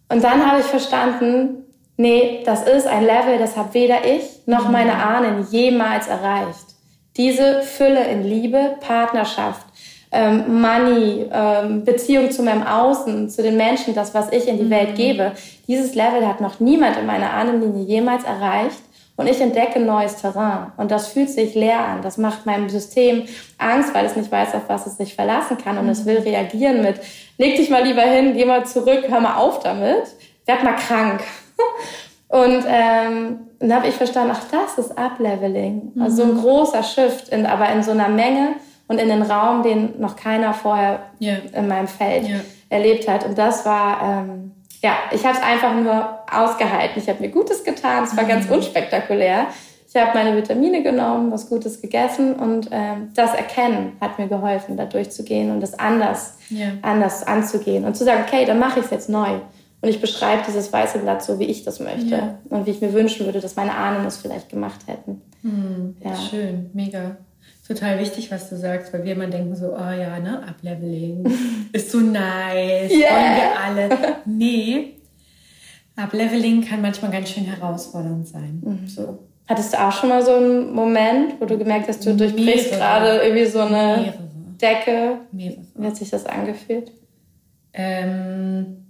Und 0.08 0.24
dann 0.24 0.50
habe 0.50 0.62
ich 0.62 0.66
verstanden, 0.66 1.66
nee, 1.98 2.42
das 2.46 2.64
ist 2.64 2.88
ein 2.88 3.04
Level, 3.04 3.38
das 3.38 3.58
habe 3.58 3.74
weder 3.74 4.06
ich 4.06 4.24
noch 4.46 4.70
meine 4.70 4.94
Ahnen 4.94 5.46
jemals 5.52 6.08
erreicht. 6.08 6.66
Diese 7.18 7.62
Fülle 7.64 8.08
in 8.08 8.24
Liebe, 8.24 8.78
Partnerschaft, 8.80 9.66
ähm, 10.14 10.62
Money, 10.62 11.26
ähm, 11.34 11.84
Beziehung 11.84 12.32
zu 12.32 12.44
meinem 12.44 12.64
Außen, 12.64 13.30
zu 13.30 13.44
den 13.44 13.58
Menschen, 13.58 13.94
das, 13.94 14.14
was 14.14 14.32
ich 14.32 14.48
in 14.48 14.58
die 14.58 14.64
mhm. 14.64 14.70
Welt 14.70 14.96
gebe. 14.96 15.34
Dieses 15.68 15.96
Level 15.96 16.26
hat 16.26 16.40
noch 16.40 16.62
niemand 16.62 16.98
in 16.98 17.06
meiner 17.06 17.32
Ahnenlinie 17.32 17.84
jemals 17.84 18.24
erreicht. 18.24 18.80
Und 19.16 19.28
ich 19.28 19.40
entdecke 19.40 19.80
neues 19.80 20.18
Terrain. 20.18 20.72
Und 20.78 20.90
das 20.90 21.10
fühlt 21.10 21.30
sich 21.30 21.54
leer 21.54 21.80
an. 21.80 22.02
Das 22.02 22.18
macht 22.18 22.46
meinem 22.46 22.70
System 22.70 23.26
Angst, 23.60 23.94
weil 23.94 24.06
es 24.06 24.16
nicht 24.16 24.32
weiß, 24.32 24.56
auf 24.56 24.64
was 24.68 24.88
es 24.88 24.98
sich 24.98 25.16
verlassen 25.16 25.58
kann. 25.58 25.78
Und 25.78 25.86
mhm. 25.86 25.92
es 25.92 26.06
will 26.06 26.18
reagieren 26.18 26.82
mit, 26.82 27.00
leg 27.38 27.56
dich 27.56 27.70
mal 27.70 27.84
lieber 27.84 28.02
hin, 28.02 28.34
geh 28.34 28.46
mal 28.46 28.66
zurück, 28.66 29.06
hör 29.08 29.20
mal 29.20 29.36
auf 29.36 29.60
damit, 29.60 30.04
werd 30.46 30.64
mal 30.64 30.76
krank. 30.76 31.22
Und 32.28 32.66
ähm, 32.68 33.40
dann 33.60 33.76
habe 33.76 33.88
ich 33.88 33.94
verstanden, 33.94 34.34
ach, 34.36 34.46
das 34.50 34.84
ist 34.84 34.98
Upleveling. 34.98 35.92
Mhm. 35.94 36.02
Also 36.02 36.24
so 36.24 36.32
ein 36.32 36.42
großer 36.42 36.82
Shift, 36.82 37.30
in, 37.30 37.46
aber 37.46 37.70
in 37.70 37.84
so 37.84 37.92
einer 37.92 38.10
Menge, 38.10 38.56
und 38.88 39.00
in 39.00 39.10
den 39.10 39.22
Raum, 39.22 39.64
den 39.64 40.00
noch 40.00 40.16
keiner 40.16 40.54
vorher 40.54 41.00
yeah. 41.22 41.38
in 41.54 41.68
meinem 41.68 41.88
Feld 41.88 42.28
yeah. 42.28 42.42
erlebt 42.70 43.08
hat. 43.08 43.26
Und 43.26 43.38
das 43.38 43.66
war, 43.66 44.02
ähm, 44.04 44.52
ja, 44.84 44.98
ich 45.12 45.26
habe 45.26 45.38
es 45.38 45.42
einfach 45.42 45.74
nur 45.74 46.20
ausgehalten. 46.30 47.02
Ich 47.02 47.08
habe 47.08 47.22
mir 47.22 47.30
Gutes 47.30 47.64
getan, 47.64 48.04
es 48.04 48.16
war 48.16 48.26
mhm. 48.26 48.28
ganz 48.28 48.50
unspektakulär. 48.50 49.48
Ich 49.88 49.96
habe 49.96 50.12
meine 50.14 50.36
Vitamine 50.36 50.84
genommen, 50.84 51.32
was 51.32 51.48
Gutes 51.50 51.80
gegessen 51.80 52.34
und 52.34 52.70
ähm, 52.72 53.12
das 53.16 53.34
Erkennen 53.34 53.94
hat 54.02 54.18
mir 54.18 54.28
geholfen, 54.28 54.76
da 54.76 54.86
durchzugehen 54.86 55.52
und 55.52 55.62
das 55.62 55.78
anders, 55.78 56.38
yeah. 56.52 56.72
anders 56.82 57.26
anzugehen 57.26 57.86
und 57.86 57.96
zu 57.96 58.04
sagen, 58.04 58.24
okay, 58.28 58.44
dann 58.46 58.60
mache 58.60 58.80
ich 58.80 58.86
es 58.86 58.92
jetzt 58.92 59.10
neu. 59.10 59.40
Und 59.82 59.90
ich 59.90 60.02
beschreibe 60.02 60.42
dieses 60.48 60.74
weiße 60.74 61.00
Blatt 61.00 61.24
so, 61.24 61.40
wie 61.40 61.44
ich 61.44 61.64
das 61.64 61.80
möchte 61.80 62.40
und 62.50 62.66
wie 62.66 62.72
ich 62.72 62.82
mir 62.82 62.94
wünschen 62.94 63.26
würde, 63.26 63.40
dass 63.40 63.56
meine 63.56 63.76
Ahnen 63.76 64.06
es 64.06 64.18
vielleicht 64.18 64.50
gemacht 64.50 64.80
hätten. 64.88 65.22
Mhm. 65.44 65.98
Ja. 66.04 66.16
Schön, 66.16 66.72
mega 66.74 67.18
total 67.68 68.00
wichtig, 68.00 68.32
was 68.32 68.50
du 68.50 68.58
sagst, 68.58 68.94
weil 68.94 69.04
wir 69.04 69.14
immer 69.14 69.28
denken 69.28 69.56
so, 69.56 69.74
oh 69.74 69.92
ja, 69.92 70.20
ne, 70.20 70.42
Upleveling 70.48 71.26
ist 71.74 71.92
so 71.92 72.00
nice, 72.00 72.92
yeah. 72.92 73.12
wollen 73.12 73.36
wir 73.38 73.60
alle. 73.60 74.16
Nee, 74.26 74.94
Upleveling 75.96 76.66
kann 76.66 76.82
manchmal 76.82 77.12
ganz 77.12 77.30
schön 77.30 77.46
herausfordernd 77.46 78.28
sein. 78.28 78.62
Mhm. 78.64 78.88
So. 78.88 79.20
Hattest 79.48 79.74
du 79.74 79.82
auch 79.82 79.92
schon 79.92 80.10
mal 80.10 80.24
so 80.24 80.36
einen 80.36 80.74
Moment, 80.74 81.40
wo 81.40 81.46
du 81.46 81.58
gemerkt 81.58 81.88
hast, 81.88 82.06
du 82.06 82.16
durchbrichst 82.16 82.72
gerade 82.72 83.22
irgendwie 83.22 83.46
so 83.46 83.60
eine 83.60 84.02
Mehrere. 84.02 84.14
Decke? 84.62 85.18
Mehrere. 85.32 85.62
Wie 85.76 85.86
hat 85.86 85.98
sich 85.98 86.10
das 86.10 86.26
angefühlt? 86.26 86.92
Ähm, 87.74 88.86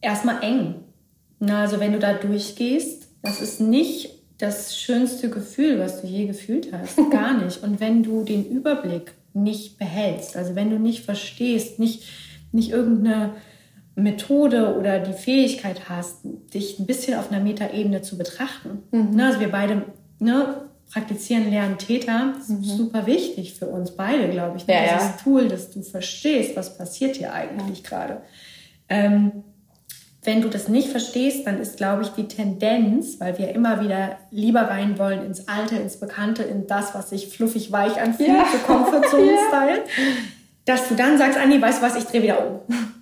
erstmal 0.00 0.42
eng. 0.42 0.74
Na, 1.38 1.62
also 1.62 1.78
wenn 1.78 1.92
du 1.92 1.98
da 1.98 2.14
durchgehst, 2.14 3.08
das 3.22 3.40
ist 3.40 3.60
nicht 3.60 4.17
das 4.38 4.78
schönste 4.78 5.30
Gefühl, 5.30 5.78
was 5.78 6.00
du 6.00 6.06
je 6.06 6.26
gefühlt 6.26 6.72
hast. 6.72 6.96
Gar 7.10 7.44
nicht. 7.44 7.62
Und 7.62 7.80
wenn 7.80 8.02
du 8.02 8.22
den 8.22 8.48
Überblick 8.48 9.12
nicht 9.34 9.78
behältst, 9.78 10.36
also 10.36 10.54
wenn 10.54 10.70
du 10.70 10.78
nicht 10.78 11.04
verstehst, 11.04 11.78
nicht, 11.78 12.04
nicht 12.52 12.70
irgendeine 12.70 13.34
Methode 13.94 14.76
oder 14.78 15.00
die 15.00 15.12
Fähigkeit 15.12 15.88
hast, 15.88 16.18
dich 16.54 16.78
ein 16.78 16.86
bisschen 16.86 17.18
auf 17.18 17.30
einer 17.30 17.42
Metaebene 17.42 18.00
zu 18.02 18.16
betrachten. 18.16 18.82
Mhm. 18.92 19.16
Ne, 19.16 19.26
also 19.26 19.40
wir 19.40 19.50
beide 19.50 19.82
ne, 20.20 20.62
praktizieren 20.90 21.50
Lernen 21.50 21.78
Täter. 21.78 22.34
Das 22.36 22.48
ist 22.48 22.60
mhm. 22.60 22.64
super 22.64 23.06
wichtig 23.06 23.54
für 23.54 23.66
uns 23.66 23.90
beide, 23.90 24.28
glaube 24.28 24.56
ich. 24.56 24.66
Ne? 24.66 24.74
Ja, 24.74 24.94
Dieses 24.94 25.08
ja. 25.08 25.16
Tool, 25.22 25.48
dass 25.48 25.70
du 25.70 25.82
verstehst, 25.82 26.56
was 26.56 26.78
passiert 26.78 27.16
hier 27.16 27.32
eigentlich 27.32 27.82
ja. 27.82 27.88
gerade. 27.88 28.22
Ähm, 28.88 29.44
wenn 30.28 30.42
du 30.42 30.50
das 30.50 30.68
nicht 30.68 30.90
verstehst, 30.90 31.46
dann 31.46 31.58
ist, 31.58 31.78
glaube 31.78 32.02
ich, 32.02 32.08
die 32.08 32.28
Tendenz, 32.28 33.18
weil 33.18 33.38
wir 33.38 33.48
immer 33.48 33.82
wieder 33.82 34.18
lieber 34.30 34.60
rein 34.60 34.98
wollen 34.98 35.24
ins 35.24 35.48
Alte, 35.48 35.76
ins 35.76 35.96
Bekannte, 35.96 36.42
in 36.42 36.66
das, 36.66 36.94
was 36.94 37.08
sich 37.08 37.28
fluffig 37.34 37.72
weich 37.72 37.98
anfühlt, 37.98 38.28
ja. 38.28 38.44
so 38.52 38.58
Comfort 38.58 39.08
Zone 39.08 39.38
Style, 39.48 39.78
ja. 39.78 40.04
dass 40.66 40.86
du 40.86 40.96
dann 40.96 41.16
sagst, 41.16 41.38
Anni, 41.38 41.62
weißt 41.62 41.80
du 41.80 41.86
was, 41.86 41.96
ich 41.96 42.04
drehe 42.04 42.22
wieder 42.22 42.46
um. 42.46 42.60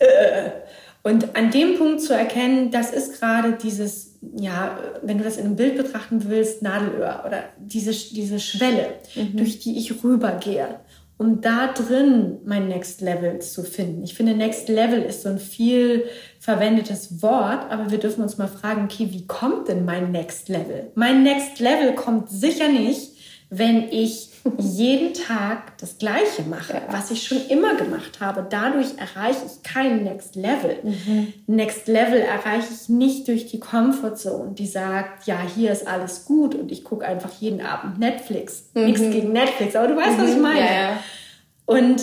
Äh. 0.00 0.50
Und 1.02 1.34
an 1.36 1.50
dem 1.50 1.76
Punkt 1.76 2.00
zu 2.00 2.14
erkennen, 2.14 2.70
das 2.70 2.92
ist 2.92 3.18
gerade 3.18 3.58
dieses, 3.60 4.16
ja, 4.36 4.78
wenn 5.02 5.18
du 5.18 5.24
das 5.24 5.36
in 5.36 5.46
einem 5.46 5.56
Bild 5.56 5.76
betrachten 5.76 6.22
willst, 6.28 6.62
Nadelöhr 6.62 7.24
oder 7.26 7.42
diese, 7.58 7.90
diese 7.90 8.38
Schwelle, 8.38 8.94
mhm. 9.16 9.36
durch 9.36 9.58
die 9.58 9.76
ich 9.76 10.04
rübergehe. 10.04 10.78
Um 11.18 11.40
da 11.40 11.72
drin 11.72 12.38
mein 12.44 12.68
Next 12.68 13.00
Level 13.00 13.40
zu 13.40 13.64
finden. 13.64 14.04
Ich 14.04 14.14
finde, 14.14 14.34
Next 14.34 14.68
Level 14.68 15.02
ist 15.02 15.22
so 15.22 15.28
ein 15.28 15.40
viel 15.40 16.04
verwendetes 16.38 17.20
Wort, 17.22 17.70
aber 17.70 17.90
wir 17.90 17.98
dürfen 17.98 18.22
uns 18.22 18.38
mal 18.38 18.46
fragen, 18.46 18.84
okay, 18.84 19.08
wie 19.10 19.26
kommt 19.26 19.68
denn 19.68 19.84
mein 19.84 20.12
Next 20.12 20.48
Level? 20.48 20.92
Mein 20.94 21.24
Next 21.24 21.58
Level 21.58 21.94
kommt 21.94 22.30
sicher 22.30 22.68
nicht, 22.68 23.12
wenn 23.50 23.88
ich 23.90 24.30
jeden 24.58 25.14
Tag 25.14 25.76
das 25.78 25.98
Gleiche 25.98 26.42
mache, 26.48 26.82
was 26.90 27.10
ich 27.10 27.26
schon 27.26 27.38
immer 27.48 27.74
gemacht 27.74 28.20
habe. 28.20 28.46
Dadurch 28.48 28.88
erreiche 28.96 29.40
ich 29.46 29.62
kein 29.62 30.04
Next 30.04 30.36
Level. 30.36 30.78
Mhm. 30.82 31.32
Next 31.46 31.88
Level 31.88 32.20
erreiche 32.20 32.68
ich 32.72 32.88
nicht 32.88 33.28
durch 33.28 33.46
die 33.46 33.60
Comfortzone, 33.60 34.52
die 34.52 34.66
sagt, 34.66 35.26
ja, 35.26 35.38
hier 35.54 35.72
ist 35.72 35.86
alles 35.86 36.24
gut 36.24 36.54
und 36.54 36.72
ich 36.72 36.84
gucke 36.84 37.06
einfach 37.06 37.32
jeden 37.40 37.60
Abend 37.60 37.98
Netflix. 37.98 38.70
Mhm. 38.74 38.84
Nichts 38.84 39.00
gegen 39.00 39.32
Netflix, 39.32 39.76
aber 39.76 39.88
du 39.88 39.96
weißt, 39.96 40.18
mhm. 40.18 40.22
was 40.22 40.30
ich 40.30 40.36
mhm. 40.36 40.42
meine. 40.42 40.60
Ja, 40.60 40.72
ja. 40.72 40.98
Und 41.66 42.00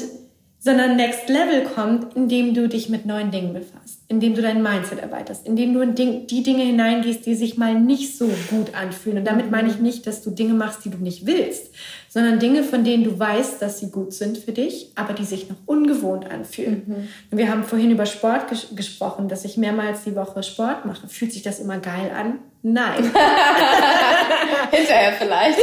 sondern 0.65 0.95
Next 0.95 1.29
Level 1.29 1.63
kommt, 1.63 2.15
indem 2.15 2.55
du 2.55 2.67
dich 2.67 2.89
mit 2.89 3.05
neuen 3.05 3.29
Dingen 3.29 3.53
befasst, 3.53 4.01
indem 4.07 4.33
du 4.33 4.41
dein 4.41 4.63
Mindset 4.63 4.97
erweiterst, 4.97 5.45
indem 5.45 5.75
du 5.75 5.81
in 5.81 5.93
die 5.93 6.41
Dinge 6.41 6.63
hineingehst, 6.63 7.23
die 7.27 7.35
sich 7.35 7.55
mal 7.55 7.79
nicht 7.79 8.17
so 8.17 8.27
gut 8.49 8.73
anfühlen. 8.73 9.19
Und 9.19 9.25
damit 9.25 9.51
meine 9.51 9.69
ich 9.69 9.77
nicht, 9.77 10.07
dass 10.07 10.23
du 10.23 10.31
Dinge 10.31 10.55
machst, 10.55 10.83
die 10.83 10.89
du 10.89 10.97
nicht 10.97 11.27
willst, 11.27 11.71
sondern 12.15 12.39
Dinge, 12.39 12.63
von 12.63 12.85
denen 12.85 13.03
du 13.03 13.19
weißt, 13.19 13.61
dass 13.61 13.79
sie 13.79 13.91
gut 13.91 14.13
sind 14.13 14.37
für 14.37 14.53
dich, 14.53 14.93
aber 14.95 15.11
die 15.11 15.25
sich 15.25 15.49
noch 15.49 15.57
ungewohnt 15.65 16.31
anfühlen. 16.31 17.09
Mhm. 17.31 17.37
Wir 17.37 17.49
haben 17.49 17.65
vorhin 17.65 17.91
über 17.91 18.05
Sport 18.05 18.47
ges 18.47 18.67
gesprochen, 18.73 19.27
dass 19.27 19.43
ich 19.43 19.57
mehrmals 19.57 20.05
die 20.05 20.15
Woche 20.15 20.41
Sport 20.41 20.85
mache. 20.85 21.09
Fühlt 21.09 21.33
sich 21.33 21.41
das 21.41 21.59
immer 21.59 21.79
geil 21.79 22.09
an? 22.17 22.39
Nein. 22.61 23.03
Hinterher 24.71 25.11
vielleicht. 25.19 25.59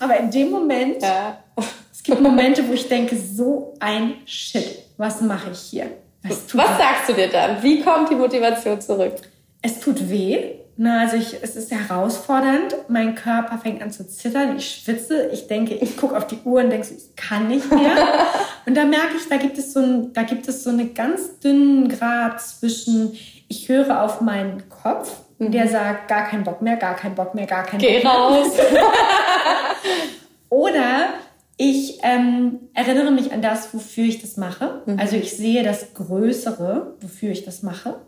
Aber 0.00 0.18
in 0.18 0.30
dem 0.30 0.50
Moment 0.50 1.02
ja 1.02 1.38
es 1.56 2.02
gibt 2.02 2.20
Momente, 2.20 2.68
wo 2.68 2.74
ich 2.74 2.86
denke, 2.86 3.16
so 3.16 3.72
ein 3.80 4.16
Shit, 4.26 4.82
was 4.98 5.22
mache 5.22 5.52
ich 5.52 5.60
hier? 5.60 5.86
Was, 6.22 6.54
was 6.54 6.76
sagst 6.76 7.08
du 7.08 7.14
dir 7.14 7.28
dann? 7.28 7.62
Wie 7.62 7.80
kommt 7.80 8.10
die 8.10 8.14
Motivation 8.14 8.78
zurück? 8.78 9.14
Es 9.62 9.80
tut 9.80 10.10
weh. 10.10 10.56
Na, 10.76 11.00
also 11.02 11.16
ich, 11.16 11.36
es 11.40 11.54
ist 11.54 11.70
herausfordernd. 11.70 12.74
Mein 12.88 13.14
Körper 13.14 13.58
fängt 13.58 13.80
an 13.80 13.92
zu 13.92 14.06
zittern. 14.08 14.56
Ich 14.56 14.82
schwitze. 14.82 15.28
Ich 15.32 15.46
denke, 15.46 15.74
ich 15.74 15.96
gucke 15.96 16.16
auf 16.16 16.26
die 16.26 16.38
Uhr 16.44 16.62
und 16.62 16.70
denke, 16.70 16.88
ich 16.96 17.14
kann 17.14 17.46
nicht 17.48 17.70
mehr. 17.70 17.96
und 18.66 18.76
da 18.76 18.84
merke 18.84 19.16
ich, 19.16 19.28
da 19.28 19.36
gibt 19.36 19.56
es 19.56 19.72
so 19.72 19.80
ein, 19.80 20.12
da 20.12 20.22
gibt 20.22 20.48
es 20.48 20.64
so 20.64 20.70
einen 20.70 20.92
ganz 20.92 21.38
dünnen 21.38 21.88
Grad 21.88 22.40
zwischen, 22.40 23.12
ich 23.48 23.68
höre 23.68 24.02
auf 24.02 24.20
meinen 24.20 24.68
Kopf, 24.68 25.16
mhm. 25.38 25.52
der 25.52 25.68
sagt, 25.68 26.08
gar 26.08 26.26
keinen 26.26 26.42
Bock 26.42 26.60
mehr, 26.60 26.76
gar 26.76 26.96
keinen 26.96 27.14
Bock 27.14 27.36
mehr, 27.36 27.46
gar 27.46 27.64
keinen 27.64 27.80
Geh 27.80 28.00
Bock 28.00 28.04
mehr. 28.04 28.12
raus. 28.12 28.52
Oder 30.48 31.08
ich 31.56 32.00
ähm, 32.02 32.58
erinnere 32.74 33.12
mich 33.12 33.32
an 33.32 33.42
das, 33.42 33.72
wofür 33.72 34.04
ich 34.04 34.20
das 34.20 34.36
mache. 34.36 34.82
Mhm. 34.86 34.98
Also 34.98 35.14
ich 35.14 35.36
sehe 35.36 35.62
das 35.62 35.94
Größere, 35.94 36.96
wofür 37.00 37.30
ich 37.30 37.44
das 37.44 37.62
mache. 37.62 38.00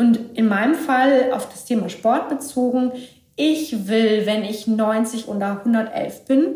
Und 0.00 0.18
in 0.32 0.48
meinem 0.48 0.76
Fall 0.76 1.30
auf 1.34 1.50
das 1.50 1.66
Thema 1.66 1.90
Sport 1.90 2.30
bezogen, 2.30 2.92
ich 3.36 3.86
will, 3.86 4.24
wenn 4.24 4.44
ich 4.44 4.66
90 4.66 5.28
oder 5.28 5.58
111 5.58 6.24
bin, 6.24 6.54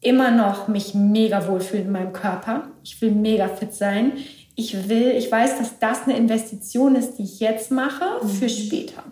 immer 0.00 0.32
noch 0.32 0.66
mich 0.66 0.92
mega 0.92 1.46
wohlfühlen 1.46 1.86
in 1.86 1.92
meinem 1.92 2.12
Körper. 2.12 2.72
Ich 2.82 3.00
will 3.00 3.12
mega 3.12 3.46
fit 3.46 3.72
sein. 3.72 4.14
Ich 4.56 4.88
will, 4.88 5.12
ich 5.12 5.30
weiß, 5.30 5.58
dass 5.58 5.78
das 5.78 6.08
eine 6.08 6.16
Investition 6.16 6.96
ist, 6.96 7.18
die 7.18 7.22
ich 7.22 7.38
jetzt 7.38 7.70
mache 7.70 8.04
mhm. 8.20 8.28
für 8.30 8.48
später. 8.48 9.04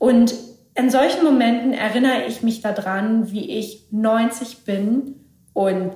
Und 0.00 0.34
in 0.74 0.90
solchen 0.90 1.22
Momenten 1.22 1.72
erinnere 1.72 2.24
ich 2.26 2.42
mich 2.42 2.62
daran, 2.62 3.30
wie 3.30 3.48
ich 3.48 3.86
90 3.92 4.64
bin 4.64 5.14
und 5.52 5.92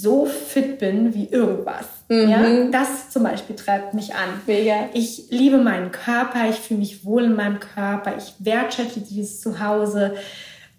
so 0.00 0.26
fit 0.26 0.78
bin 0.78 1.14
wie 1.14 1.28
irgendwas. 1.28 1.86
Mhm. 2.08 2.28
Ja, 2.28 2.64
das 2.70 3.10
zum 3.10 3.22
Beispiel 3.24 3.56
treibt 3.56 3.94
mich 3.94 4.14
an. 4.14 4.28
Mega. 4.46 4.88
Ich 4.94 5.26
liebe 5.30 5.58
meinen 5.58 5.92
Körper, 5.92 6.48
ich 6.48 6.56
fühle 6.56 6.80
mich 6.80 7.04
wohl 7.04 7.24
in 7.24 7.34
meinem 7.34 7.60
Körper, 7.60 8.14
ich 8.16 8.34
wertschätze 8.38 9.00
dieses 9.00 9.40
Zuhause. 9.40 10.14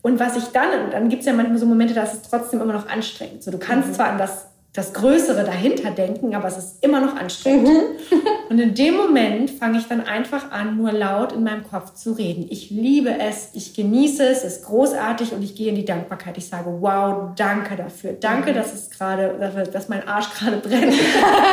Und 0.01 0.19
was 0.19 0.35
ich 0.35 0.45
dann, 0.45 0.91
dann 0.91 1.09
gibt 1.09 1.21
es 1.21 1.25
ja 1.25 1.33
manchmal 1.33 1.57
so 1.57 1.65
Momente, 1.65 1.93
da 1.93 2.03
ist 2.03 2.13
es 2.13 2.21
trotzdem 2.23 2.61
immer 2.61 2.73
noch 2.73 2.89
anstrengend. 2.89 3.43
So, 3.43 3.51
du 3.51 3.57
kannst 3.57 3.89
mhm. 3.89 3.93
zwar 3.93 4.09
an 4.09 4.17
das 4.17 4.47
das 4.73 4.91
Größere 4.91 5.43
dahinter 5.43 5.91
denken, 5.91 6.33
aber 6.33 6.47
es 6.47 6.57
ist 6.57 6.83
immer 6.83 6.99
noch 6.99 7.15
anstrengend. 7.15 7.67
Mhm. 7.67 8.17
Und 8.49 8.59
in 8.59 8.73
dem 8.73 8.95
Moment 8.95 9.51
fange 9.51 9.77
ich 9.77 9.87
dann 9.87 10.01
einfach 10.01 10.51
an, 10.51 10.77
nur 10.77 10.91
laut 10.91 11.31
in 11.31 11.43
meinem 11.43 11.63
Kopf 11.63 11.93
zu 11.93 12.13
reden. 12.13 12.47
Ich 12.49 12.71
liebe 12.71 13.19
es, 13.19 13.49
ich 13.53 13.75
genieße 13.75 14.23
es, 14.25 14.43
es 14.43 14.57
ist 14.57 14.65
großartig 14.65 15.31
und 15.31 15.43
ich 15.43 15.55
gehe 15.55 15.69
in 15.69 15.75
die 15.75 15.85
Dankbarkeit. 15.85 16.37
Ich 16.37 16.47
sage, 16.47 16.69
wow, 16.81 17.31
danke 17.35 17.75
dafür. 17.75 18.13
Danke, 18.13 18.51
mhm. 18.51 18.55
dass 18.55 18.73
es 18.73 18.89
gerade, 18.89 19.69
dass 19.71 19.89
mein 19.89 20.07
Arsch 20.07 20.29
gerade 20.31 20.57
brennt. 20.57 20.93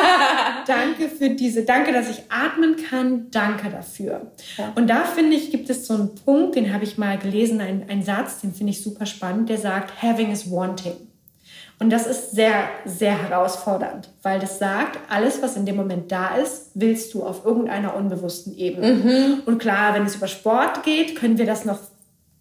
danke 0.67 1.09
für 1.09 1.31
diese, 1.31 1.65
danke, 1.65 1.93
dass 1.93 2.11
ich 2.11 2.23
atmen 2.29 2.77
kann. 2.77 3.31
Danke 3.31 3.71
dafür. 3.71 4.33
Ja. 4.57 4.73
Und 4.75 4.89
da 4.89 5.05
finde 5.05 5.37
ich, 5.37 5.51
gibt 5.51 5.71
es 5.71 5.87
so 5.87 5.95
einen 5.95 6.15
Punkt, 6.15 6.57
den 6.57 6.73
habe 6.73 6.85
ich 6.85 6.99
mal 6.99 7.19
gelesen, 7.19 7.61
einen 7.61 8.03
Satz, 8.03 8.41
den 8.41 8.53
finde 8.53 8.73
ich 8.73 8.83
super 8.83 9.07
spannend, 9.07 9.49
der 9.49 9.59
sagt, 9.59 10.03
having 10.03 10.33
is 10.33 10.51
wanting. 10.51 11.10
Und 11.81 11.89
das 11.89 12.07
ist 12.07 12.33
sehr, 12.33 12.69
sehr 12.85 13.17
herausfordernd, 13.17 14.11
weil 14.23 14.39
das 14.39 14.59
sagt, 14.59 14.99
alles, 15.09 15.41
was 15.41 15.57
in 15.57 15.65
dem 15.65 15.77
Moment 15.77 16.13
da 16.13 16.37
ist, 16.37 16.73
willst 16.75 17.15
du 17.15 17.25
auf 17.25 17.47
irgendeiner 17.47 17.97
unbewussten 17.97 18.55
Ebene. 18.55 18.93
Mhm. 18.93 19.43
Und 19.47 19.59
klar, 19.59 19.95
wenn 19.95 20.05
es 20.05 20.17
über 20.17 20.29
Sport 20.29 20.83
geht, 20.83 21.17
können 21.17 21.39
wir 21.39 21.47
das 21.47 21.65
noch 21.65 21.79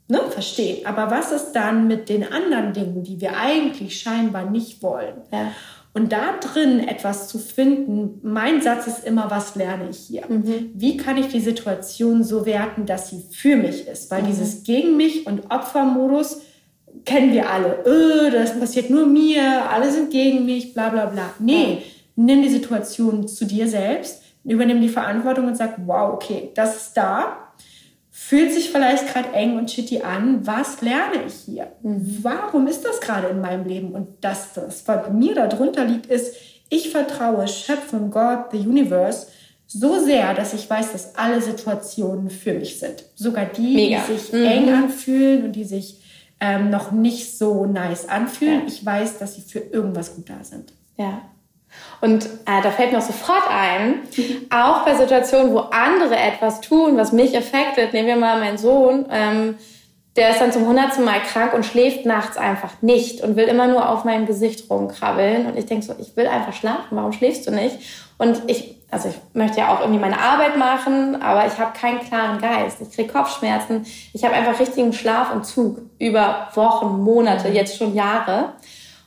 ne, 0.10 0.20
verstehen. 0.30 0.86
Aber 0.86 1.10
was 1.10 1.32
ist 1.32 1.54
dann 1.54 1.88
mit 1.88 2.10
den 2.10 2.30
anderen 2.30 2.74
Dingen, 2.74 3.04
die 3.04 3.22
wir 3.22 3.38
eigentlich 3.38 4.02
scheinbar 4.02 4.50
nicht 4.50 4.84
wollen? 4.84 5.16
Ja. 5.32 5.54
Und 5.94 6.12
da 6.12 6.38
drin 6.40 6.86
etwas 6.86 7.30
zu 7.30 7.40
finden, 7.40 8.20
mein 8.22 8.62
Satz 8.62 8.88
ist 8.88 9.06
immer, 9.06 9.32
was 9.32 9.56
lerne 9.56 9.90
ich 9.90 10.00
hier? 10.00 10.26
Mhm. 10.28 10.72
Wie 10.74 10.98
kann 10.98 11.18
ich 11.18 11.30
die 11.30 11.40
Situation 11.40 12.26
so 12.26 12.46
werten, 12.46 12.86
dass 12.86 13.10
sie 13.10 13.24
für 13.32 13.56
mich 13.56 13.88
ist? 13.88 14.12
Weil 14.12 14.24
mhm. 14.24 14.28
dieses 14.28 14.64
gegen 14.64 14.98
mich 14.98 15.26
und 15.26 15.50
Opfermodus 15.50 16.42
kennen 17.10 17.34
wir 17.34 17.50
alle. 17.50 17.84
Öh, 17.86 18.30
das 18.30 18.58
passiert 18.60 18.90
nur 18.92 19.08
mir, 19.08 19.70
alle 19.70 19.92
sind 19.92 20.12
gegen 20.12 20.46
mich, 20.46 20.74
bla 20.74 20.90
bla 20.90 21.08
bla. 21.08 21.34
Nee, 21.40 21.82
nimm 22.16 22.44
die 22.44 22.50
Situation 22.50 23.28
zu 23.28 23.46
dir 23.46 23.68
selbst, 23.68 24.22
übernimm 24.44 24.80
die 24.80 24.90
Verantwortung 24.90 25.48
und 25.48 25.58
sag, 25.58 25.76
wow, 25.86 26.14
okay, 26.14 26.52
das 26.54 26.76
ist 26.76 26.94
da, 26.94 27.52
fühlt 28.12 28.54
sich 28.54 28.70
vielleicht 28.70 29.12
gerade 29.12 29.34
eng 29.34 29.58
und 29.58 29.72
shitty 29.72 30.02
an. 30.02 30.46
Was 30.46 30.82
lerne 30.82 31.24
ich 31.26 31.34
hier? 31.34 31.68
Mhm. 31.82 32.20
Warum 32.22 32.68
ist 32.68 32.86
das 32.86 33.00
gerade 33.00 33.30
in 33.30 33.42
meinem 33.42 33.66
Leben? 33.66 33.92
Und 33.92 34.08
das, 34.22 34.54
das, 34.54 34.88
was 34.88 35.10
mir 35.10 35.34
darunter 35.34 35.86
liegt, 35.86 36.06
ist, 36.06 36.36
ich 36.70 36.92
vertraue 36.92 37.48
Schöpfung, 37.48 38.12
Gott, 38.12 38.52
the 38.52 38.60
Universe, 38.60 39.28
so 39.66 40.00
sehr, 40.00 40.36
dass 40.36 40.54
ich 40.54 40.70
weiß, 40.70 40.92
dass 40.92 41.16
alle 41.16 41.42
Situationen 41.42 42.30
für 42.30 42.54
mich 42.54 42.78
sind. 42.80 43.04
Sogar 43.16 43.46
die, 43.46 43.76
Mega. 43.76 44.02
die 44.08 44.18
sich 44.18 44.32
mhm. 44.32 44.46
eng 44.46 44.74
anfühlen 44.74 45.46
und 45.46 45.54
die 45.54 45.64
sich 45.64 45.99
ähm, 46.40 46.70
noch 46.70 46.92
nicht 46.92 47.38
so 47.38 47.66
nice 47.66 48.08
anfühlen. 48.08 48.62
Ja. 48.62 48.68
Ich 48.68 48.86
weiß, 48.86 49.18
dass 49.18 49.36
sie 49.36 49.42
für 49.42 49.60
irgendwas 49.60 50.16
gut 50.16 50.30
da 50.30 50.44
sind. 50.44 50.74
Ja. 50.98 51.22
Und 52.02 52.26
äh, 52.26 52.62
da 52.64 52.72
fällt 52.72 52.92
mir 52.92 52.98
auch 52.98 53.04
sofort 53.04 53.44
ein, 53.50 54.02
auch 54.50 54.86
bei 54.86 54.96
Situationen, 54.96 55.54
wo 55.54 55.60
andere 55.60 56.16
etwas 56.16 56.62
tun, 56.62 56.98
was 56.98 57.12
mich 57.12 57.38
affectet, 57.38 57.94
nehmen 57.94 58.08
wir 58.08 58.16
mal 58.16 58.40
meinen 58.40 58.58
Sohn, 58.58 59.06
ähm, 59.12 59.56
der 60.16 60.32
ist 60.32 60.42
dann 60.42 60.52
zum 60.52 60.68
hundertsten 60.68 61.06
Mal 61.06 61.22
krank 61.22 61.54
und 61.54 61.66
schläft 61.66 62.06
nachts 62.06 62.36
einfach 62.36 62.82
nicht 62.82 63.22
und 63.22 63.36
will 63.36 63.46
immer 63.46 63.68
nur 63.68 63.88
auf 63.88 64.04
meinem 64.04 64.26
Gesicht 64.26 64.70
rumkrabbeln. 64.70 65.46
Und 65.46 65.58
ich 65.58 65.66
denke 65.66 65.86
so, 65.86 65.94
ich 66.00 66.18
will 66.18 66.28
einfach 66.28 66.54
schlafen, 66.54 66.98
warum 66.98 67.14
schläfst 67.14 67.48
du 67.48 67.52
nicht? 67.52 67.78
Und 68.18 68.42
ich, 68.48 68.79
also 68.92 69.10
ich 69.10 69.16
möchte 69.34 69.60
ja 69.60 69.74
auch 69.74 69.82
irgendwie 69.82 70.00
meine 70.00 70.20
Arbeit 70.20 70.58
machen, 70.58 71.22
aber 71.22 71.46
ich 71.46 71.58
habe 71.60 71.78
keinen 71.78 72.00
klaren 72.00 72.42
Geist. 72.42 72.82
Ich 72.82 72.92
kriege 72.92 73.12
Kopfschmerzen. 73.12 73.86
Ich 74.14 74.24
habe 74.24 74.34
einfach 74.34 74.60
richtigen 74.60 74.94
Schlafuntzug 74.94 75.80
über 76.00 76.48
Wochen, 76.56 77.04
Monate, 77.04 77.50
jetzt 77.50 77.78
schon 77.78 77.94
Jahre. 77.94 78.54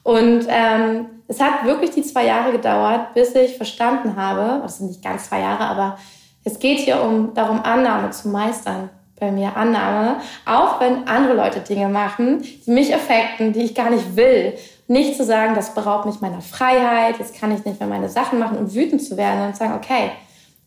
Und 0.05 0.47
ähm, 0.49 1.07
es 1.29 1.41
hat 1.41 1.65
wirklich 1.65 1.91
die 1.91 2.03
zwei 2.03 2.27
Jahre 2.27 2.53
gedauert, 2.53 3.15
bis 3.15 3.35
ich 3.35 3.57
verstanden 3.57 4.17
habe, 4.17 4.61
das 4.63 4.79
sind 4.79 4.89
nicht 4.89 5.03
ganz 5.03 5.29
zwei 5.29 5.41
Jahre, 5.41 5.65
aber 5.65 5.99
es 6.45 6.59
geht 6.59 6.81
hier 6.81 7.03
um 7.03 7.35
darum, 7.35 7.63
Annahme 7.63 8.11
zu 8.11 8.29
meistern 8.29 8.91
bei 9.19 9.31
mir 9.31 9.57
Annahme, 9.57 10.17
auch 10.45 10.81
wenn 10.81 11.07
andere 11.07 11.35
Leute 11.35 11.61
Dinge 11.61 11.89
machen, 11.89 12.43
die 12.43 12.71
mich 12.71 12.93
affekten, 12.93 13.53
die 13.53 13.63
ich 13.63 13.75
gar 13.75 13.91
nicht 13.91 14.17
will. 14.17 14.55
Nicht 14.89 15.17
zu 15.17 15.25
sagen, 15.25 15.55
das 15.55 15.75
beraubt 15.75 16.07
mich 16.07 16.21
meiner 16.21 16.41
Freiheit, 16.41 17.19
jetzt 17.19 17.39
kann 17.39 17.55
ich 17.55 17.65
nicht 17.65 17.81
mehr 17.81 17.89
meine 17.89 18.09
Sachen 18.09 18.39
machen 18.39 18.59
und 18.59 18.75
wütend 18.75 19.03
zu 19.03 19.17
werden 19.17 19.47
und 19.47 19.57
sagen, 19.57 19.75
okay, 19.75 20.11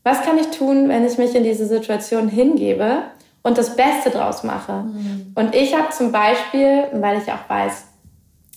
was 0.03 0.22
kann 0.22 0.38
ich 0.38 0.47
tun, 0.47 0.88
wenn 0.88 1.05
ich 1.05 1.18
mich 1.18 1.36
in 1.36 1.43
diese 1.43 1.66
Situation 1.66 2.28
hingebe 2.28 3.03
und 3.43 3.57
das 3.57 3.76
Beste 3.76 4.11
draus 4.11 4.43
mache? 4.43 4.84
Mhm. 4.84 5.34
Und 5.36 5.55
ich 5.55 5.76
habe 5.76 5.89
zum 5.89 6.11
Beispiel, 6.11 6.86
weil 6.93 7.18
ich 7.18 7.32
auch 7.32 7.49
weiß, 7.49 7.86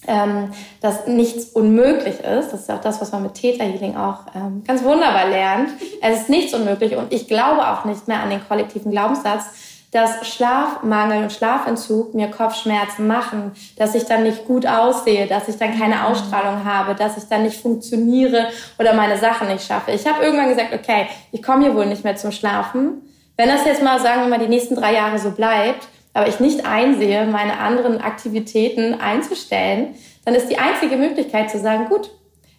ähm, 0.06 0.50
dass 0.80 1.06
nichts 1.06 1.46
unmöglich 1.46 2.20
ist. 2.20 2.52
Das 2.52 2.60
ist 2.60 2.70
auch 2.70 2.80
das, 2.80 3.00
was 3.00 3.12
man 3.12 3.22
mit 3.22 3.34
Theta 3.34 3.64
Healing 3.64 3.96
auch 3.96 4.20
ähm, 4.34 4.62
ganz 4.64 4.82
wunderbar 4.84 5.28
lernt. 5.28 5.70
Es 6.00 6.22
ist 6.22 6.28
nichts 6.28 6.54
unmöglich 6.54 6.96
und 6.96 7.12
ich 7.12 7.26
glaube 7.26 7.66
auch 7.68 7.84
nicht 7.84 8.06
mehr 8.08 8.20
an 8.20 8.30
den 8.30 8.46
kollektiven 8.46 8.90
Glaubenssatz, 8.90 9.44
dass 9.90 10.26
Schlafmangel 10.26 11.22
und 11.22 11.32
Schlafentzug 11.32 12.14
mir 12.14 12.28
Kopfschmerzen 12.28 13.06
machen, 13.06 13.52
dass 13.76 13.94
ich 13.94 14.04
dann 14.04 14.22
nicht 14.22 14.44
gut 14.44 14.66
aussehe, 14.66 15.26
dass 15.26 15.48
ich 15.48 15.56
dann 15.56 15.78
keine 15.78 15.96
mhm. 15.96 16.02
Ausstrahlung 16.02 16.64
habe, 16.64 16.94
dass 16.94 17.16
ich 17.16 17.24
dann 17.24 17.44
nicht 17.44 17.60
funktioniere 17.60 18.48
oder 18.78 18.92
meine 18.92 19.16
Sachen 19.16 19.48
nicht 19.48 19.66
schaffe. 19.66 19.92
Ich 19.92 20.06
habe 20.06 20.22
irgendwann 20.22 20.50
gesagt, 20.50 20.74
okay, 20.74 21.06
ich 21.32 21.42
komme 21.42 21.64
hier 21.64 21.74
wohl 21.74 21.86
nicht 21.86 22.04
mehr 22.04 22.16
zum 22.16 22.32
Schlafen. 22.32 23.02
Wenn 23.36 23.48
das 23.48 23.64
jetzt 23.64 23.82
mal, 23.82 24.00
sagen 24.00 24.22
wir 24.22 24.28
mal, 24.28 24.44
die 24.44 24.48
nächsten 24.48 24.74
drei 24.74 24.92
Jahre 24.94 25.18
so 25.18 25.30
bleibt, 25.30 25.88
aber 26.12 26.28
ich 26.28 26.40
nicht 26.40 26.66
einsehe, 26.66 27.26
meine 27.26 27.58
anderen 27.58 28.00
Aktivitäten 28.00 29.00
einzustellen, 29.00 29.94
dann 30.24 30.34
ist 30.34 30.48
die 30.48 30.58
einzige 30.58 30.96
Möglichkeit 30.96 31.50
zu 31.50 31.58
sagen, 31.58 31.86
gut, 31.88 32.10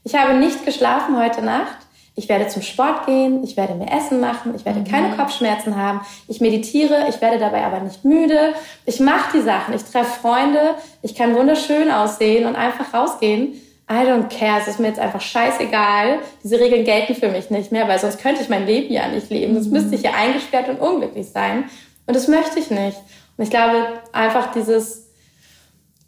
ich 0.03 0.15
habe 0.15 0.33
nicht 0.35 0.65
geschlafen 0.65 1.21
heute 1.21 1.43
Nacht, 1.43 1.77
ich 2.19 2.27
werde 2.27 2.49
zum 2.49 2.61
Sport 2.61 3.05
gehen, 3.05 3.45
ich 3.45 3.55
werde 3.55 3.75
mir 3.75 3.89
Essen 3.89 4.19
machen, 4.19 4.53
ich 4.53 4.65
werde 4.65 4.83
keine 4.83 5.07
mhm. 5.07 5.17
Kopfschmerzen 5.17 5.77
haben, 5.77 6.01
ich 6.27 6.41
meditiere, 6.41 7.05
ich 7.07 7.21
werde 7.21 7.39
dabei 7.39 7.63
aber 7.63 7.79
nicht 7.79 8.03
müde, 8.03 8.53
ich 8.85 8.99
mache 8.99 9.37
die 9.37 9.41
Sachen, 9.41 9.73
ich 9.73 9.83
treffe 9.83 10.19
Freunde, 10.19 10.75
ich 11.01 11.15
kann 11.15 11.33
wunderschön 11.33 11.89
aussehen 11.89 12.45
und 12.45 12.57
einfach 12.57 12.93
rausgehen. 12.93 13.53
I 13.89 14.05
don't 14.05 14.27
care, 14.27 14.59
es 14.59 14.67
ist 14.67 14.79
mir 14.79 14.87
jetzt 14.87 14.99
einfach 14.99 15.21
scheißegal. 15.21 16.19
Diese 16.43 16.59
Regeln 16.59 16.83
gelten 16.83 17.15
für 17.15 17.29
mich 17.29 17.49
nicht 17.49 17.71
mehr, 17.71 17.87
weil 17.87 17.97
sonst 17.97 18.21
könnte 18.21 18.43
ich 18.43 18.49
mein 18.49 18.67
Leben 18.67 18.93
ja 18.93 19.07
nicht 19.07 19.31
leben. 19.31 19.55
Sonst 19.55 19.71
müsste 19.71 19.95
ich 19.95 20.03
ja 20.03 20.11
eingesperrt 20.11 20.69
und 20.69 20.79
unglücklich 20.79 21.29
sein. 21.29 21.63
Und 22.05 22.15
das 22.15 22.27
möchte 22.27 22.59
ich 22.59 22.69
nicht. 22.69 22.97
Und 23.37 23.43
ich 23.45 23.49
glaube, 23.49 23.87
einfach 24.11 24.51
dieses, 24.51 25.08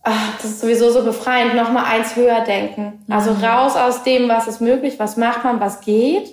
ach, 0.03 0.37
das 0.37 0.51
ist 0.51 0.61
sowieso 0.61 0.91
so 0.91 1.03
befreiend, 1.03 1.55
nochmal 1.55 1.85
eins 1.85 2.15
höher 2.15 2.41
denken. 2.41 3.03
Also 3.09 3.33
mhm. 3.33 3.43
raus 3.43 3.75
aus 3.75 4.03
dem, 4.03 4.27
was 4.29 4.47
ist 4.47 4.61
möglich, 4.61 4.95
was 4.97 5.17
macht 5.17 5.43
man, 5.43 5.59
was 5.59 5.81
geht. 5.81 6.31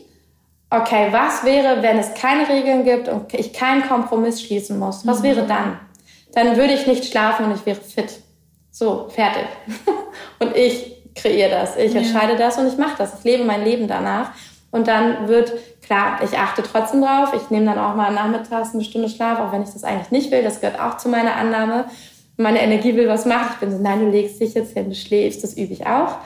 Okay, 0.70 1.08
was 1.10 1.44
wäre, 1.44 1.82
wenn 1.82 1.98
es 1.98 2.12
keine 2.14 2.48
Regeln 2.48 2.84
gibt 2.84 3.08
und 3.08 3.32
ich 3.32 3.52
keinen 3.52 3.86
Kompromiss 3.88 4.42
schließen 4.42 4.78
muss? 4.78 5.06
Was 5.06 5.20
mhm. 5.20 5.24
wäre 5.24 5.46
dann? 5.46 5.80
Dann 6.34 6.56
würde 6.56 6.74
ich 6.74 6.86
nicht 6.86 7.06
schlafen 7.06 7.46
und 7.46 7.54
ich 7.54 7.64
wäre 7.64 7.80
fit. 7.80 8.20
So, 8.70 9.08
fertig. 9.08 9.46
und 10.38 10.54
ich 10.54 11.14
kreiere 11.14 11.50
das, 11.50 11.76
ich 11.76 11.94
ja. 11.94 12.00
entscheide 12.00 12.36
das 12.36 12.58
und 12.58 12.68
ich 12.68 12.76
mache 12.76 12.96
das. 12.98 13.18
Ich 13.18 13.24
lebe 13.24 13.44
mein 13.44 13.64
Leben 13.64 13.88
danach. 13.88 14.30
Und 14.70 14.86
dann 14.86 15.28
wird, 15.28 15.52
klar, 15.82 16.20
ich 16.22 16.38
achte 16.38 16.62
trotzdem 16.62 17.00
drauf. 17.00 17.32
Ich 17.34 17.48
nehme 17.48 17.64
dann 17.64 17.78
auch 17.78 17.94
mal 17.94 18.12
nachmittags 18.12 18.74
eine 18.74 18.84
Stunde 18.84 19.08
Schlaf, 19.08 19.40
auch 19.40 19.50
wenn 19.50 19.62
ich 19.62 19.70
das 19.70 19.82
eigentlich 19.82 20.10
nicht 20.10 20.30
will. 20.30 20.42
Das 20.42 20.60
gehört 20.60 20.78
auch 20.78 20.98
zu 20.98 21.08
meiner 21.08 21.36
Annahme 21.36 21.86
meine 22.38 22.62
Energie 22.62 22.96
will 22.96 23.08
was 23.08 23.26
machen. 23.26 23.50
Ich 23.54 23.60
bin 23.60 23.70
so, 23.70 23.78
nein, 23.78 24.00
du 24.00 24.10
legst 24.10 24.40
dich 24.40 24.54
jetzt 24.54 24.72
hin, 24.72 24.88
du 24.88 24.94
schläfst, 24.94 25.42
das 25.44 25.54
übe 25.54 25.72
ich 25.72 25.86
auch. 25.86 26.16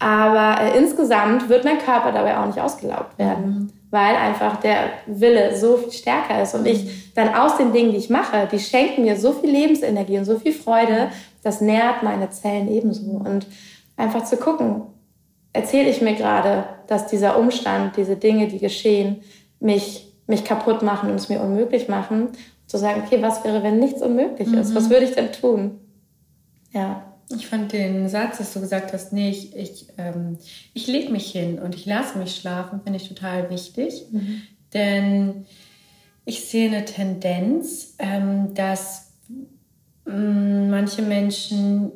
Aber 0.00 0.62
äh, 0.62 0.78
insgesamt 0.78 1.48
wird 1.48 1.64
mein 1.64 1.78
Körper 1.78 2.12
dabei 2.12 2.38
auch 2.38 2.46
nicht 2.46 2.60
ausgelaugt 2.60 3.18
werden, 3.18 3.46
mhm. 3.46 3.72
weil 3.90 4.14
einfach 4.16 4.56
der 4.60 4.90
Wille 5.06 5.56
so 5.56 5.76
viel 5.76 5.92
stärker 5.92 6.42
ist 6.42 6.54
und 6.54 6.66
ich 6.66 6.84
mhm. 6.84 6.90
dann 7.14 7.34
aus 7.34 7.56
den 7.56 7.72
Dingen, 7.72 7.90
die 7.90 7.98
ich 7.98 8.08
mache, 8.08 8.48
die 8.50 8.60
schenken 8.60 9.02
mir 9.02 9.16
so 9.16 9.32
viel 9.32 9.50
Lebensenergie 9.50 10.18
und 10.18 10.24
so 10.24 10.38
viel 10.38 10.52
Freude, 10.52 11.08
das 11.42 11.60
nährt 11.60 12.02
meine 12.02 12.30
Zellen 12.30 12.68
ebenso. 12.70 13.10
Und 13.10 13.46
einfach 13.96 14.24
zu 14.24 14.36
gucken, 14.36 14.82
erzähle 15.52 15.90
ich 15.90 16.00
mir 16.00 16.14
gerade, 16.14 16.64
dass 16.86 17.08
dieser 17.08 17.38
Umstand, 17.38 17.96
diese 17.96 18.16
Dinge, 18.16 18.46
die 18.46 18.58
geschehen, 18.58 19.22
mich, 19.58 20.14
mich 20.28 20.44
kaputt 20.44 20.82
machen 20.82 21.10
und 21.10 21.16
es 21.16 21.28
mir 21.28 21.40
unmöglich 21.40 21.88
machen 21.88 22.28
zu 22.68 22.76
sagen, 22.76 23.02
okay, 23.04 23.20
was 23.20 23.42
wäre, 23.42 23.62
wenn 23.62 23.80
nichts 23.80 24.02
unmöglich 24.02 24.52
ist? 24.52 24.70
Mhm. 24.70 24.74
Was 24.74 24.90
würde 24.90 25.06
ich 25.06 25.14
denn 25.14 25.32
tun? 25.32 25.80
Ja. 26.72 27.02
Ich 27.34 27.46
fand 27.46 27.72
den 27.72 28.08
Satz, 28.08 28.38
dass 28.38 28.54
du 28.54 28.60
gesagt 28.60 28.92
hast, 28.92 29.12
nee, 29.12 29.30
ich, 29.30 29.54
ich, 29.54 29.88
ähm, 29.98 30.38
ich 30.72 30.86
lege 30.86 31.10
mich 31.10 31.30
hin 31.30 31.58
und 31.58 31.74
ich 31.74 31.84
lasse 31.84 32.16
mich 32.18 32.36
schlafen, 32.36 32.80
finde 32.82 32.98
ich 32.98 33.08
total 33.08 33.50
wichtig. 33.50 34.06
Mhm. 34.10 34.42
Denn 34.72 35.46
ich 36.24 36.44
sehe 36.44 36.68
eine 36.68 36.84
Tendenz, 36.84 37.94
ähm, 37.98 38.54
dass 38.54 39.12
mh, 40.06 40.14
mm, 40.14 40.70
manche 40.70 41.02
Menschen 41.02 41.90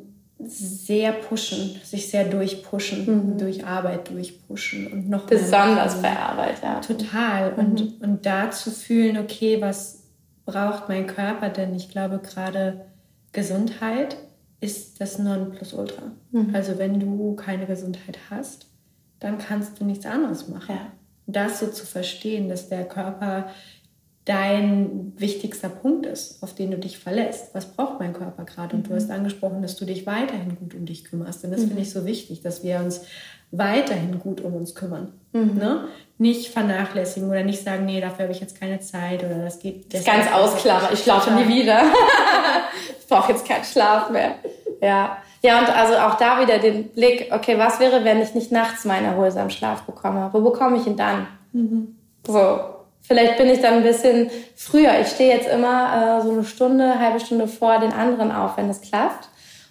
sehr 0.45 1.13
pushen, 1.13 1.81
sich 1.85 2.11
sehr 2.11 2.25
durchpushen, 2.25 3.07
mhm. 3.07 3.39
durch 3.39 3.65
Arbeit 3.65 4.11
durchpushen 4.11 4.93
und 4.93 5.09
noch 5.09 5.27
besonders 5.27 6.03
bei 6.03 6.15
Arbeit, 6.17 6.57
ja. 6.63 6.81
Total. 6.81 7.53
Und, 7.55 7.81
mhm. 7.81 7.95
und 8.03 8.27
da 8.27 8.51
zu 8.51 8.71
fühlen, 8.71 9.19
okay, 9.19 9.61
was 9.61 10.02
braucht 10.45 10.89
mein 10.89 11.07
Körper 11.07 11.49
denn? 11.49 11.75
Ich 11.75 11.91
glaube, 11.91 12.19
gerade 12.19 12.87
Gesundheit 13.33 14.17
ist 14.61 15.01
das 15.01 15.19
Nonplusultra. 15.19 16.13
Mhm. 16.31 16.55
Also 16.55 16.79
wenn 16.79 17.01
du 17.01 17.35
keine 17.35 17.67
Gesundheit 17.67 18.19
hast, 18.31 18.67
dann 19.19 19.39
kannst 19.39 19.81
du 19.81 19.85
nichts 19.85 20.07
anderes 20.07 20.49
machen. 20.49 20.77
Ja. 20.77 20.87
Das 21.27 21.61
so 21.61 21.69
zu 21.69 21.87
verstehen, 21.87 22.49
dass 22.49 22.69
der 22.69 22.85
Körper 22.85 23.49
dein 24.25 25.13
wichtigster 25.17 25.69
Punkt 25.69 26.07
ist, 26.07 26.43
auf 26.43 26.55
den 26.55 26.71
du 26.71 26.79
dich 26.79 26.99
verlässt. 26.99 27.55
Was 27.55 27.73
braucht 27.73 27.99
mein 27.99 28.13
Körper 28.13 28.45
gerade? 28.45 28.77
Und 28.77 28.85
mhm. 28.85 28.91
du 28.91 28.95
hast 28.95 29.11
angesprochen, 29.11 29.63
dass 29.63 29.77
du 29.77 29.85
dich 29.85 30.07
weiterhin 30.07 30.57
gut 30.57 30.75
um 30.75 30.87
dich 30.87 31.05
kümmerst. 31.05 31.45
Und 31.45 31.51
das 31.51 31.63
mhm. 31.63 31.69
finde 31.69 31.83
ich 31.83 31.91
so 31.91 32.05
wichtig, 32.07 32.41
dass 32.41 32.63
wir 32.63 32.79
uns 32.79 33.03
weiterhin 33.51 34.19
gut 34.21 34.41
um 34.41 34.55
uns 34.55 34.75
kümmern. 34.75 35.13
Mhm. 35.33 35.59
Ne? 35.59 35.89
Nicht 36.19 36.53
vernachlässigen 36.53 37.29
oder 37.29 37.43
nicht 37.43 37.65
sagen, 37.65 37.85
nee, 37.85 38.01
dafür 38.01 38.25
habe 38.25 38.33
ich 38.33 38.41
jetzt 38.41 38.61
keine 38.61 38.81
Zeit 38.81 39.25
oder 39.25 39.37
das 39.37 39.59
geht. 39.59 39.93
Das 39.93 40.05
ganz 40.05 40.31
ausklammern. 40.33 40.91
Ich 40.93 41.01
schlafe 41.01 41.33
nie 41.33 41.49
wieder. 41.49 41.83
ich 43.01 43.07
brauche 43.09 43.33
jetzt 43.33 43.47
keinen 43.47 43.65
Schlaf 43.65 44.11
mehr. 44.11 44.37
Ja. 44.81 45.17
Ja, 45.43 45.59
und 45.59 45.77
also 45.77 45.95
auch 45.97 46.15
da 46.15 46.41
wieder 46.41 46.59
den 46.59 46.89
Blick, 46.91 47.29
okay, 47.33 47.59
was 47.59 47.81
wäre, 47.81 48.05
wenn 48.05 48.23
ich 48.23 48.35
nicht 48.35 48.53
nachts 48.53 48.85
meinen 48.85 49.07
erholsamen 49.07 49.51
Schlaf 49.51 49.83
bekomme? 49.83 50.29
Wo 50.33 50.41
bekomme 50.41 50.77
ich 50.77 50.87
ihn 50.87 50.97
dann? 50.97 51.27
Mhm. 51.53 51.97
So, 52.25 52.61
Vielleicht 53.03 53.37
bin 53.37 53.49
ich 53.49 53.61
dann 53.61 53.75
ein 53.75 53.83
bisschen 53.83 54.31
früher. 54.55 55.01
Ich 55.01 55.09
stehe 55.09 55.35
jetzt 55.35 55.49
immer 55.49 56.21
äh, 56.21 56.23
so 56.23 56.31
eine 56.31 56.45
Stunde, 56.45 57.01
halbe 57.01 57.19
Stunde 57.19 57.49
vor 57.49 57.79
den 57.81 57.93
anderen 57.93 58.31
auf, 58.31 58.57
wenn 58.57 58.71
es 58.71 58.81
klappt. 58.81 59.29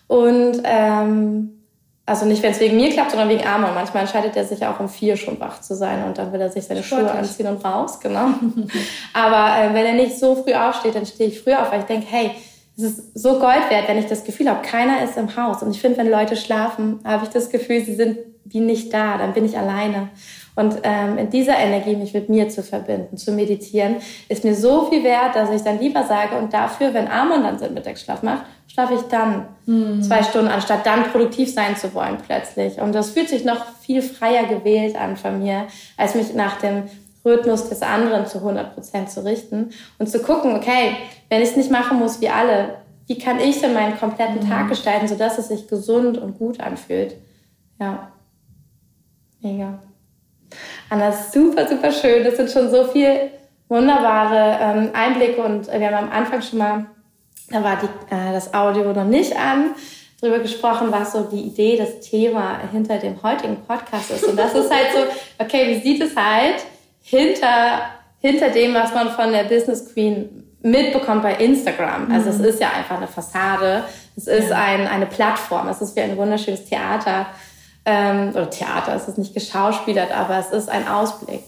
Und 0.08 0.62
ähm, 0.66 1.61
also 2.06 2.26
nicht, 2.26 2.42
wenn 2.44 2.52
es 2.52 2.60
wegen 2.60 2.76
mir 2.76 2.90
klappt, 2.90 3.12
sondern 3.12 3.30
wegen 3.30 3.46
Arme. 3.46 3.70
Manchmal 3.74 4.04
entscheidet 4.04 4.36
er 4.36 4.44
sich 4.44 4.66
auch 4.66 4.80
um 4.80 4.90
vier 4.90 5.16
schon 5.16 5.40
wach 5.40 5.62
zu 5.62 5.76
sein 5.76 6.04
und 6.04 6.18
dann 6.18 6.34
will 6.34 6.42
er 6.42 6.50
sich 6.50 6.66
seine 6.66 6.84
Sportlich. 6.84 7.10
Schuhe 7.10 7.20
anziehen 7.20 7.48
und 7.48 7.64
raus, 7.64 8.00
genau. 8.00 8.30
Aber 9.14 9.64
äh, 9.64 9.74
wenn 9.74 9.86
er 9.86 9.94
nicht 9.94 10.18
so 10.18 10.36
früh 10.36 10.54
aufsteht, 10.54 10.96
dann 10.96 11.06
stehe 11.06 11.30
ich 11.30 11.42
früher 11.42 11.62
auf, 11.62 11.72
weil 11.72 11.82
ich 11.82 11.86
denke, 11.86 12.08
hey, 12.10 12.32
es 12.76 12.84
ist 12.84 13.18
so 13.20 13.40
Gold 13.40 13.70
wert, 13.70 13.88
wenn 13.88 14.00
ich 14.00 14.08
das 14.08 14.24
Gefühl 14.24 14.50
habe, 14.50 14.62
keiner 14.62 15.04
ist 15.04 15.18
im 15.18 15.36
Haus. 15.36 15.62
Und 15.62 15.72
ich 15.72 15.82
finde, 15.82 16.00
wenn 16.00 16.10
Leute 16.10 16.36
schlafen, 16.36 17.00
habe 17.04 17.26
ich 17.26 17.30
das 17.30 17.50
Gefühl, 17.50 17.84
sie 17.86 17.96
sind 17.96 18.18
wie 18.46 18.60
nicht 18.60 18.94
da, 18.94 19.18
dann 19.18 19.34
bin 19.34 19.46
ich 19.46 19.58
alleine. 19.58 20.10
Und 20.56 20.80
ähm, 20.84 21.18
in 21.18 21.30
dieser 21.30 21.58
Energie 21.58 21.96
mich 21.96 22.14
mit 22.14 22.28
mir 22.28 22.50
zu 22.50 22.62
verbinden, 22.62 23.18
zu 23.18 23.32
meditieren, 23.32 23.98
ist 24.28 24.44
mir 24.44 24.56
so 24.56 24.90
viel 24.90 25.04
wert, 25.04 25.36
dass 25.36 25.50
ich 25.50 25.62
dann 25.62 25.80
lieber 25.80 26.04
sage, 26.04 26.36
und 26.36 26.54
dafür, 26.54 26.94
wenn 26.94 27.08
Amon 27.08 27.44
dann 27.44 27.58
seinen 27.58 27.74
Mittagsschlaf 27.74 28.22
macht, 28.22 28.44
schlafe 28.72 28.94
ich 28.94 29.02
dann 29.02 29.48
mhm. 29.66 30.02
zwei 30.02 30.24
Stunden, 30.24 30.48
anstatt 30.48 30.86
dann 30.86 31.12
produktiv 31.12 31.54
sein 31.54 31.76
zu 31.76 31.94
wollen 31.94 32.18
plötzlich. 32.26 32.80
Und 32.80 32.94
das 32.94 33.12
fühlt 33.12 33.28
sich 33.28 33.44
noch 33.44 33.66
viel 33.82 34.02
freier 34.02 34.46
gewählt 34.46 34.96
an 34.96 35.18
von 35.18 35.40
mir, 35.44 35.68
als 35.98 36.16
mich 36.16 36.34
nach 36.34 36.58
dem 36.60 36.84
Rhythmus 37.26 37.68
des 37.70 37.82
anderen 37.82 38.26
zu 38.26 38.38
100 38.38 38.74
Prozent 38.74 39.12
zu 39.12 39.26
richten 39.26 39.72
und 40.00 40.08
zu 40.08 40.20
gucken, 40.20 40.56
okay, 40.56 40.96
wenn 41.30 41.42
ich 41.42 41.50
es 41.50 41.58
nicht 41.58 41.70
machen 41.70 42.00
muss 42.00 42.22
wie 42.22 42.30
alle, 42.30 42.76
wie 43.08 43.18
kann 43.18 43.40
ich 43.40 43.60
denn 43.60 43.74
meinen 43.74 44.00
kompletten 44.00 44.44
mhm. 44.44 44.50
Tag 44.50 44.70
gestalten, 44.70 45.08
sodass 45.08 45.38
es 45.38 45.50
sich 45.50 45.68
gesund 45.68 46.18
und 46.18 46.40
gut 46.40 46.60
anfühlt? 46.62 47.16
Ja, 47.80 48.12
mega. 49.42 49.80
Anna, 50.90 51.12
super, 51.12 51.68
super 51.68 51.92
schön. 51.92 52.24
Das 52.24 52.38
sind 52.38 52.50
schon 52.50 52.70
so 52.70 52.86
viele 52.86 53.32
wunderbare 53.68 54.58
ähm, 54.62 54.90
Einblicke 54.94 55.42
und 55.42 55.68
wir 55.68 55.88
haben 55.92 56.08
am 56.08 56.12
Anfang 56.12 56.42
schon 56.42 56.60
mal, 56.60 56.86
da 57.52 57.64
war 57.64 57.78
die, 57.78 58.14
äh, 58.14 58.34
das 58.34 58.54
Audio 58.54 58.94
noch 58.94 59.06
nicht 59.06 59.36
an, 59.36 59.72
darüber 60.22 60.40
gesprochen, 60.40 60.88
was 60.92 61.14
so 61.14 61.24
die 61.24 61.42
Idee, 61.42 61.78
das 61.78 62.00
Thema 62.00 62.60
hinter 62.72 62.98
dem 62.98 63.22
heutigen 63.24 63.58
Podcast 63.68 64.12
ist. 64.12 64.24
Und 64.26 64.38
das 64.38 64.54
ist 64.54 64.72
halt 64.72 64.88
so, 64.94 65.00
okay, 65.44 65.68
wie 65.70 65.82
sieht 65.82 66.02
es 66.02 66.16
halt 66.16 66.64
hinter, 67.02 67.82
hinter 68.20 68.50
dem, 68.50 68.74
was 68.74 68.94
man 68.94 69.10
von 69.10 69.32
der 69.32 69.44
Business 69.46 69.94
Queen 69.94 70.48
mitbekommt 70.62 71.24
bei 71.24 71.36
Instagram. 71.36 72.12
Also 72.12 72.32
mhm. 72.32 72.40
es 72.42 72.54
ist 72.54 72.62
ja 72.62 72.70
einfach 72.70 72.98
eine 72.98 73.08
Fassade, 73.08 73.84
es 74.16 74.28
ist 74.28 74.50
ja. 74.50 74.58
ein, 74.58 74.88
eine 74.88 75.08
Plattform, 75.08 75.68
es 75.70 75.82
ist 75.82 75.96
wie 75.96 76.02
ein 76.02 76.16
wunderschönes 76.18 76.66
Theater 76.66 77.26
ähm, 77.86 78.30
oder 78.30 78.50
Theater, 78.50 78.96
es 78.96 79.08
ist 79.08 79.18
nicht 79.18 79.34
geschauspielert, 79.34 80.12
aber 80.16 80.38
es 80.38 80.52
ist 80.52 80.70
ein 80.70 80.88
Ausblick, 80.88 81.42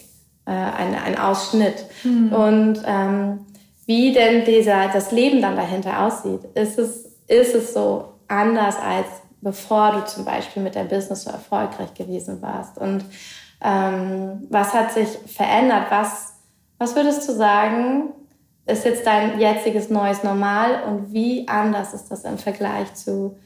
äh, 0.45 0.51
ein, 0.51 0.95
ein 0.95 1.19
Ausschnitt. 1.19 1.85
Mhm. 2.03 2.33
Und 2.33 2.83
ähm, 2.87 3.45
wie 3.85 4.13
denn 4.13 4.45
dieser, 4.45 4.87
das 4.87 5.11
Leben 5.11 5.41
dann 5.41 5.55
dahinter 5.55 6.05
aussieht, 6.05 6.43
ist 6.55 6.79
es, 6.79 7.17
ist 7.27 7.55
es 7.55 7.73
so 7.73 8.05
anders 8.27 8.75
als 8.77 9.07
bevor 9.43 9.91
du 9.91 10.05
zum 10.05 10.25
Beispiel 10.25 10.63
mit 10.63 10.75
deinem 10.75 10.87
Business 10.87 11.23
so 11.23 11.29
erfolgreich 11.29 11.93
gewesen 11.93 12.41
warst? 12.41 12.77
Und 12.77 13.03
ähm, 13.61 14.47
was 14.49 14.73
hat 14.73 14.93
sich 14.93 15.09
verändert? 15.27 15.87
Was, 15.89 16.33
was 16.77 16.95
würdest 16.95 17.27
du 17.27 17.33
sagen, 17.33 18.13
ist 18.65 18.85
jetzt 18.85 19.05
dein 19.05 19.39
jetziges 19.39 19.89
neues 19.89 20.23
Normal 20.23 20.83
und 20.87 21.11
wie 21.11 21.47
anders 21.47 21.93
ist 21.93 22.09
das 22.09 22.23
im 22.23 22.37
Vergleich 22.37 22.93
zu 22.95 23.37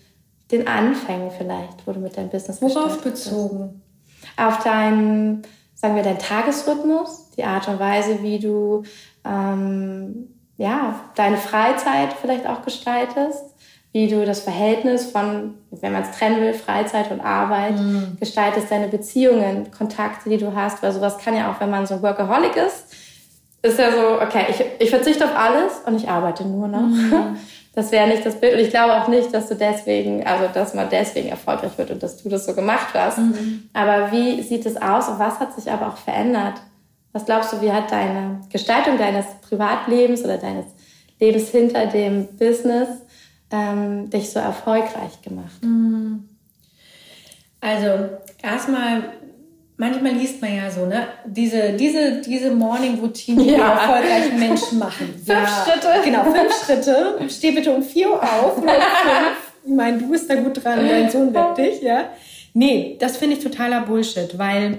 den 0.52 0.68
Anfängen 0.68 1.32
vielleicht, 1.32 1.86
wo 1.86 1.92
du 1.92 2.00
mit 2.00 2.16
deinem 2.16 2.30
Business 2.30 2.62
Worauf 2.62 3.02
bezogen? 3.02 3.82
Bist. 4.22 4.40
Auf 4.40 4.64
deinen, 4.64 5.42
sagen 5.74 5.96
wir, 5.96 6.04
deinen 6.04 6.20
Tagesrhythmus, 6.20 7.32
die 7.32 7.44
Art 7.44 7.68
und 7.68 7.80
Weise, 7.80 8.22
wie 8.22 8.40
du 8.40 8.84
ähm, 9.28 10.30
ja, 10.58 10.96
deine 11.16 11.38
Freizeit 11.38 12.14
vielleicht 12.20 12.48
auch 12.48 12.64
gestaltest, 12.64 13.44
wie 13.92 14.08
du 14.08 14.26
das 14.26 14.42
Verhältnis 14.42 15.10
von, 15.10 15.56
wenn 15.72 15.94
man 15.94 16.04
es 16.04 16.12
trennen 16.18 16.42
will, 16.42 16.54
Freizeit 16.54 17.10
und 17.12 17.22
Arbeit 17.22 17.80
mhm. 17.80 18.18
gestaltest, 18.20 18.70
deine 18.70 18.88
Beziehungen, 18.88 19.72
Kontakte, 19.72 20.30
die 20.30 20.38
du 20.38 20.56
hast, 20.56 20.84
weil 20.84 20.92
sowas 20.92 21.18
kann 21.18 21.36
ja 21.36 21.52
auch, 21.52 21.60
wenn 21.60 21.70
man 21.70 21.86
so 21.86 22.02
Workaholic 22.02 22.56
ist, 22.58 22.96
ist 23.62 23.80
ja 23.80 23.92
so, 23.92 24.22
okay, 24.22 24.46
ich, 24.50 24.64
ich 24.80 24.90
verzichte 24.90 25.26
auf 25.26 25.36
alles 25.36 25.80
und 25.86 25.96
ich 25.96 26.08
arbeite 26.08 26.46
nur 26.46 26.68
noch. 26.68 26.82
Mhm. 26.82 27.38
Das 27.78 27.92
wäre 27.92 28.08
nicht 28.08 28.26
das 28.26 28.40
Bild. 28.40 28.56
Und 28.56 28.60
ich 28.62 28.72
glaube 28.72 28.96
auch 28.96 29.08
nicht, 29.08 29.32
dass 29.32 29.50
du 29.50 29.56
deswegen, 29.56 30.26
also 30.26 30.46
dass 30.52 30.74
man 30.74 30.90
deswegen 30.90 31.30
erfolgreich 31.30 31.78
wird 31.78 31.92
und 31.92 32.02
dass 32.02 32.18
du 32.18 32.28
das 32.28 32.48
so 32.48 32.56
gemacht 32.56 32.88
hast. 32.96 33.20
Mhm. 33.20 33.70
Aber 33.72 34.12
wie 34.12 34.42
sieht 34.42 34.66
es 34.66 34.82
aus 34.82 35.08
und 35.08 35.20
was 35.20 35.40
hat 35.40 35.54
sich 35.54 35.72
aber 35.72 35.90
auch 35.90 35.98
verändert? 35.98 36.56
Was 37.18 37.26
glaubst 37.26 37.52
du, 37.52 37.62
wie 37.64 37.72
hat 37.72 37.92
deine 37.92 38.42
Gestaltung 38.52 38.96
deines 38.96 39.26
Privatlebens 39.42 40.24
oder 40.24 40.38
deines 40.38 40.66
Lebens 41.20 41.50
hinter 41.50 41.88
dem 41.88 42.28
Business 42.38 42.90
ähm, 43.50 44.08
dich 44.08 44.30
so 44.30 44.38
erfolgreich 44.38 45.20
gemacht? 45.24 45.64
Mhm. 45.64 46.30
Also 47.60 47.88
erstmal 48.44 49.14
manchmal 49.78 50.12
liest 50.12 50.40
man 50.44 50.58
ja 50.58 50.70
so, 50.70 50.86
ne? 50.86 51.08
Diese, 51.26 51.74
diese, 51.74 52.22
diese 52.22 52.52
Morning-Routine, 52.52 53.44
die 53.44 53.50
ja. 53.50 53.72
erfolgreiche 53.72 54.36
Menschen 54.36 54.78
machen. 54.78 55.08
fünf 55.16 55.28
ja, 55.28 55.66
Schritte. 55.66 55.88
Genau, 56.04 56.24
fünf 56.24 56.66
Schritte. 56.66 57.18
Steh 57.30 57.50
bitte 57.50 57.72
um 57.72 57.82
vier 57.82 58.12
Uhr 58.12 58.22
auf 58.22 58.58
oder 58.62 58.74
fünf. 58.74 59.38
Ich 59.66 59.74
meine, 59.74 59.98
du 59.98 60.08
bist 60.12 60.30
da 60.30 60.36
gut 60.36 60.64
dran, 60.64 60.88
dein 60.88 61.10
Sohn 61.10 61.34
weckt 61.34 61.58
dich, 61.58 61.82
ja? 61.82 62.10
Nee, 62.54 62.96
das 63.00 63.18
finde 63.18 63.38
ich 63.38 63.44
totaler 63.44 63.82
Bullshit, 63.82 64.38
weil 64.38 64.78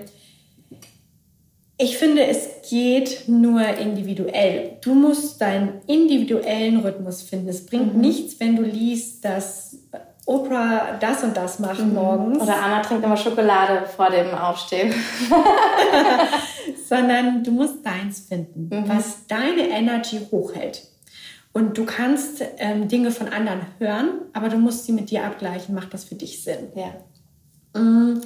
ich 1.81 1.97
finde, 1.97 2.26
es 2.26 2.49
geht 2.68 3.29
nur 3.29 3.62
individuell. 3.62 4.79
Du 4.81 4.95
musst 4.95 5.41
deinen 5.41 5.81
individuellen 5.87 6.81
Rhythmus 6.81 7.22
finden. 7.22 7.49
Es 7.49 7.64
bringt 7.64 7.95
mhm. 7.95 8.01
nichts, 8.01 8.41
wenn 8.41 8.57
du 8.57 8.62
liest, 8.62 9.24
dass 9.24 9.79
Oprah 10.26 10.99
das 11.01 11.22
und 11.22 11.37
das 11.37 11.61
macht 11.61 11.79
mhm. 11.79 11.95
morgens. 11.95 12.43
Oder 12.43 12.61
Anna 12.61 12.81
trinkt 12.81 13.05
immer 13.05 13.16
Schokolade 13.16 13.87
vor 13.87 14.11
dem 14.11 14.35
Aufstehen. 14.35 14.93
Sondern 16.89 17.45
du 17.45 17.53
musst 17.53 17.87
deins 17.87 18.20
finden, 18.20 18.68
mhm. 18.74 18.89
was 18.89 19.26
deine 19.29 19.68
Energy 19.68 20.20
hochhält. 20.33 20.83
Und 21.53 21.79
du 21.79 21.85
kannst 21.85 22.43
ähm, 22.59 22.89
Dinge 22.89 23.12
von 23.12 23.29
anderen 23.29 23.61
hören, 23.79 24.09
aber 24.33 24.49
du 24.49 24.59
musst 24.59 24.85
sie 24.85 24.93
mit 24.93 25.11
dir 25.11 25.24
abgleichen. 25.24 25.76
Macht 25.76 25.95
das 25.95 26.05
für 26.05 26.16
dich 26.16 26.43
Sinn? 26.43 26.72
Ja. 26.74 27.81
Mhm. 27.81 28.20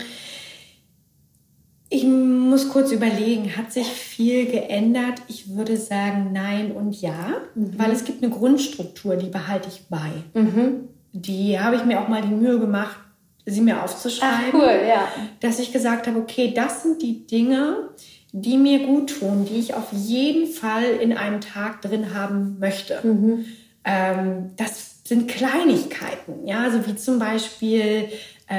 Ich 1.94 2.04
muss 2.04 2.70
kurz 2.70 2.90
überlegen, 2.90 3.56
hat 3.56 3.72
sich 3.72 3.86
viel 3.86 4.46
geändert? 4.46 5.20
Ich 5.28 5.54
würde 5.54 5.76
sagen 5.76 6.30
nein 6.32 6.72
und 6.72 7.00
ja, 7.00 7.34
mhm. 7.54 7.74
weil 7.76 7.90
es 7.90 8.04
gibt 8.04 8.22
eine 8.22 8.32
Grundstruktur, 8.32 9.16
die 9.16 9.28
behalte 9.28 9.68
ich 9.68 9.82
bei. 9.88 10.10
Mhm 10.32 10.88
die 11.12 11.60
habe 11.60 11.76
ich 11.76 11.84
mir 11.84 12.00
auch 12.00 12.08
mal 12.08 12.22
die 12.22 12.34
Mühe 12.34 12.58
gemacht, 12.58 12.96
sie 13.44 13.60
mir 13.60 13.82
aufzuschreiben. 13.82 14.36
Ach, 14.48 14.54
cool, 14.54 14.80
ja. 14.88 15.08
Dass 15.40 15.58
ich 15.58 15.72
gesagt 15.72 16.06
habe, 16.06 16.18
okay, 16.18 16.52
das 16.54 16.82
sind 16.82 17.02
die 17.02 17.26
Dinge, 17.26 17.90
die 18.32 18.56
mir 18.56 18.86
gut 18.86 19.18
tun, 19.18 19.46
die 19.48 19.58
ich 19.58 19.74
auf 19.74 19.92
jeden 19.92 20.46
Fall 20.46 20.84
in 21.00 21.12
einem 21.12 21.40
Tag 21.40 21.82
drin 21.82 22.14
haben 22.14 22.56
möchte. 22.58 23.00
Mhm. 23.02 23.44
Ähm, 23.84 24.50
das 24.56 25.02
sind 25.04 25.28
Kleinigkeiten, 25.28 26.46
ja, 26.46 26.70
so 26.70 26.86
wie 26.86 26.96
zum 26.96 27.18
Beispiel 27.18 28.08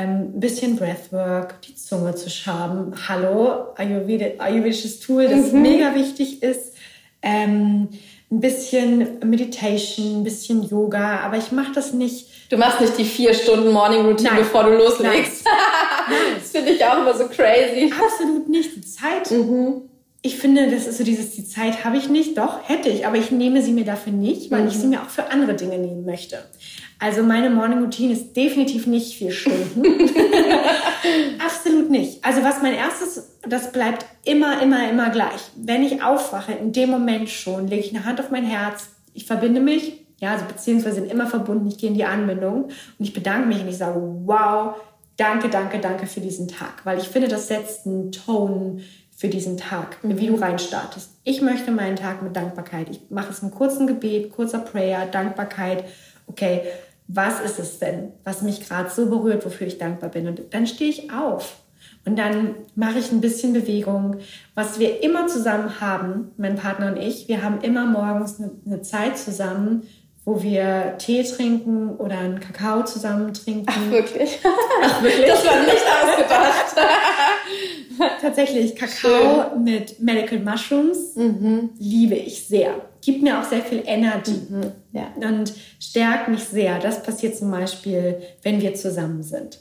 ein 0.01 0.39
bisschen 0.39 0.75
Breathwork, 0.75 1.61
die 1.61 1.75
Zunge 1.75 2.15
zu 2.15 2.29
schaben. 2.29 2.93
Hallo, 3.07 3.73
ayurvedisches 3.75 4.99
Tool, 4.99 5.27
das 5.27 5.51
mhm. 5.51 5.61
mega 5.61 5.95
wichtig 5.95 6.41
ist. 6.41 6.73
Ähm, 7.21 7.89
ein 8.31 8.39
bisschen 8.39 9.19
Meditation, 9.23 10.21
ein 10.21 10.23
bisschen 10.23 10.63
Yoga, 10.63 11.19
aber 11.19 11.37
ich 11.37 11.51
mache 11.51 11.71
das 11.73 11.93
nicht 11.93 12.27
Du 12.53 12.59
machst 12.59 12.81
nicht 12.81 12.97
die 12.99 13.05
vier 13.05 13.33
Stunden 13.33 13.71
Morning 13.71 14.05
Routine, 14.05 14.29
Nein. 14.29 14.39
bevor 14.39 14.63
du 14.65 14.75
loslegst. 14.75 15.43
das 16.35 16.51
finde 16.51 16.71
ich 16.73 16.85
auch 16.85 16.99
immer 16.99 17.15
so 17.15 17.27
crazy. 17.27 17.91
Absolut 17.91 18.47
nicht. 18.47 18.75
Die 18.75 18.81
Zeit. 18.81 19.31
Mhm. 19.31 19.89
Ich 20.21 20.37
finde, 20.37 20.69
das 20.69 20.85
ist 20.85 20.99
so 20.99 21.03
dieses, 21.03 21.31
die 21.31 21.45
Zeit 21.45 21.83
habe 21.83 21.97
ich 21.97 22.09
nicht. 22.09 22.37
Doch, 22.37 22.69
hätte 22.69 22.89
ich, 22.89 23.07
aber 23.07 23.17
ich 23.17 23.31
nehme 23.31 23.63
sie 23.63 23.71
mir 23.71 23.85
dafür 23.85 24.13
nicht, 24.13 24.51
weil 24.51 24.61
mhm. 24.61 24.67
ich 24.67 24.77
sie 24.77 24.85
mir 24.85 25.01
auch 25.01 25.09
für 25.09 25.31
andere 25.31 25.55
Dinge 25.55 25.79
nehmen 25.79 26.05
möchte. 26.05 26.43
Also 27.03 27.21
meine 27.21 27.49
Morning 27.49 27.83
Routine 27.83 28.13
ist 28.13 28.33
definitiv 28.33 28.87
nicht 28.87 29.17
vier 29.17 29.31
Stunden. 29.31 29.83
Absolut 31.45 31.89
nicht. 31.89 32.23
Also 32.23 32.43
was 32.43 32.61
mein 32.61 32.73
erstes, 32.73 33.37
das 33.47 33.73
bleibt 33.73 34.05
immer, 34.23 34.61
immer, 34.61 34.89
immer 34.89 35.09
gleich. 35.09 35.51
Wenn 35.57 35.83
ich 35.83 36.01
aufwache, 36.01 36.53
in 36.53 36.71
dem 36.71 36.89
Moment 36.89 37.29
schon, 37.29 37.67
lege 37.67 37.83
ich 37.83 37.93
eine 37.93 38.05
Hand 38.05 38.21
auf 38.21 38.31
mein 38.31 38.45
Herz, 38.45 38.87
ich 39.13 39.25
verbinde 39.25 39.59
mich 39.59 40.03
ja, 40.23 40.31
also 40.31 40.45
beziehungsweise 40.45 41.01
sind 41.01 41.11
immer 41.11 41.27
verbunden. 41.27 41.67
Ich 41.67 41.77
gehe 41.77 41.89
in 41.89 41.95
die 41.95 42.05
Anbindung 42.05 42.63
und 42.63 42.73
ich 42.99 43.11
bedanke 43.11 43.45
mich 43.45 43.59
und 43.59 43.67
ich 43.67 43.77
sage, 43.77 43.99
wow, 44.23 44.75
danke, 45.17 45.49
danke, 45.49 45.79
danke 45.79 46.07
für 46.07 46.21
diesen 46.21 46.47
Tag. 46.47 46.85
Weil 46.85 46.97
ich 46.97 47.09
finde, 47.09 47.27
das 47.27 47.49
setzt 47.49 47.85
einen 47.85 48.13
Ton 48.13 48.79
für 49.13 49.27
diesen 49.27 49.57
Tag, 49.57 50.01
mhm. 50.01 50.17
wie 50.17 50.27
du 50.27 50.35
reinstartest. 50.35 51.09
Ich 51.25 51.41
möchte 51.41 51.71
meinen 51.71 51.97
Tag 51.97 52.21
mit 52.21 52.37
Dankbarkeit. 52.37 52.89
Ich 52.89 53.01
mache 53.09 53.31
es 53.31 53.41
mit 53.41 53.53
kurzen 53.53 53.85
Gebet, 53.85 54.31
kurzer 54.31 54.59
Prayer, 54.59 55.05
Dankbarkeit. 55.07 55.83
Okay, 56.27 56.61
was 57.07 57.39
ist 57.41 57.59
es 57.59 57.79
denn, 57.79 58.13
was 58.23 58.41
mich 58.41 58.67
gerade 58.67 58.89
so 58.89 59.07
berührt, 59.07 59.45
wofür 59.45 59.67
ich 59.67 59.77
dankbar 59.77 60.09
bin? 60.09 60.27
Und 60.27 60.41
dann 60.53 60.67
stehe 60.67 60.89
ich 60.89 61.11
auf. 61.11 61.57
Und 62.05 62.17
dann 62.17 62.55
mache 62.75 62.99
ich 62.99 63.11
ein 63.11 63.21
bisschen 63.21 63.53
Bewegung. 63.53 64.17
Was 64.55 64.79
wir 64.79 65.03
immer 65.03 65.27
zusammen 65.27 65.79
haben, 65.79 66.31
mein 66.37 66.55
Partner 66.55 66.87
und 66.87 66.97
ich, 66.97 67.27
wir 67.27 67.43
haben 67.43 67.61
immer 67.61 67.85
morgens 67.85 68.39
eine, 68.39 68.51
eine 68.65 68.81
Zeit 68.81 69.17
zusammen, 69.17 69.83
wo 70.25 70.41
wir 70.41 70.95
Tee 70.97 71.23
trinken 71.23 71.95
oder 71.97 72.17
einen 72.17 72.39
Kakao 72.39 72.83
zusammen 72.83 73.33
trinken. 73.33 73.65
Ach, 73.67 73.91
wirklich? 73.91 74.39
Ach, 74.83 75.03
wirklich? 75.03 75.27
Das 75.27 75.45
war 75.45 75.59
nicht 75.61 75.83
ausgedacht. 76.03 76.75
Tatsächlich, 78.21 78.75
Kakao 78.75 79.51
Schön. 79.51 79.63
mit 79.63 79.99
Medical 79.99 80.39
Mushrooms 80.39 81.15
mhm. 81.15 81.71
liebe 81.77 82.15
ich 82.15 82.47
sehr. 82.47 82.73
Gibt 83.03 83.21
mir 83.21 83.39
auch 83.39 83.43
sehr 83.43 83.61
viel 83.61 83.83
Energie 83.85 84.41
mhm. 84.49 84.71
ja. 84.93 85.07
und 85.27 85.53
stärkt 85.79 86.29
mich 86.29 86.43
sehr. 86.45 86.79
Das 86.79 87.03
passiert 87.03 87.37
zum 87.37 87.51
Beispiel, 87.51 88.21
wenn 88.43 88.61
wir 88.61 88.75
zusammen 88.75 89.23
sind. 89.23 89.59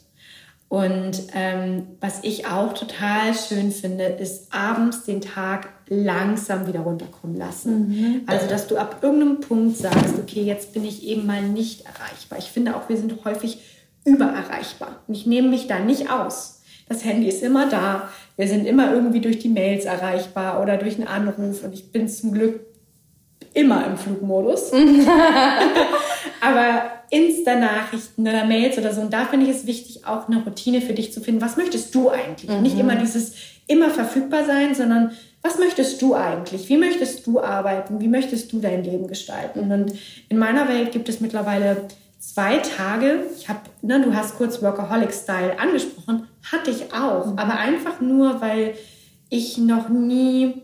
Und 0.73 1.25
ähm, 1.35 1.89
was 2.01 2.21
ich 2.23 2.47
auch 2.47 2.73
total 2.73 3.35
schön 3.35 3.73
finde, 3.73 4.05
ist 4.05 4.55
abends 4.55 5.05
den 5.05 5.21
Tag 5.21 5.69
langsam 5.89 6.67
wieder 6.67 6.81
runterkommen 6.81 7.37
lassen. 7.37 7.89
Mhm. 7.89 8.21
Also, 8.25 8.47
dass 8.47 8.69
du 8.69 8.79
ab 8.79 9.01
irgendeinem 9.03 9.41
Punkt 9.41 9.77
sagst, 9.77 10.15
okay, 10.19 10.43
jetzt 10.43 10.73
bin 10.73 10.87
ich 10.87 11.07
eben 11.07 11.27
mal 11.27 11.43
nicht 11.43 11.85
erreichbar. 11.85 12.39
Ich 12.39 12.47
finde 12.47 12.75
auch, 12.75 12.89
wir 12.89 12.97
sind 12.97 13.23
häufig 13.27 13.59
übererreichbar. 14.07 15.03
Und 15.07 15.15
ich 15.15 15.27
nehme 15.27 15.49
mich 15.49 15.67
da 15.67 15.79
nicht 15.79 16.11
aus. 16.11 16.63
Das 16.89 17.05
Handy 17.05 17.29
ist 17.29 17.43
immer 17.43 17.69
da. 17.69 18.09
Wir 18.37 18.49
sind 18.49 18.67
immer 18.67 18.95
irgendwie 18.95 19.21
durch 19.21 19.39
die 19.39 19.51
Mails 19.51 19.85
erreichbar 19.85 20.63
oder 20.63 20.79
durch 20.79 20.95
einen 20.95 21.07
Anruf. 21.07 21.65
Und 21.65 21.75
ich 21.75 21.93
bin 21.93 22.09
zum 22.09 22.33
Glück 22.33 22.61
immer 23.55 23.87
im 23.87 23.97
Flugmodus. 23.97 24.73
Aber 26.41 26.83
Insta-Nachrichten 27.11 28.23
oder 28.23 28.47
Mails 28.47 28.79
oder 28.79 28.93
so. 28.93 29.03
Und 29.03 29.13
da 29.13 29.27
finde 29.27 29.47
ich 29.47 29.57
es 29.57 29.67
wichtig, 29.67 30.07
auch 30.07 30.29
eine 30.29 30.43
Routine 30.43 30.81
für 30.81 30.95
dich 30.95 31.13
zu 31.13 31.21
finden. 31.21 31.43
Was 31.43 31.57
möchtest 31.57 31.95
du 31.95 32.09
eigentlich? 32.09 32.51
Mhm. 32.51 32.63
Nicht 32.63 32.79
immer 32.79 32.97
dieses 32.97 33.35
immer 33.67 33.91
verfügbar 33.91 34.45
sein, 34.45 34.75
sondern 34.75 35.13
was 35.43 35.59
möchtest 35.59 36.01
du 36.01 36.15
eigentlich? 36.15 36.69
Wie 36.69 36.77
möchtest 36.77 37.27
du 37.27 37.41
arbeiten? 37.41 38.01
Wie 38.01 38.09
möchtest 38.09 38.53
du 38.53 38.61
dein 38.61 38.85
Leben 38.85 39.09
gestalten? 39.09 39.71
Und 39.71 39.93
in 40.29 40.39
meiner 40.39 40.69
Welt 40.69 40.93
gibt 40.93 41.09
es 41.09 41.21
mittlerweile 41.21 41.89
zwei 42.19 42.59
Tage. 42.59 43.25
Ich 43.37 43.49
habe, 43.49 43.61
ne, 43.83 44.01
du 44.01 44.15
hast 44.15 44.37
kurz 44.37 44.63
Workaholic-Style 44.63 45.59
angesprochen, 45.59 46.29
hatte 46.51 46.71
ich 46.71 46.95
auch, 46.95 47.27
mhm. 47.27 47.39
aber 47.39 47.59
einfach 47.59 48.01
nur, 48.01 48.41
weil 48.41 48.75
ich 49.29 49.59
noch 49.59 49.89
nie 49.89 50.63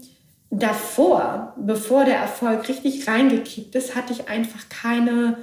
davor, 0.50 1.54
bevor 1.56 2.04
der 2.04 2.16
Erfolg 2.16 2.68
richtig 2.68 3.06
reingekickt 3.06 3.74
ist, 3.74 3.94
hatte 3.94 4.12
ich 4.12 4.28
einfach 4.28 4.68
keine 4.68 5.38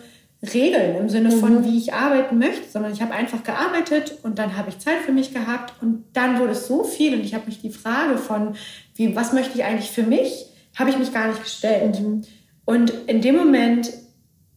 Regeln 0.53 0.95
im 0.97 1.09
Sinne 1.09 1.31
von, 1.31 1.61
mhm. 1.61 1.65
wie 1.65 1.77
ich 1.77 1.93
arbeiten 1.93 2.37
möchte, 2.37 2.69
sondern 2.69 2.91
ich 2.91 3.01
habe 3.01 3.13
einfach 3.13 3.43
gearbeitet 3.43 4.19
und 4.23 4.37
dann 4.37 4.57
habe 4.57 4.69
ich 4.69 4.79
Zeit 4.79 4.97
für 5.05 5.11
mich 5.11 5.33
gehabt 5.33 5.73
und 5.81 6.03
dann 6.13 6.39
wurde 6.39 6.51
es 6.51 6.67
so 6.67 6.83
viel 6.83 7.13
und 7.13 7.21
ich 7.21 7.33
habe 7.33 7.45
mich 7.45 7.61
die 7.61 7.71
Frage 7.71 8.17
von, 8.17 8.55
wie, 8.95 9.15
was 9.15 9.33
möchte 9.33 9.57
ich 9.57 9.63
eigentlich 9.63 9.91
für 9.91 10.03
mich, 10.03 10.47
habe 10.77 10.89
ich 10.89 10.97
mich 10.97 11.13
gar 11.13 11.27
nicht 11.27 11.43
gestellt. 11.43 11.99
Mhm. 12.01 12.23
Und 12.65 12.91
in 13.07 13.21
dem 13.21 13.35
Moment 13.35 13.91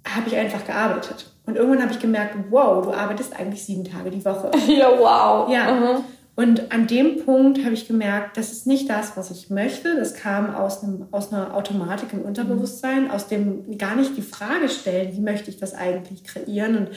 habe 0.06 0.28
ich 0.28 0.36
einfach 0.36 0.64
gearbeitet. 0.64 1.26
Und 1.46 1.56
irgendwann 1.56 1.82
habe 1.82 1.92
ich 1.92 1.98
gemerkt, 1.98 2.36
wow, 2.50 2.84
du 2.84 2.92
arbeitest 2.92 3.34
eigentlich 3.38 3.64
sieben 3.64 3.84
Tage 3.84 4.10
die 4.10 4.24
Woche. 4.24 4.50
Ja, 4.66 4.90
wow. 4.90 5.50
Ja. 5.50 5.72
Mhm. 5.72 6.04
Und 6.38 6.70
an 6.70 6.86
dem 6.86 7.24
Punkt 7.24 7.64
habe 7.64 7.74
ich 7.74 7.88
gemerkt, 7.88 8.36
das 8.36 8.52
ist 8.52 8.64
nicht 8.64 8.88
das, 8.88 9.16
was 9.16 9.32
ich 9.32 9.50
möchte. 9.50 9.96
Das 9.96 10.14
kam 10.14 10.54
aus, 10.54 10.84
einem, 10.84 11.08
aus 11.10 11.32
einer 11.32 11.52
Automatik 11.52 12.12
im 12.12 12.22
Unterbewusstsein, 12.22 13.10
aus 13.10 13.26
dem 13.26 13.76
gar 13.76 13.96
nicht 13.96 14.16
die 14.16 14.22
Frage 14.22 14.68
stellen, 14.68 15.12
wie 15.16 15.20
möchte 15.20 15.50
ich 15.50 15.56
das 15.56 15.74
eigentlich 15.74 16.22
kreieren. 16.22 16.76
Und 16.76 16.90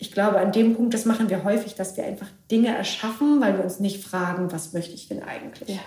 ich 0.00 0.10
glaube, 0.10 0.40
an 0.40 0.50
dem 0.50 0.74
Punkt, 0.74 0.94
das 0.94 1.04
machen 1.04 1.30
wir 1.30 1.44
häufig, 1.44 1.76
dass 1.76 1.96
wir 1.96 2.04
einfach 2.04 2.26
Dinge 2.50 2.76
erschaffen, 2.76 3.40
weil 3.40 3.56
wir 3.56 3.62
uns 3.62 3.78
nicht 3.78 4.02
fragen, 4.02 4.50
was 4.50 4.72
möchte 4.72 4.94
ich 4.94 5.06
denn 5.06 5.22
eigentlich. 5.22 5.68
Ja. 5.68 5.82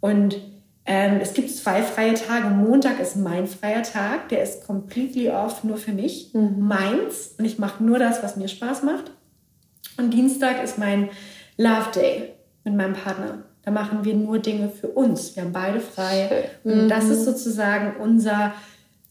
Und 0.00 0.36
Ähm, 0.88 1.18
es 1.20 1.34
gibt 1.34 1.50
zwei 1.50 1.82
freie 1.82 2.14
Tage. 2.14 2.48
Montag 2.48 3.00
ist 3.00 3.16
mein 3.16 3.48
freier 3.48 3.82
Tag. 3.82 4.28
Der 4.28 4.42
ist 4.42 4.64
completely 4.64 5.30
off, 5.30 5.64
nur 5.64 5.78
für 5.78 5.92
mich. 5.92 6.32
Mhm. 6.32 6.60
Meins. 6.60 7.34
Und 7.38 7.44
ich 7.44 7.58
mache 7.58 7.82
nur 7.82 7.98
das, 7.98 8.22
was 8.22 8.36
mir 8.36 8.46
Spaß 8.46 8.84
macht. 8.84 9.10
Und 9.96 10.12
Dienstag 10.14 10.62
ist 10.62 10.78
mein 10.78 11.08
Love 11.56 11.90
Day 11.94 12.34
mit 12.64 12.74
meinem 12.74 12.94
Partner. 12.94 13.44
Da 13.62 13.70
machen 13.70 14.04
wir 14.04 14.14
nur 14.14 14.38
Dinge 14.38 14.68
für 14.68 14.88
uns. 14.88 15.34
Wir 15.34 15.42
haben 15.42 15.52
beide 15.52 15.80
frei. 15.80 16.50
Und 16.62 16.84
mhm. 16.84 16.88
das 16.88 17.08
ist 17.08 17.24
sozusagen 17.24 17.96
unser, 18.00 18.54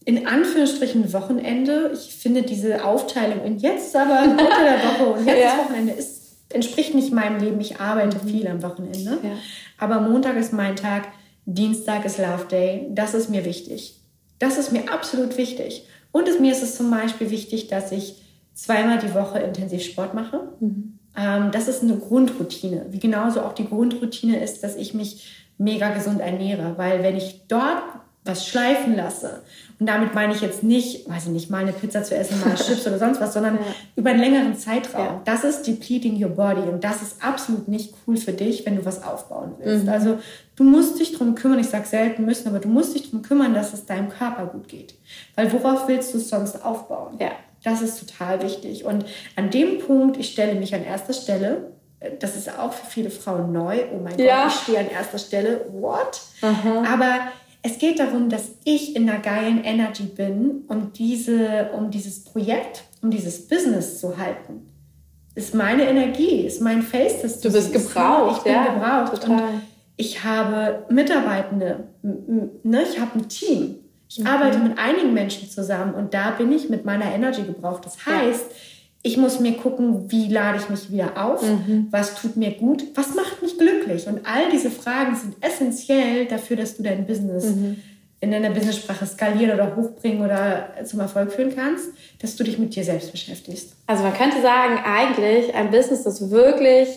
in 0.04 0.26
Anführungsstrichen, 0.26 1.12
Wochenende. 1.12 1.90
Ich 1.92 2.14
finde 2.14 2.42
diese 2.42 2.84
Aufteilung 2.84 3.44
in 3.44 3.58
jetzt 3.58 3.94
aber 3.94 4.22
unter 4.22 4.44
der 4.44 4.78
Woche 4.82 5.12
und 5.12 5.26
jetzt 5.26 5.42
ja. 5.42 5.58
Wochenende 5.58 5.92
ist, 5.92 6.38
entspricht 6.48 6.94
nicht 6.94 7.12
meinem 7.12 7.38
Leben. 7.38 7.60
Ich 7.60 7.80
arbeite 7.80 8.18
mhm. 8.24 8.28
viel 8.28 8.48
am 8.48 8.62
Wochenende. 8.62 9.18
Ja. 9.22 9.30
Aber 9.78 10.00
Montag 10.00 10.36
ist 10.36 10.54
mein 10.54 10.76
Tag, 10.76 11.08
Dienstag 11.44 12.06
ist 12.06 12.18
Love 12.18 12.46
Day. 12.50 12.86
Das 12.90 13.12
ist 13.12 13.28
mir 13.28 13.44
wichtig. 13.44 14.00
Das 14.38 14.56
ist 14.56 14.72
mir 14.72 14.90
absolut 14.90 15.36
wichtig. 15.36 15.86
Und 16.12 16.28
es, 16.28 16.40
mir 16.40 16.52
ist 16.52 16.62
es 16.62 16.76
zum 16.76 16.90
Beispiel 16.90 17.30
wichtig, 17.30 17.68
dass 17.68 17.92
ich 17.92 18.22
zweimal 18.54 18.98
die 18.98 19.12
Woche 19.12 19.38
intensiv 19.38 19.84
Sport 19.84 20.14
mache. 20.14 20.48
Mhm. 20.60 20.98
Ähm, 21.16 21.50
das 21.50 21.68
ist 21.68 21.82
eine 21.82 21.96
Grundroutine. 21.96 22.86
Wie 22.90 22.98
genauso 22.98 23.40
auch 23.42 23.54
die 23.54 23.68
Grundroutine 23.68 24.42
ist, 24.42 24.62
dass 24.62 24.76
ich 24.76 24.94
mich 24.94 25.46
mega 25.58 25.90
gesund 25.90 26.20
ernähre. 26.20 26.74
Weil 26.76 27.02
wenn 27.02 27.16
ich 27.16 27.42
dort 27.48 27.82
was 28.24 28.46
schleifen 28.46 28.96
lasse, 28.96 29.42
und 29.78 29.86
damit 29.86 30.14
meine 30.14 30.34
ich 30.34 30.40
jetzt 30.40 30.62
nicht, 30.62 31.08
weiß 31.08 31.26
ich 31.26 31.30
nicht, 31.30 31.50
mal 31.50 31.58
eine 31.58 31.72
Pizza 31.72 32.02
zu 32.02 32.16
essen, 32.16 32.40
mal 32.40 32.54
Chips 32.56 32.86
oder 32.86 32.98
sonst 32.98 33.20
was, 33.20 33.34
sondern 33.34 33.56
ja. 33.56 33.60
über 33.94 34.10
einen 34.10 34.20
längeren 34.20 34.56
Zeitraum. 34.56 35.04
Ja. 35.04 35.20
Das 35.24 35.44
ist 35.44 35.66
depleting 35.66 36.22
your 36.22 36.30
body 36.30 36.62
und 36.62 36.82
das 36.82 37.02
ist 37.02 37.22
absolut 37.22 37.68
nicht 37.68 37.94
cool 38.06 38.16
für 38.16 38.32
dich, 38.32 38.64
wenn 38.64 38.76
du 38.76 38.84
was 38.84 39.02
aufbauen 39.04 39.52
willst. 39.58 39.84
Mhm. 39.84 39.90
Also 39.90 40.18
du 40.56 40.64
musst 40.64 40.98
dich 40.98 41.12
drum 41.12 41.34
kümmern, 41.34 41.58
ich 41.58 41.68
sage 41.68 41.86
selten 41.86 42.24
müssen, 42.24 42.48
aber 42.48 42.58
du 42.58 42.68
musst 42.68 42.94
dich 42.94 43.10
drum 43.10 43.22
kümmern, 43.22 43.52
dass 43.52 43.74
es 43.74 43.84
deinem 43.84 44.08
Körper 44.08 44.46
gut 44.46 44.68
geht. 44.68 44.94
Weil 45.34 45.52
worauf 45.52 45.86
willst 45.88 46.14
du 46.14 46.18
es 46.18 46.30
sonst 46.30 46.64
aufbauen? 46.64 47.16
Ja. 47.20 47.32
Das 47.66 47.82
ist 47.82 47.98
total 47.98 48.40
wichtig. 48.44 48.84
Und 48.84 49.04
an 49.34 49.50
dem 49.50 49.80
Punkt, 49.80 50.16
ich 50.18 50.30
stelle 50.30 50.54
mich 50.54 50.72
an 50.72 50.84
erster 50.84 51.12
Stelle, 51.12 51.72
äh, 51.98 52.12
das 52.20 52.36
ist 52.36 52.48
auch 52.56 52.72
für 52.72 52.86
viele 52.86 53.10
Frauen 53.10 53.50
neu. 53.50 53.80
Oh 53.92 53.98
mein 54.00 54.16
ja. 54.20 54.44
Gott, 54.44 54.52
ich 54.52 54.60
stehe 54.60 54.78
an 54.78 54.88
erster 54.88 55.18
Stelle. 55.18 55.66
What? 55.72 56.20
Aha. 56.42 56.84
Aber 56.88 57.18
es 57.62 57.78
geht 57.78 57.98
darum, 57.98 58.28
dass 58.28 58.52
ich 58.62 58.94
in 58.94 59.10
einer 59.10 59.18
geilen 59.18 59.64
Energy 59.64 60.04
bin, 60.04 60.62
um, 60.68 60.92
diese, 60.92 61.70
um 61.76 61.90
dieses 61.90 62.22
Projekt, 62.22 62.84
um 63.02 63.10
dieses 63.10 63.48
Business 63.48 63.98
zu 63.98 64.16
halten. 64.16 64.72
Ist 65.34 65.52
meine 65.52 65.88
Energie, 65.88 66.46
ist 66.46 66.62
mein 66.62 66.82
Face, 66.82 67.22
das 67.22 67.40
du 67.40 67.50
bist 67.50 67.72
gebraucht. 67.72 68.36
Ich 68.38 68.42
bin 68.44 68.52
ja, 68.52 68.74
gebraucht. 68.74 69.20
Total. 69.20 69.42
Und 69.42 69.62
ich 69.96 70.22
habe 70.22 70.84
Mitarbeitende, 70.88 71.88
ne? 72.62 72.82
ich 72.88 73.00
habe 73.00 73.18
ein 73.18 73.28
Team. 73.28 73.80
Ich 74.08 74.18
mhm. 74.18 74.26
arbeite 74.26 74.58
mit 74.58 74.78
einigen 74.78 75.14
Menschen 75.14 75.48
zusammen 75.50 75.94
und 75.94 76.14
da 76.14 76.30
bin 76.30 76.52
ich 76.52 76.68
mit 76.68 76.84
meiner 76.84 77.12
Energy 77.12 77.42
gebraucht. 77.42 77.84
Das 77.84 78.06
heißt, 78.06 78.44
ja. 78.50 78.56
ich 79.02 79.16
muss 79.16 79.40
mir 79.40 79.54
gucken, 79.54 80.10
wie 80.10 80.28
lade 80.28 80.58
ich 80.58 80.68
mich 80.68 80.90
wieder 80.90 81.22
auf, 81.22 81.42
mhm. 81.42 81.88
was 81.90 82.14
tut 82.14 82.36
mir 82.36 82.52
gut, 82.52 82.84
was 82.94 83.14
macht 83.14 83.42
mich 83.42 83.58
glücklich. 83.58 84.06
Und 84.06 84.20
all 84.26 84.50
diese 84.52 84.70
Fragen 84.70 85.16
sind 85.16 85.34
essentiell 85.40 86.26
dafür, 86.26 86.56
dass 86.56 86.76
du 86.76 86.82
dein 86.82 87.06
Business 87.06 87.46
mhm. 87.46 87.76
in 88.20 88.30
deiner 88.30 88.50
Business-Sprache 88.50 89.06
skalieren 89.06 89.52
oder 89.52 89.74
hochbringen 89.74 90.24
oder 90.24 90.68
zum 90.84 91.00
Erfolg 91.00 91.32
führen 91.32 91.54
kannst, 91.54 91.88
dass 92.20 92.36
du 92.36 92.44
dich 92.44 92.58
mit 92.58 92.76
dir 92.76 92.84
selbst 92.84 93.10
beschäftigst. 93.10 93.74
Also 93.86 94.04
man 94.04 94.14
könnte 94.14 94.40
sagen, 94.40 94.78
eigentlich 94.84 95.52
ein 95.54 95.70
Business, 95.70 96.04
das 96.04 96.30
wirklich 96.30 96.88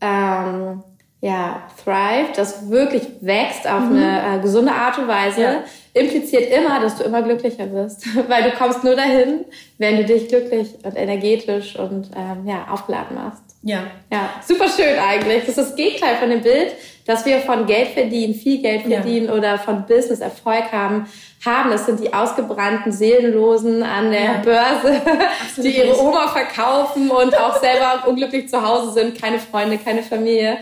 ähm, 0.00 0.82
ja, 1.22 1.62
thrive, 1.84 2.32
das 2.34 2.68
wirklich 2.68 3.04
wächst 3.20 3.64
auf 3.68 3.84
mhm. 3.84 3.96
eine 3.96 4.38
äh, 4.38 4.42
gesunde 4.42 4.72
Art 4.72 4.98
und 4.98 5.06
Weise, 5.06 5.40
ja. 5.40 5.64
impliziert 5.94 6.52
immer, 6.52 6.80
dass 6.80 6.98
du 6.98 7.04
immer 7.04 7.22
glücklicher 7.22 7.72
wirst. 7.72 8.04
Weil 8.28 8.42
du 8.42 8.50
kommst 8.50 8.82
nur 8.82 8.96
dahin, 8.96 9.44
wenn 9.78 9.98
du 9.98 10.04
dich 10.04 10.28
glücklich 10.28 10.74
und 10.82 10.96
energetisch 10.96 11.76
und 11.78 12.10
ähm, 12.16 12.44
ja, 12.44 12.66
aufgeladen 12.68 13.14
machst. 13.14 13.44
Ja. 13.62 13.84
Ja, 14.10 14.30
super 14.44 14.66
schön 14.68 14.98
eigentlich. 14.98 15.44
Das 15.46 15.56
ist 15.56 15.68
das 15.68 15.76
Gegenteil 15.76 16.16
von 16.16 16.28
dem 16.28 16.40
Bild, 16.40 16.74
dass 17.06 17.24
wir 17.24 17.38
von 17.38 17.66
Geld 17.66 17.90
verdienen, 17.90 18.34
viel 18.34 18.60
Geld 18.60 18.82
verdienen 18.82 19.26
ja. 19.26 19.34
oder 19.34 19.58
von 19.58 19.86
Business 19.86 20.18
Erfolg 20.18 20.72
haben, 20.72 21.06
haben. 21.46 21.70
Das 21.70 21.86
sind 21.86 22.00
die 22.00 22.12
ausgebrannten 22.12 22.90
Seelenlosen 22.90 23.84
an 23.84 24.10
der 24.10 24.22
ja. 24.22 24.42
Börse, 24.42 25.00
Absolut 25.40 25.70
die 25.70 25.78
ihre 25.78 26.00
Oma 26.02 26.26
verkaufen 26.26 27.12
und 27.12 27.38
auch 27.38 27.60
selber 27.60 28.08
unglücklich 28.08 28.48
zu 28.48 28.60
Hause 28.60 28.90
sind, 28.90 29.22
keine 29.22 29.38
Freunde, 29.38 29.78
keine 29.78 30.02
Familie 30.02 30.58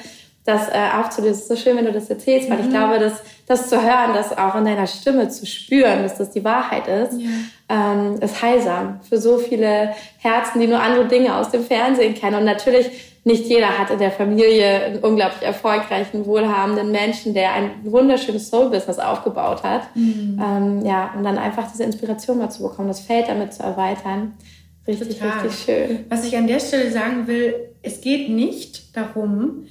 das 0.50 0.68
äh, 0.68 0.98
aufzulösen. 0.98 1.34
Es 1.34 1.40
ist 1.42 1.48
so 1.48 1.56
schön, 1.56 1.76
wenn 1.76 1.84
du 1.84 1.92
das 1.92 2.10
erzählst, 2.10 2.50
weil 2.50 2.58
mhm. 2.58 2.64
ich 2.64 2.70
glaube, 2.70 2.98
dass 2.98 3.22
das 3.46 3.68
zu 3.68 3.82
hören, 3.82 4.14
das 4.14 4.36
auch 4.36 4.54
in 4.54 4.64
deiner 4.64 4.86
Stimme 4.86 5.28
zu 5.28 5.46
spüren, 5.46 6.02
dass 6.02 6.18
das 6.18 6.30
die 6.30 6.44
Wahrheit 6.44 6.86
ist, 6.86 7.20
ja. 7.20 7.28
ähm, 7.68 8.20
ist 8.20 8.42
heilsam 8.42 9.00
für 9.08 9.18
so 9.18 9.38
viele 9.38 9.90
Herzen, 10.18 10.60
die 10.60 10.66
nur 10.66 10.80
andere 10.80 11.06
Dinge 11.06 11.34
aus 11.34 11.50
dem 11.50 11.64
Fernsehen 11.64 12.14
kennen. 12.14 12.36
Und 12.36 12.44
natürlich 12.44 12.90
nicht 13.24 13.46
jeder 13.46 13.78
hat 13.78 13.90
in 13.90 13.98
der 13.98 14.10
Familie 14.10 14.84
einen 14.84 14.98
unglaublich 15.00 15.42
erfolgreichen, 15.42 16.24
wohlhabenden 16.24 16.90
Menschen, 16.90 17.34
der 17.34 17.52
ein 17.52 17.70
wunderschönes 17.84 18.48
Soul-Business 18.48 18.98
aufgebaut 18.98 19.62
hat. 19.62 19.94
Mhm. 19.94 20.40
Ähm, 20.42 20.86
ja, 20.86 21.12
und 21.16 21.24
dann 21.24 21.36
einfach 21.36 21.70
diese 21.70 21.84
Inspiration 21.84 22.38
mal 22.38 22.50
zu 22.50 22.62
bekommen, 22.62 22.88
das 22.88 23.00
Feld 23.00 23.28
damit 23.28 23.52
zu 23.52 23.62
erweitern. 23.62 24.34
Richtig, 24.86 25.18
Total. 25.18 25.40
richtig 25.40 25.64
schön. 25.64 26.04
Was 26.08 26.24
ich 26.24 26.36
an 26.36 26.46
der 26.46 26.60
Stelle 26.60 26.90
sagen 26.90 27.26
will, 27.26 27.54
es 27.82 28.00
geht 28.00 28.30
nicht 28.30 28.96
darum, 28.96 29.66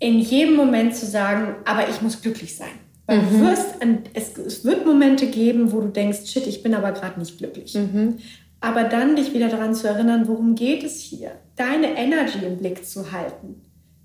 in 0.00 0.18
jedem 0.18 0.54
Moment 0.54 0.94
zu 0.94 1.06
sagen, 1.06 1.56
aber 1.64 1.88
ich 1.88 2.02
muss 2.02 2.20
glücklich 2.20 2.56
sein. 2.56 2.68
Weil 3.06 3.22
mhm. 3.22 3.30
du 3.30 3.40
wirst, 3.46 3.74
es, 4.14 4.36
es, 4.36 4.64
wird 4.64 4.86
Momente 4.86 5.26
geben, 5.26 5.72
wo 5.72 5.80
du 5.80 5.88
denkst, 5.88 6.26
shit, 6.26 6.46
ich 6.46 6.62
bin 6.62 6.74
aber 6.74 6.92
gerade 6.92 7.18
nicht 7.18 7.38
glücklich. 7.38 7.74
Mhm. 7.74 8.18
Aber 8.60 8.84
dann 8.84 9.16
dich 9.16 9.32
wieder 9.32 9.48
daran 9.48 9.74
zu 9.74 9.88
erinnern, 9.88 10.28
worum 10.28 10.54
geht 10.54 10.82
es 10.82 11.00
hier? 11.00 11.32
Deine 11.56 11.96
Energy 11.96 12.38
im 12.44 12.58
Blick 12.58 12.86
zu 12.86 13.12
halten. 13.12 13.62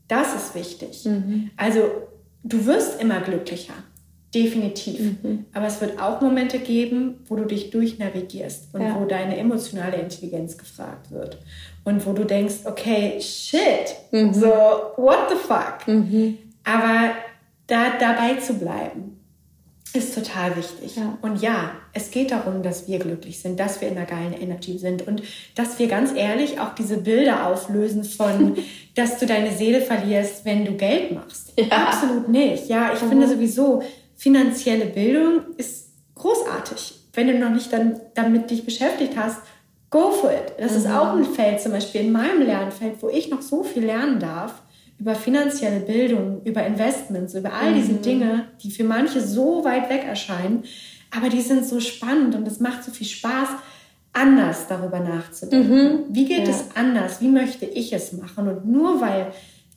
Das 0.08 0.36
ist 0.36 0.56
wichtig. 0.56 1.06
Mhm. 1.06 1.52
Also 1.58 1.82
du 2.44 2.66
wirst 2.66 3.02
immer 3.02 3.20
glücklicher. 3.22 3.74
Definitiv. 4.34 5.00
Mhm. 5.22 5.46
Aber 5.54 5.68
es 5.68 5.80
wird 5.80 6.00
auch 6.00 6.22
Momente 6.22 6.60
geben, 6.60 7.20
wo 7.28 7.36
du 7.36 7.46
dich 7.46 7.70
durchnavigierst 7.70 8.74
und 8.74 8.82
ja. 8.82 9.00
wo 9.00 9.06
deine 9.06 9.38
emotionale 9.38 9.98
Intelligenz 9.98 10.58
gefragt 10.58 11.12
wird 11.12 11.38
und 11.84 12.06
wo 12.06 12.14
du 12.14 12.24
denkst, 12.24 12.66
okay, 12.66 13.20
shit, 13.22 13.96
mhm. 14.12 14.34
so, 14.34 14.48
what 14.98 15.30
the 15.30 15.36
fuck? 15.36 15.88
Mhm. 15.88 16.38
Aber 16.64 17.12
da 17.68 17.98
dabei 18.00 18.36
zu 18.36 18.56
bleiben, 18.56 19.20
ist 19.94 20.16
total 20.16 20.56
wichtig. 20.58 20.96
Ja. 20.96 21.18
Und 21.22 21.42
ja, 21.42 21.72
es 21.94 22.10
geht 22.10 22.32
darum, 22.32 22.64
dass 22.64 22.88
wir 22.88 22.98
glücklich 22.98 23.40
sind, 23.40 23.60
dass 23.60 23.80
wir 23.80 23.90
in 23.90 23.98
einer 23.98 24.08
geilen 24.08 24.34
Energy 24.34 24.80
sind 24.80 25.08
und 25.08 25.22
dass 25.54 25.78
wir 25.78 25.88
ganz 25.88 26.12
ehrlich 26.16 26.60
auch 26.60 26.74
diese 26.74 26.98
Bilder 26.98 27.46
auflösen 27.48 28.04
von, 28.04 28.58
dass 28.96 29.20
du 29.20 29.28
deine 29.28 29.52
Seele 29.52 29.82
verlierst, 29.82 30.46
wenn 30.46 30.66
du 30.66 30.74
Geld 30.74 31.12
machst. 31.12 31.54
Ja. 31.60 31.66
Absolut 31.70 32.28
nicht. 32.28 32.68
Ja, 32.70 32.92
ich 32.94 33.02
mhm. 33.04 33.10
finde 33.10 33.28
sowieso, 33.28 33.84
finanzielle 34.24 34.86
Bildung 34.86 35.42
ist 35.58 35.90
großartig. 36.16 37.10
Wenn 37.12 37.28
du 37.28 37.38
noch 37.40 37.50
nicht 37.50 37.74
dann 37.74 38.00
damit 38.14 38.50
dich 38.50 38.64
beschäftigt 38.64 39.18
hast, 39.18 39.40
go 39.90 40.12
for 40.12 40.32
it. 40.32 40.54
Das 40.58 40.72
mhm. 40.72 40.78
ist 40.78 40.88
auch 40.88 41.14
ein 41.14 41.26
Feld, 41.26 41.60
zum 41.60 41.74
Beispiel 41.74 42.02
in 42.02 42.14
meinem 42.14 42.42
Lernfeld, 42.42 42.96
wo 43.02 43.10
ich 43.10 43.30
noch 43.30 43.42
so 43.42 43.64
viel 43.64 43.84
lernen 43.84 44.22
darf 44.22 44.62
über 44.98 45.14
finanzielle 45.16 45.82
Bildung, 45.82 46.42
über 46.46 46.66
Investments, 46.66 47.34
über 47.34 47.52
all 47.52 47.74
diese 47.74 47.94
mhm. 47.94 48.02
Dinge, 48.02 48.46
die 48.64 48.72
für 48.72 48.86
manche 48.86 49.20
so 49.20 49.66
weit 49.66 49.90
weg 49.90 50.06
erscheinen, 50.08 50.64
aber 51.12 51.28
die 51.28 51.42
sind 51.42 51.66
so 51.66 51.82
spannend 51.82 52.34
und 52.34 52.48
es 52.48 52.62
macht 52.62 52.86
so 52.86 52.92
viel 52.92 53.08
Spaß, 53.08 53.50
anders 54.14 54.68
darüber 54.70 55.02
nachzudenken. 55.02 55.84
Mhm. 55.84 56.00
Wie 56.12 56.26
geht 56.26 56.48
ja. 56.48 56.54
es 56.54 56.64
anders? 56.76 57.20
Wie 57.20 57.28
möchte 57.28 57.66
ich 57.66 57.92
es 57.92 58.14
machen? 58.14 58.48
Und 58.48 58.66
nur 58.66 59.02
weil 59.02 59.34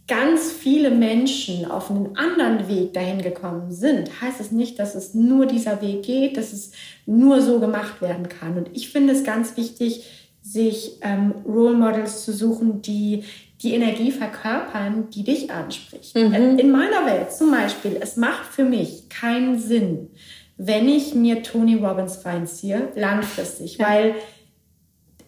ganz 0.08 0.52
viele 0.52 0.90
Menschen 0.90 1.68
auf 1.68 1.90
einen 1.90 2.16
anderen 2.16 2.68
Weg 2.68 2.94
dahin 2.94 3.22
gekommen 3.22 3.72
sind, 3.72 4.20
heißt 4.20 4.40
es 4.40 4.52
nicht, 4.52 4.78
dass 4.78 4.94
es 4.94 5.14
nur 5.14 5.46
dieser 5.46 5.82
Weg 5.82 6.04
geht, 6.04 6.36
dass 6.36 6.52
es 6.52 6.72
nur 7.06 7.42
so 7.42 7.58
gemacht 7.58 8.00
werden 8.00 8.28
kann. 8.28 8.56
Und 8.56 8.70
ich 8.72 8.90
finde 8.90 9.12
es 9.12 9.24
ganz 9.24 9.56
wichtig, 9.56 10.04
sich 10.42 10.98
ähm, 11.02 11.34
Role 11.44 11.76
Models 11.76 12.24
zu 12.24 12.32
suchen, 12.32 12.82
die 12.82 13.24
die 13.62 13.72
Energie 13.72 14.12
verkörpern, 14.12 15.08
die 15.10 15.24
dich 15.24 15.50
anspricht. 15.50 16.14
Mhm. 16.14 16.58
In 16.58 16.70
meiner 16.70 17.06
Welt 17.06 17.32
zum 17.32 17.50
Beispiel, 17.50 17.96
es 18.00 18.16
macht 18.16 18.46
für 18.46 18.64
mich 18.64 19.08
keinen 19.08 19.58
Sinn, 19.58 20.10
wenn 20.56 20.88
ich 20.88 21.14
mir 21.14 21.42
Tony 21.42 21.74
Robbins 21.76 22.24
reinziehe, 22.24 22.88
langfristig, 22.94 23.78
ja. 23.78 23.88
weil 23.88 24.14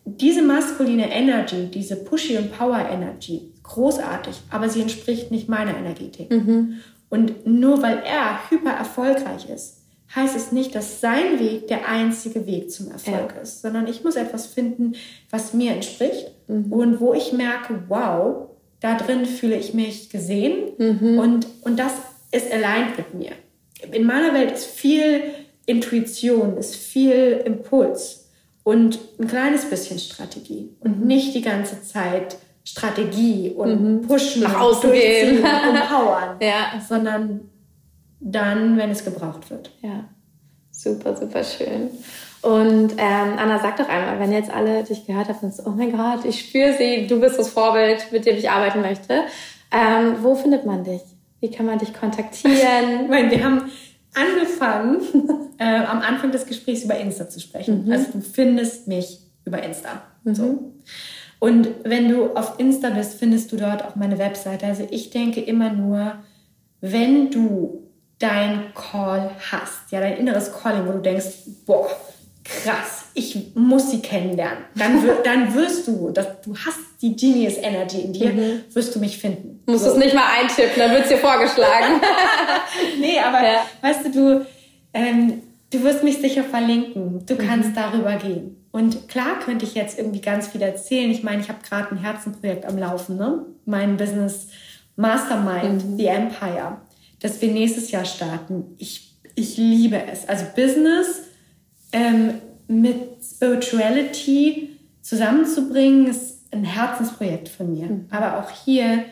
diese 0.04 0.42
maskuline 0.42 1.10
Energy, 1.10 1.68
diese 1.72 1.96
Pushy 1.96 2.36
und 2.36 2.52
Power 2.56 2.88
Energy, 2.90 3.52
großartig, 3.68 4.34
aber 4.50 4.68
sie 4.68 4.80
entspricht 4.80 5.30
nicht 5.30 5.48
meiner 5.48 5.76
Energetik. 5.76 6.30
Mhm. 6.30 6.78
Und 7.08 7.46
nur 7.46 7.82
weil 7.82 8.02
er 8.04 8.50
hyper 8.50 8.72
erfolgreich 8.72 9.48
ist, 9.48 9.78
heißt 10.14 10.36
es 10.36 10.52
nicht, 10.52 10.74
dass 10.74 11.00
sein 11.00 11.38
Weg 11.38 11.68
der 11.68 11.88
einzige 11.88 12.46
Weg 12.46 12.70
zum 12.70 12.90
Erfolg 12.90 13.34
ja. 13.34 13.42
ist, 13.42 13.62
sondern 13.62 13.86
ich 13.86 14.04
muss 14.04 14.16
etwas 14.16 14.46
finden, 14.46 14.94
was 15.30 15.52
mir 15.52 15.72
entspricht 15.72 16.30
mhm. 16.48 16.72
und 16.72 17.00
wo 17.00 17.14
ich 17.14 17.32
merke, 17.32 17.82
wow, 17.88 18.48
da 18.80 18.96
drin 18.96 19.26
fühle 19.26 19.56
ich 19.56 19.74
mich 19.74 20.08
gesehen 20.08 20.72
mhm. 20.78 21.18
und, 21.18 21.46
und 21.62 21.78
das 21.78 21.92
ist 22.30 22.50
allein 22.52 22.86
mit 22.96 23.14
mir. 23.14 23.32
in 23.92 24.04
meiner 24.04 24.32
Welt 24.34 24.52
ist 24.52 24.66
viel 24.66 25.22
Intuition, 25.66 26.56
ist 26.56 26.76
viel 26.76 27.42
Impuls 27.44 28.28
und 28.64 28.98
ein 29.18 29.26
kleines 29.26 29.66
bisschen 29.66 29.98
Strategie 29.98 30.70
und 30.80 31.00
mhm. 31.00 31.06
nicht 31.06 31.34
die 31.34 31.42
ganze 31.42 31.82
Zeit 31.82 32.36
Strategie 32.68 33.54
und 33.56 33.82
mhm. 33.82 34.02
pushen, 34.02 34.42
nach 34.42 34.60
außen 34.60 34.92
gehen 34.92 35.38
und 35.38 35.88
powern, 35.88 36.36
ja. 36.40 36.78
sondern 36.86 37.48
dann, 38.20 38.76
wenn 38.76 38.90
es 38.90 39.04
gebraucht 39.04 39.50
wird. 39.50 39.70
Ja, 39.80 40.04
super, 40.70 41.16
super 41.16 41.42
schön. 41.44 41.90
Und 42.42 42.92
ähm, 42.98 43.38
Anna, 43.38 43.58
sag 43.58 43.78
doch 43.78 43.88
einmal, 43.88 44.20
wenn 44.20 44.32
jetzt 44.32 44.50
alle 44.50 44.84
dich 44.84 45.06
gehört 45.06 45.28
haben 45.28 45.38
und 45.40 45.54
so, 45.54 45.62
oh 45.64 45.70
mein 45.70 45.96
Gott, 45.96 46.26
ich 46.26 46.40
spüre 46.40 46.74
sie, 46.76 47.06
du 47.06 47.18
bist 47.20 47.38
das 47.38 47.48
Vorbild, 47.48 48.12
mit 48.12 48.26
dem 48.26 48.36
ich 48.36 48.50
arbeiten 48.50 48.82
möchte. 48.82 49.22
Ähm, 49.72 50.16
wo 50.20 50.34
findet 50.34 50.66
man 50.66 50.84
dich? 50.84 51.00
Wie 51.40 51.50
kann 51.50 51.64
man 51.64 51.78
dich 51.78 51.94
kontaktieren? 51.94 53.00
ich 53.02 53.08
meine, 53.08 53.30
wir 53.30 53.42
haben 53.42 53.70
angefangen, 54.14 55.00
äh, 55.58 55.84
am 55.84 56.00
Anfang 56.00 56.32
des 56.32 56.44
Gesprächs 56.44 56.84
über 56.84 56.98
Insta 56.98 57.30
zu 57.30 57.40
sprechen. 57.40 57.86
Mhm. 57.86 57.92
Also 57.92 58.12
du 58.12 58.20
findest 58.20 58.88
mich 58.88 59.20
über 59.46 59.62
Insta. 59.62 60.02
Mhm. 60.24 60.34
So. 60.34 60.72
Und 61.40 61.68
wenn 61.84 62.08
du 62.08 62.34
auf 62.34 62.58
Insta 62.58 62.90
bist, 62.90 63.18
findest 63.18 63.52
du 63.52 63.56
dort 63.56 63.84
auch 63.84 63.96
meine 63.96 64.18
Webseite. 64.18 64.66
Also 64.66 64.86
ich 64.90 65.10
denke 65.10 65.40
immer 65.40 65.70
nur, 65.72 66.14
wenn 66.80 67.30
du 67.30 67.88
dein 68.18 68.72
Call 68.74 69.30
hast, 69.50 69.90
ja, 69.90 70.00
dein 70.00 70.16
inneres 70.16 70.52
Calling, 70.52 70.86
wo 70.86 70.92
du 70.92 70.98
denkst, 70.98 71.26
boah, 71.66 71.88
krass, 72.42 73.04
ich 73.14 73.54
muss 73.54 73.90
sie 73.90 74.00
kennenlernen. 74.00 74.64
Dann, 74.74 75.08
dann 75.24 75.54
wirst 75.54 75.86
du, 75.86 76.10
das, 76.10 76.40
du 76.42 76.54
hast 76.56 76.78
die 77.00 77.14
Genius 77.14 77.56
Energy 77.58 78.00
in 78.00 78.12
dir, 78.12 78.32
mhm. 78.32 78.64
wirst 78.72 78.94
du 78.94 78.98
mich 78.98 79.18
finden. 79.18 79.62
Musst 79.66 79.84
so. 79.84 79.92
es 79.92 79.96
nicht 79.96 80.14
mal 80.14 80.26
eintippen, 80.40 80.78
dann 80.78 80.90
wird 80.90 81.02
es 81.02 81.08
dir 81.08 81.18
vorgeschlagen. 81.18 82.00
nee, 83.00 83.18
aber 83.20 83.46
ja. 83.46 83.66
weißt 83.82 84.06
du, 84.06 84.10
du, 84.10 84.46
ähm, 84.94 85.42
du 85.70 85.82
wirst 85.84 86.02
mich 86.02 86.18
sicher 86.18 86.42
verlinken. 86.42 87.24
Du 87.26 87.34
mhm. 87.34 87.38
kannst 87.38 87.76
darüber 87.76 88.16
gehen. 88.16 88.56
Und 88.70 89.08
klar 89.08 89.38
könnte 89.38 89.64
ich 89.64 89.74
jetzt 89.74 89.98
irgendwie 89.98 90.20
ganz 90.20 90.48
viel 90.48 90.62
erzählen. 90.62 91.10
Ich 91.10 91.22
meine, 91.22 91.40
ich 91.40 91.48
habe 91.48 91.60
gerade 91.66 91.90
ein 91.90 91.98
Herzenprojekt 91.98 92.66
am 92.66 92.78
Laufen, 92.78 93.16
ne? 93.16 93.46
Mein 93.64 93.96
Business 93.96 94.48
Mastermind, 94.96 95.84
mhm. 95.84 95.96
The 95.96 96.06
Empire, 96.06 96.78
das 97.20 97.40
wir 97.40 97.52
nächstes 97.52 97.90
Jahr 97.90 98.04
starten. 98.04 98.74
Ich, 98.78 99.16
ich 99.34 99.56
liebe 99.56 100.02
es. 100.10 100.28
Also 100.28 100.44
Business 100.54 101.22
ähm, 101.92 102.34
mit 102.66 103.22
Spirituality 103.22 104.76
zusammenzubringen, 105.00 106.08
ist 106.08 106.52
ein 106.52 106.64
Herzensprojekt 106.64 107.48
von 107.48 107.72
mir. 107.72 107.86
Mhm. 107.86 108.06
Aber 108.10 108.38
auch 108.38 108.50
hier, 108.50 109.04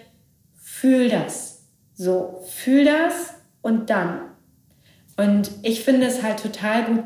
fühl 0.57 1.09
das. 1.09 1.63
So, 1.95 2.43
fühl 2.49 2.85
das 2.85 3.35
und 3.63 3.89
dann. 3.89 4.21
Und 5.17 5.51
ich 5.63 5.83
finde 5.83 6.07
es 6.07 6.23
halt 6.23 6.41
total 6.41 6.85
gut, 6.85 7.05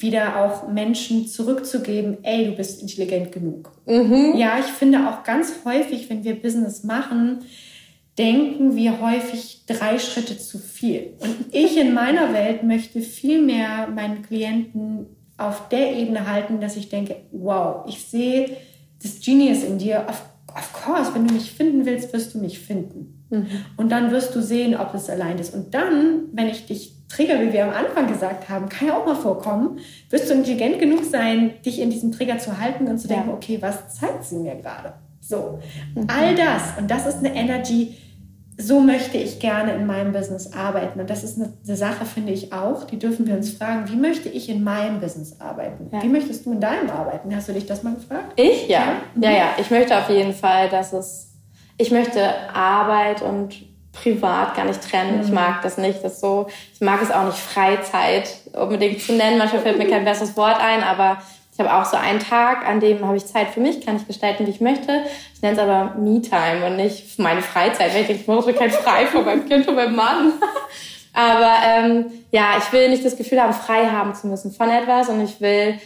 wieder 0.00 0.44
auch 0.44 0.68
Menschen 0.68 1.26
zurückzugeben, 1.26 2.18
ey, 2.22 2.46
du 2.46 2.52
bist 2.52 2.82
intelligent 2.82 3.32
genug. 3.32 3.70
Mhm. 3.86 4.34
Ja, 4.36 4.58
ich 4.58 4.66
finde 4.66 5.08
auch 5.08 5.22
ganz 5.24 5.52
häufig, 5.64 6.08
wenn 6.10 6.24
wir 6.24 6.40
Business 6.40 6.84
machen, 6.84 7.40
denken 8.18 8.76
wir 8.76 9.00
häufig 9.00 9.64
drei 9.66 9.98
Schritte 9.98 10.38
zu 10.38 10.58
viel. 10.58 11.14
Und 11.20 11.46
ich 11.52 11.76
in 11.76 11.94
meiner 11.94 12.32
Welt 12.32 12.62
möchte 12.62 13.00
viel 13.00 13.42
mehr 13.42 13.88
meinen 13.88 14.22
Klienten 14.22 15.06
auf 15.36 15.68
der 15.68 15.96
Ebene 15.96 16.30
halten, 16.30 16.60
dass 16.60 16.76
ich 16.76 16.88
denke, 16.88 17.16
wow, 17.32 17.86
ich 17.88 18.02
sehe 18.04 18.56
das 19.02 19.20
Genius 19.20 19.64
in 19.64 19.78
dir. 19.78 20.04
Of, 20.08 20.22
of 20.54 20.72
course, 20.72 21.14
wenn 21.14 21.26
du 21.26 21.32
mich 21.32 21.50
finden 21.52 21.86
willst, 21.86 22.12
wirst 22.12 22.34
du 22.34 22.38
mich 22.38 22.58
finden. 22.58 23.24
Mhm. 23.30 23.46
Und 23.76 23.90
dann 23.90 24.10
wirst 24.10 24.34
du 24.34 24.42
sehen, 24.42 24.76
ob 24.76 24.94
es 24.94 25.08
allein 25.08 25.38
ist. 25.38 25.54
Und 25.54 25.72
dann, 25.72 26.24
wenn 26.32 26.48
ich 26.48 26.66
dich 26.66 26.99
trigger, 27.10 27.40
wie 27.40 27.52
wir 27.52 27.64
am 27.64 27.70
Anfang 27.70 28.06
gesagt 28.06 28.48
haben, 28.48 28.68
kann 28.68 28.88
ja 28.88 28.96
auch 28.96 29.04
mal 29.04 29.16
vorkommen, 29.16 29.80
wirst 30.08 30.30
du 30.30 30.34
intelligent 30.34 30.78
genug 30.78 31.04
sein, 31.04 31.54
dich 31.64 31.80
in 31.80 31.90
diesem 31.90 32.12
Trigger 32.12 32.38
zu 32.38 32.58
halten 32.58 32.86
und 32.86 32.98
zu 32.98 33.08
denken, 33.08 33.28
ja. 33.28 33.34
okay, 33.34 33.58
was 33.60 33.94
zeigt 33.94 34.24
sie 34.24 34.36
mir 34.36 34.54
gerade? 34.54 34.94
So, 35.20 35.58
mhm. 35.94 36.06
all 36.08 36.34
das. 36.34 36.78
Und 36.78 36.90
das 36.90 37.06
ist 37.06 37.18
eine 37.18 37.34
Energy, 37.34 37.96
so 38.56 38.80
möchte 38.80 39.16
ich 39.16 39.40
gerne 39.40 39.72
in 39.72 39.86
meinem 39.86 40.12
Business 40.12 40.52
arbeiten. 40.52 41.00
Und 41.00 41.10
das 41.10 41.24
ist 41.24 41.38
eine, 41.38 41.52
eine, 41.66 41.76
Sache, 41.76 42.04
finde 42.04 42.32
ich 42.32 42.52
auch, 42.52 42.84
die 42.84 42.98
dürfen 42.98 43.26
wir 43.26 43.34
uns 43.34 43.50
fragen, 43.50 43.88
wie 43.88 43.96
möchte 43.96 44.28
ich 44.28 44.48
in 44.48 44.62
meinem 44.62 45.00
Business 45.00 45.40
arbeiten? 45.40 45.88
Ja. 45.92 46.02
Wie 46.02 46.08
möchtest 46.08 46.46
du 46.46 46.52
in 46.52 46.60
deinem 46.60 46.90
arbeiten? 46.90 47.34
Hast 47.34 47.48
du 47.48 47.52
dich 47.52 47.66
das 47.66 47.82
mal 47.82 47.94
gefragt? 47.94 48.32
Ich? 48.36 48.68
Ja. 48.68 48.78
Ja, 48.78 48.92
mhm. 49.14 49.22
ja, 49.22 49.30
ja. 49.30 49.48
Ich 49.58 49.70
möchte 49.70 49.96
auf 49.96 50.08
jeden 50.10 50.34
Fall, 50.34 50.68
dass 50.68 50.92
es, 50.92 51.32
ich 51.78 51.90
möchte 51.90 52.22
Arbeit 52.52 53.22
und 53.22 53.69
privat 53.92 54.54
gar 54.54 54.64
nicht 54.64 54.82
trennen. 54.88 55.18
Mhm. 55.18 55.24
Ich 55.24 55.30
mag 55.30 55.62
das 55.62 55.78
nicht. 55.78 56.02
Das 56.02 56.20
so, 56.20 56.46
ich 56.74 56.80
mag 56.80 57.02
es 57.02 57.10
auch 57.10 57.24
nicht 57.24 57.38
Freizeit 57.38 58.28
unbedingt 58.52 59.00
zu 59.00 59.12
nennen. 59.12 59.38
Manchmal 59.38 59.62
fällt 59.62 59.78
mir 59.78 59.88
kein 59.88 60.04
besseres 60.04 60.36
Wort 60.36 60.60
ein, 60.60 60.82
aber 60.82 61.18
ich 61.52 61.58
habe 61.58 61.74
auch 61.74 61.84
so 61.84 61.96
einen 61.96 62.20
Tag, 62.20 62.66
an 62.66 62.80
dem 62.80 63.06
habe 63.06 63.16
ich 63.16 63.26
Zeit 63.26 63.48
für 63.48 63.60
mich, 63.60 63.84
kann 63.84 63.96
ich 63.96 64.06
gestalten, 64.06 64.46
wie 64.46 64.50
ich 64.50 64.60
möchte. 64.60 65.02
Ich 65.34 65.42
nenne 65.42 65.54
es 65.54 65.58
aber 65.58 65.94
Me-Time 65.98 66.66
und 66.66 66.76
nicht 66.76 67.18
meine 67.18 67.42
Freizeit. 67.42 67.92
Weil 67.92 68.02
ich 68.02 68.06
denke, 68.06 68.22
ich 68.22 68.26
brauche 68.26 68.52
kein 68.54 68.70
Frei 68.70 69.06
von 69.06 69.24
meinem 69.24 69.46
Kind 69.46 69.66
und 69.68 69.74
meinem 69.74 69.96
Mann. 69.96 70.32
aber 71.12 71.56
ähm, 71.66 72.06
ja, 72.30 72.52
ich 72.58 72.72
will 72.72 72.88
nicht 72.88 73.04
das 73.04 73.16
Gefühl 73.16 73.42
haben, 73.42 73.52
frei 73.52 73.86
haben 73.86 74.14
zu 74.14 74.28
müssen 74.28 74.52
von 74.52 74.70
etwas 74.70 75.08
und 75.08 75.22
ich 75.22 75.40
will 75.40 75.78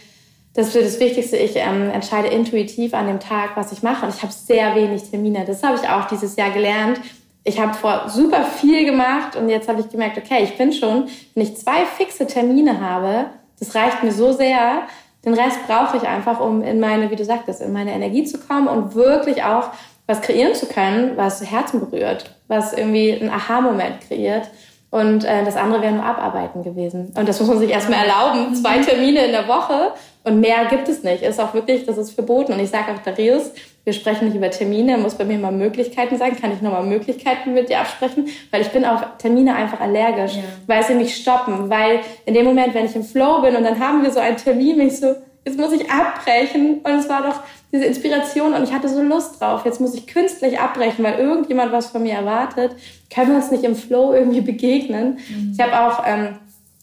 das 0.55 0.73
ist 0.73 0.75
das 0.75 0.99
Wichtigste. 1.01 1.35
Ich 1.35 1.57
ähm, 1.57 1.91
entscheide 1.91 2.29
intuitiv 2.29 2.93
an 2.93 3.07
dem 3.07 3.19
Tag, 3.19 3.57
was 3.57 3.73
ich 3.73 3.83
mache. 3.83 4.05
Und 4.05 4.15
ich 4.15 4.21
habe 4.23 4.31
sehr 4.31 4.73
wenig 4.75 5.03
Termine. 5.09 5.43
Das 5.45 5.61
habe 5.63 5.77
ich 5.81 5.89
auch 5.89 6.05
dieses 6.05 6.37
Jahr 6.37 6.51
gelernt. 6.51 7.01
Ich 7.47 7.59
habe 7.59 7.73
vor 7.75 8.09
super 8.09 8.43
viel 8.43 8.85
gemacht 8.85 9.35
und 9.35 9.49
jetzt 9.49 9.69
habe 9.69 9.79
ich 9.79 9.89
gemerkt, 9.89 10.17
okay, 10.17 10.43
ich 10.43 10.57
bin 10.57 10.73
schon, 10.73 11.05
wenn 11.35 11.43
ich 11.43 11.55
zwei 11.55 11.85
fixe 11.85 12.25
Termine 12.25 12.81
habe, 12.81 13.27
das 13.59 13.75
reicht 13.75 14.03
mir 14.03 14.11
so 14.11 14.31
sehr, 14.31 14.81
den 15.23 15.35
Rest 15.35 15.65
brauche 15.67 15.97
ich 15.97 16.03
einfach, 16.03 16.39
um 16.39 16.63
in 16.63 16.79
meine, 16.79 17.09
wie 17.11 17.15
du 17.15 17.23
sagtest, 17.23 17.61
in 17.61 17.71
meine 17.71 17.93
Energie 17.93 18.25
zu 18.25 18.39
kommen 18.39 18.67
und 18.67 18.95
wirklich 18.95 19.43
auch 19.43 19.69
was 20.07 20.21
kreieren 20.21 20.53
zu 20.53 20.65
können, 20.65 21.17
was 21.17 21.43
Herzen 21.49 21.79
berührt, 21.79 22.35
was 22.47 22.73
irgendwie 22.73 23.13
einen 23.13 23.29
Aha-Moment 23.29 24.01
kreiert. 24.07 24.49
Und 24.91 25.23
äh, 25.23 25.43
das 25.43 25.57
andere 25.57 25.81
wäre 25.81 25.93
nur 25.93 26.05
Abarbeiten 26.05 26.63
gewesen. 26.63 27.11
Und 27.17 27.27
das 27.27 27.39
muss 27.39 27.49
man 27.49 27.59
sich 27.59 27.71
erstmal 27.71 28.05
erlauben. 28.05 28.55
Zwei 28.55 28.79
Termine 28.79 29.25
in 29.25 29.31
der 29.31 29.47
Woche 29.47 29.93
und 30.23 30.39
mehr 30.39 30.65
gibt 30.69 30.87
es 30.87 31.03
nicht. 31.03 31.23
Ist 31.23 31.39
auch 31.39 31.53
wirklich, 31.53 31.85
das 31.85 31.97
ist 31.97 32.11
verboten. 32.11 32.53
Und 32.53 32.59
ich 32.59 32.69
sage 32.69 32.93
auch 32.93 33.03
Darius, 33.03 33.51
wir 33.85 33.93
sprechen 33.93 34.25
nicht 34.25 34.35
über 34.35 34.49
Termine, 34.49 34.97
muss 34.97 35.15
bei 35.15 35.25
mir 35.25 35.37
mal 35.37 35.51
Möglichkeiten 35.51 36.17
sein, 36.17 36.35
kann 36.35 36.51
ich 36.51 36.61
nochmal 36.61 36.83
Möglichkeiten 36.83 37.53
mit 37.53 37.69
dir 37.69 37.79
absprechen, 37.79 38.27
weil 38.51 38.61
ich 38.61 38.69
bin 38.69 38.83
auf 38.83 39.01
Termine 39.19 39.55
einfach 39.55 39.79
allergisch, 39.79 40.35
ja. 40.35 40.41
weil 40.65 40.83
sie 40.83 40.95
mich 40.95 41.15
stoppen, 41.15 41.69
weil 41.69 41.99
in 42.25 42.33
dem 42.33 42.45
Moment, 42.45 42.73
wenn 42.73 42.85
ich 42.85 42.95
im 42.95 43.03
Flow 43.03 43.41
bin 43.41 43.55
und 43.55 43.63
dann 43.63 43.79
haben 43.79 44.01
wir 44.01 44.11
so 44.11 44.19
einen 44.19 44.37
Termin, 44.37 44.77
bin 44.77 44.87
ich 44.87 44.99
so, 44.99 45.15
jetzt 45.45 45.59
muss 45.59 45.71
ich 45.71 45.89
abbrechen 45.89 46.79
und 46.83 46.91
es 46.91 47.07
war 47.07 47.21
doch 47.21 47.41
diese 47.71 47.85
Inspiration 47.85 48.53
und 48.55 48.63
ich 48.63 48.73
hatte 48.73 48.89
so 48.89 49.01
Lust 49.03 49.39
drauf, 49.39 49.65
jetzt 49.65 49.79
muss 49.79 49.93
ich 49.93 50.07
künstlich 50.07 50.59
abbrechen, 50.59 51.05
weil 51.05 51.19
irgendjemand 51.19 51.71
was 51.71 51.87
von 51.87 52.01
mir 52.01 52.13
erwartet, 52.13 52.71
können 53.13 53.29
wir 53.29 53.35
uns 53.35 53.51
nicht 53.51 53.63
im 53.63 53.75
Flow 53.75 54.13
irgendwie 54.13 54.41
begegnen. 54.41 55.19
Mhm. 55.29 55.51
Ich 55.53 55.63
habe 55.63 55.79
auch 55.79 56.03
ähm, 56.07 56.37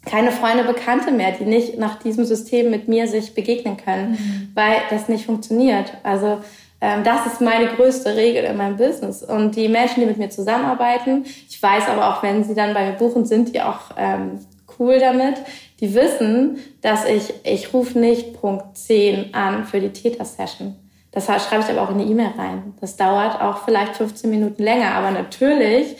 keine 0.06 0.30
Freunde, 0.30 0.64
Bekannte 0.64 1.10
mehr, 1.10 1.32
die 1.32 1.44
nicht 1.44 1.78
nach 1.78 1.98
diesem 1.98 2.24
System 2.24 2.70
mit 2.70 2.86
mir 2.86 3.08
sich 3.08 3.34
begegnen 3.34 3.76
können, 3.76 4.12
mhm. 4.12 4.48
weil 4.54 4.76
das 4.90 5.08
nicht 5.08 5.26
funktioniert. 5.26 5.92
Also 6.04 6.38
das 6.82 7.26
ist 7.26 7.40
meine 7.40 7.68
größte 7.68 8.16
Regel 8.16 8.42
in 8.42 8.56
meinem 8.56 8.76
Business. 8.76 9.22
Und 9.22 9.54
die 9.54 9.68
Menschen, 9.68 10.00
die 10.00 10.06
mit 10.06 10.16
mir 10.16 10.30
zusammenarbeiten, 10.30 11.24
ich 11.48 11.62
weiß 11.62 11.88
aber 11.88 12.08
auch, 12.08 12.24
wenn 12.24 12.42
sie 12.42 12.54
dann 12.54 12.74
bei 12.74 12.90
mir 12.90 12.96
buchen, 12.96 13.24
sind 13.24 13.54
die 13.54 13.62
auch 13.62 13.92
ähm, 13.96 14.40
cool 14.78 14.98
damit. 14.98 15.36
Die 15.78 15.94
wissen, 15.94 16.58
dass 16.80 17.04
ich, 17.04 17.34
ich 17.44 17.72
rufe 17.72 17.96
nicht 17.98 18.40
Punkt 18.40 18.76
10 18.76 19.32
an 19.32 19.64
für 19.64 19.80
die 19.80 19.92
Theta-Session. 19.92 20.74
Das 21.12 21.26
schreibe 21.26 21.62
ich 21.62 21.70
aber 21.70 21.82
auch 21.82 21.90
in 21.90 21.98
die 21.98 22.10
E-Mail 22.10 22.32
rein. 22.36 22.74
Das 22.80 22.96
dauert 22.96 23.40
auch 23.40 23.64
vielleicht 23.64 23.96
15 23.96 24.28
Minuten 24.28 24.62
länger, 24.62 24.92
aber 24.94 25.12
natürlich 25.12 25.96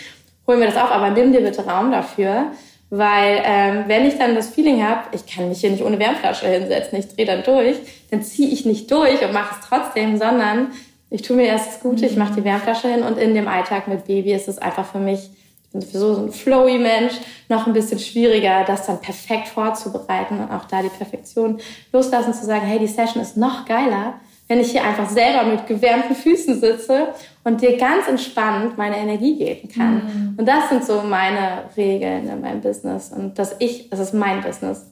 holen 0.48 0.58
wir 0.58 0.66
das 0.66 0.76
auf. 0.76 0.90
Aber 0.90 1.10
nimm 1.10 1.32
dir 1.32 1.42
bitte 1.42 1.64
Raum 1.64 1.92
dafür, 1.92 2.46
weil 2.94 3.40
ähm, 3.46 3.84
wenn 3.86 4.04
ich 4.04 4.18
dann 4.18 4.34
das 4.34 4.50
Feeling 4.50 4.84
habe, 4.86 5.04
ich 5.12 5.24
kann 5.24 5.48
mich 5.48 5.60
hier 5.60 5.70
nicht 5.70 5.82
ohne 5.82 5.98
Wärmflasche 5.98 6.46
hinsetzen, 6.46 6.98
ich 6.98 7.08
drehe 7.08 7.24
dann 7.24 7.42
durch, 7.42 7.78
dann 8.10 8.22
ziehe 8.22 8.50
ich 8.50 8.66
nicht 8.66 8.90
durch 8.90 9.24
und 9.24 9.32
mache 9.32 9.56
es 9.58 9.66
trotzdem, 9.66 10.18
sondern 10.18 10.72
ich 11.08 11.22
tue 11.22 11.36
mir 11.36 11.46
erst 11.46 11.68
das 11.68 11.80
Gute, 11.80 12.04
ich 12.04 12.16
mache 12.16 12.34
die 12.34 12.44
Wärmflasche 12.44 12.88
hin 12.88 13.02
und 13.02 13.16
in 13.16 13.34
dem 13.34 13.48
Alltag 13.48 13.88
mit 13.88 14.04
Baby 14.04 14.34
ist 14.34 14.46
es 14.46 14.58
einfach 14.58 14.84
für 14.84 14.98
mich, 14.98 15.30
ich 15.64 15.70
bin 15.72 15.80
sowieso 15.80 16.14
so 16.16 16.20
ein 16.20 16.32
flowy 16.32 16.76
Mensch, 16.76 17.14
noch 17.48 17.66
ein 17.66 17.72
bisschen 17.72 17.98
schwieriger, 17.98 18.64
das 18.66 18.84
dann 18.84 19.00
perfekt 19.00 19.48
vorzubereiten 19.48 20.40
und 20.40 20.50
auch 20.50 20.66
da 20.66 20.82
die 20.82 20.90
Perfektion 20.90 21.60
loslassen, 21.94 22.34
zu 22.34 22.44
sagen, 22.44 22.66
hey, 22.66 22.78
die 22.78 22.86
Session 22.88 23.22
ist 23.22 23.38
noch 23.38 23.64
geiler, 23.64 24.20
wenn 24.52 24.60
ich 24.60 24.72
hier 24.72 24.84
einfach 24.84 25.08
selber 25.08 25.44
mit 25.44 25.66
gewärmten 25.66 26.14
Füßen 26.14 26.60
sitze 26.60 27.08
und 27.42 27.62
dir 27.62 27.78
ganz 27.78 28.06
entspannt 28.06 28.76
meine 28.76 28.98
Energie 28.98 29.38
geben 29.38 29.66
kann. 29.70 29.94
Mhm. 29.94 30.34
Und 30.36 30.46
das 30.46 30.68
sind 30.68 30.84
so 30.84 31.00
meine 31.00 31.62
Regeln 31.74 32.28
in 32.28 32.40
meinem 32.42 32.60
Business. 32.60 33.10
Und 33.16 33.38
dass 33.38 33.56
ich, 33.60 33.90
es 33.90 33.98
ist 33.98 34.12
mein 34.12 34.42
Business. 34.42 34.84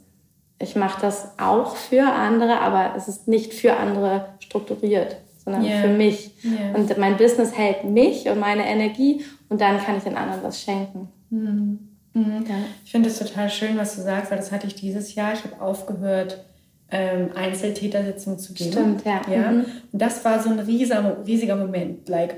Ich 0.58 0.76
mache 0.76 1.02
das 1.02 1.38
auch 1.38 1.76
für 1.76 2.04
andere, 2.10 2.58
aber 2.60 2.94
es 2.96 3.06
ist 3.06 3.28
nicht 3.28 3.52
für 3.52 3.76
andere 3.76 4.28
strukturiert, 4.38 5.18
sondern 5.44 5.62
yeah. 5.62 5.82
für 5.82 5.88
mich. 5.88 6.30
Yeah. 6.42 6.74
Und 6.74 6.96
mein 6.96 7.18
Business 7.18 7.54
hält 7.54 7.84
mich 7.84 8.30
und 8.30 8.40
meine 8.40 8.66
Energie 8.66 9.26
und 9.50 9.60
dann 9.60 9.78
kann 9.78 9.98
ich 9.98 10.04
den 10.04 10.16
anderen 10.16 10.42
was 10.42 10.62
schenken. 10.62 11.10
Mhm. 11.28 11.80
Mhm. 12.14 12.46
Ja. 12.48 12.54
Ich 12.82 12.92
finde 12.92 13.10
es 13.10 13.18
total 13.18 13.50
schön, 13.50 13.76
was 13.76 13.94
du 13.96 14.00
sagst, 14.00 14.30
weil 14.30 14.38
das 14.38 14.52
hatte 14.52 14.66
ich 14.66 14.74
dieses 14.74 15.14
Jahr. 15.14 15.34
Ich 15.34 15.44
habe 15.44 15.60
aufgehört, 15.60 16.44
ähm, 16.90 17.30
Einzeltätersitzungen 17.34 18.38
zu 18.38 18.52
geben. 18.52 18.72
Stimmt, 18.72 19.04
ja. 19.04 19.20
ja? 19.30 19.50
Mhm. 19.50 19.66
Und 19.92 20.02
das 20.02 20.24
war 20.24 20.40
so 20.40 20.50
ein 20.50 20.58
riesiger, 20.58 21.16
riesiger 21.26 21.56
Moment. 21.56 22.08
Like, 22.08 22.36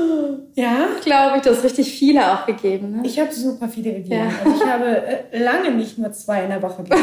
ja. 0.54 0.88
Glaube 1.02 1.36
ich, 1.38 1.42
du 1.42 1.50
hast 1.50 1.64
richtig 1.64 1.90
viele 1.90 2.32
auch 2.32 2.46
gegeben. 2.46 2.96
Ne? 2.96 3.02
Ich 3.06 3.18
habe 3.18 3.32
super 3.32 3.68
viele 3.68 3.92
gegeben. 3.94 4.14
Ja. 4.14 4.30
Also 4.44 4.56
ich 4.56 4.66
habe 4.66 5.06
äh, 5.06 5.38
lange 5.38 5.70
nicht 5.72 5.98
nur 5.98 6.12
zwei 6.12 6.44
in 6.44 6.50
der 6.50 6.62
Woche 6.62 6.82
gegeben. 6.82 7.02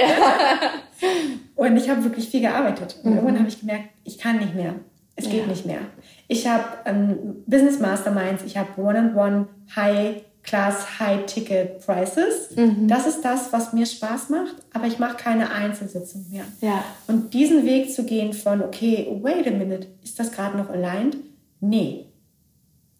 ja. 0.00 0.70
Und 1.54 1.76
ich 1.76 1.88
habe 1.88 2.04
wirklich 2.04 2.28
viel 2.28 2.40
gearbeitet. 2.40 2.96
Und 3.02 3.10
mhm. 3.10 3.16
irgendwann 3.16 3.38
habe 3.38 3.48
ich 3.48 3.60
gemerkt, 3.60 3.88
ich 4.04 4.18
kann 4.18 4.38
nicht 4.38 4.54
mehr. 4.54 4.74
Es 5.14 5.28
geht 5.28 5.46
nicht 5.46 5.66
mehr. 5.66 5.80
Ich 6.26 6.48
habe 6.48 6.64
ähm, 6.86 7.44
Business 7.46 7.78
Masterminds, 7.78 8.42
ich 8.44 8.56
habe 8.56 8.80
One-on-One 8.80 9.46
High 9.76 10.22
Class 10.42 10.98
High 10.98 11.26
Ticket 11.26 11.84
Prices. 11.84 12.56
Mhm. 12.56 12.88
Das 12.88 13.06
ist 13.06 13.24
das, 13.24 13.52
was 13.52 13.72
mir 13.72 13.86
Spaß 13.86 14.30
macht, 14.30 14.56
aber 14.72 14.86
ich 14.86 14.98
mache 14.98 15.16
keine 15.16 15.50
Einzelsitzung 15.50 16.26
mehr. 16.30 16.44
Ja. 16.60 16.84
Und 17.06 17.32
diesen 17.32 17.64
Weg 17.64 17.92
zu 17.92 18.04
gehen 18.04 18.32
von, 18.32 18.62
okay, 18.62 19.06
wait 19.22 19.46
a 19.46 19.50
minute, 19.50 19.86
ist 20.02 20.18
das 20.18 20.32
gerade 20.32 20.56
noch 20.56 20.68
aligned? 20.68 21.16
Nee. 21.60 22.06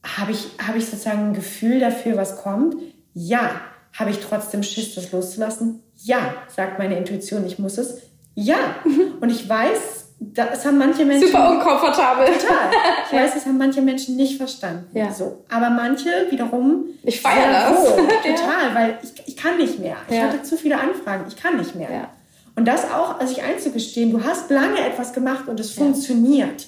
Habe 0.05 0.33
ich, 0.33 0.47
hab 0.65 0.77
ich 0.77 0.87
sozusagen 0.87 1.29
ein 1.29 1.35
Gefühl 1.35 1.81
dafür, 1.81 2.17
was 2.17 2.37
kommt? 2.37 2.77
Ja. 3.13 3.61
Habe 3.93 4.11
ich 4.11 4.21
trotzdem 4.21 4.63
Schiss, 4.63 4.95
das 4.95 5.13
loszulassen? 5.13 5.81
Ja. 5.97 6.35
Sagt 6.49 6.79
meine 6.79 6.97
Intuition, 6.97 7.45
ich 7.45 7.59
muss 7.59 7.77
es? 7.79 8.03
Ja. 8.35 8.77
Und 9.21 9.31
ich 9.31 9.49
weiß, 9.49 10.02
das 10.35 10.65
haben 10.65 10.79
manche 10.79 11.05
Menschen. 11.05 11.29
Super 11.29 11.51
unkomfortabel. 11.51 12.27
Total. 12.27 12.71
Ich 13.07 13.13
weiß, 13.19 13.35
das 13.35 13.47
haben 13.47 13.59
manche 13.59 13.83
Menschen 13.83 14.17
nicht 14.17 14.37
verstanden. 14.37 14.87
Ja. 14.97 15.11
So. 15.13 15.45
Aber 15.49 15.71
manche 15.71 16.09
wiederum. 16.31 16.87
Ich 17.03 17.21
feiere 17.21 17.71
das. 17.71 17.97
Total, 17.97 18.69
ja. 18.69 18.75
weil 18.75 18.99
ich, 19.03 19.29
ich 19.29 19.37
kann 19.37 19.57
nicht 19.59 19.79
mehr. 19.79 19.97
Ich 20.09 20.17
ja. 20.17 20.25
hatte 20.25 20.43
zu 20.43 20.57
viele 20.57 20.79
Anfragen. 20.79 21.25
Ich 21.29 21.37
kann 21.37 21.57
nicht 21.57 21.75
mehr. 21.75 21.91
Ja. 21.91 22.09
Und 22.55 22.67
das 22.67 22.85
auch, 22.91 23.19
also 23.19 23.35
sich 23.35 23.43
einzugestehen, 23.43 24.11
du 24.11 24.23
hast 24.23 24.51
lange 24.51 24.81
etwas 24.81 25.13
gemacht 25.13 25.49
und 25.49 25.59
es 25.59 25.73
funktioniert. 25.73 26.67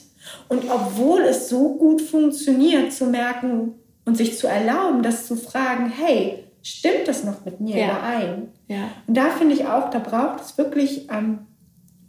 Und 0.49 0.65
obwohl 0.71 1.21
es 1.23 1.49
so 1.49 1.75
gut 1.75 2.01
funktioniert, 2.01 2.93
zu 2.93 3.07
merken 3.07 3.75
und 4.07 4.17
sich 4.17 4.39
zu 4.39 4.47
erlauben, 4.47 5.03
das 5.03 5.27
zu 5.27 5.37
fragen, 5.37 5.91
hey, 5.95 6.45
stimmt 6.63 7.07
das 7.07 7.25
noch 7.25 7.45
mit 7.45 7.61
mir 7.61 7.85
überein? 7.85 8.49
Ja. 8.69 8.89
Und 9.07 9.17
da 9.17 9.27
finde 9.31 9.55
ich 9.55 9.67
auch, 9.67 9.91
da 9.91 9.99
braucht 9.99 10.41
es 10.41 10.57
wirklich 10.57 11.09
ähm, 11.11 11.47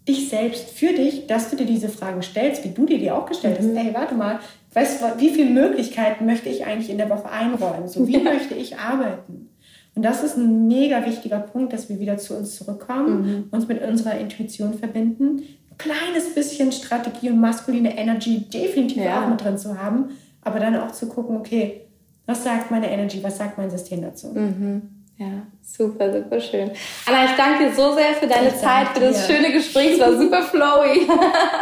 dich 0.08 0.30
selbst 0.30 0.70
für 0.70 0.94
dich, 0.94 1.28
dass 1.28 1.50
du 1.50 1.56
dir 1.56 1.66
diese 1.66 1.90
Fragen 1.90 2.22
stellst, 2.22 2.64
wie 2.64 2.70
du 2.70 2.86
dir 2.86 3.00
die 3.00 3.12
auch 3.12 3.26
gestellt 3.26 3.58
hast. 3.58 3.68
Mhm. 3.68 3.76
Hey, 3.78 3.94
warte 3.94 4.16
mal, 4.16 4.40
weißt 4.74 5.02
du, 5.02 5.06
wie 5.20 5.30
viele 5.30 5.50
Möglichkeiten 5.50 6.26
möchte 6.26 6.50
ich 6.50 6.66
eigentlich 6.66 6.90
in 6.90 6.98
der 6.98 7.10
Woche 7.10 7.30
einräumen? 7.30 7.88
So, 7.88 8.08
wie 8.08 8.18
möchte 8.18 8.54
ich 8.54 8.78
arbeiten? 8.78 9.50
Und 9.96 10.04
das 10.04 10.24
ist 10.24 10.38
ein 10.38 10.68
mega 10.68 11.06
wichtiger 11.06 11.40
Punkt, 11.40 11.74
dass 11.74 11.90
wir 11.90 12.00
wieder 12.00 12.18
zu 12.18 12.36
uns 12.36 12.56
zurückkommen, 12.56 13.22
mhm. 13.22 13.44
uns 13.52 13.68
mit 13.68 13.82
unserer 13.82 14.20
Intuition 14.20 14.74
verbinden, 14.74 15.42
ein 15.72 15.78
kleines 15.78 16.36
bisschen 16.36 16.72
Strategie 16.72 17.30
und 17.30 17.40
maskuline 17.40 17.98
Energy 17.98 18.42
definitiv 18.42 19.04
ja. 19.04 19.24
auch 19.24 19.30
mit 19.30 19.44
drin 19.44 19.58
zu 19.58 19.82
haben, 19.82 20.10
aber 20.42 20.60
dann 20.60 20.76
auch 20.76 20.92
zu 20.92 21.08
gucken, 21.08 21.38
okay, 21.38 21.82
was 22.26 22.44
sagt 22.44 22.72
meine 22.72 22.92
Energy, 22.92 23.24
was 23.24 23.38
sagt 23.38 23.58
mein 23.58 23.72
System 23.72 24.02
dazu? 24.02 24.28
Mhm. 24.28 24.82
Ja, 25.18 25.44
super, 25.62 26.12
super 26.12 26.42
schön. 26.42 26.72
Anna, 27.06 27.26
ich 27.26 27.32
danke 27.38 27.66
dir 27.66 27.74
so 27.74 27.94
sehr 27.94 28.14
für 28.16 28.28
deine 28.28 28.50
ich 28.50 28.58
Zeit, 28.58 28.90
für 28.90 29.00
das 29.00 29.28
schöne 29.28 29.52
Gespräch. 29.52 29.94
Es 29.94 30.00
war 30.00 30.14
super 30.18 30.44
flowy. 30.44 31.08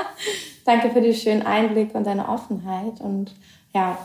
danke 0.66 0.90
für 0.90 1.02
den 1.02 1.14
schönen 1.14 1.46
Einblick 1.46 1.94
und 1.94 2.06
deine 2.06 2.28
Offenheit. 2.28 3.00
Und 3.00 3.32
ja, 3.74 3.98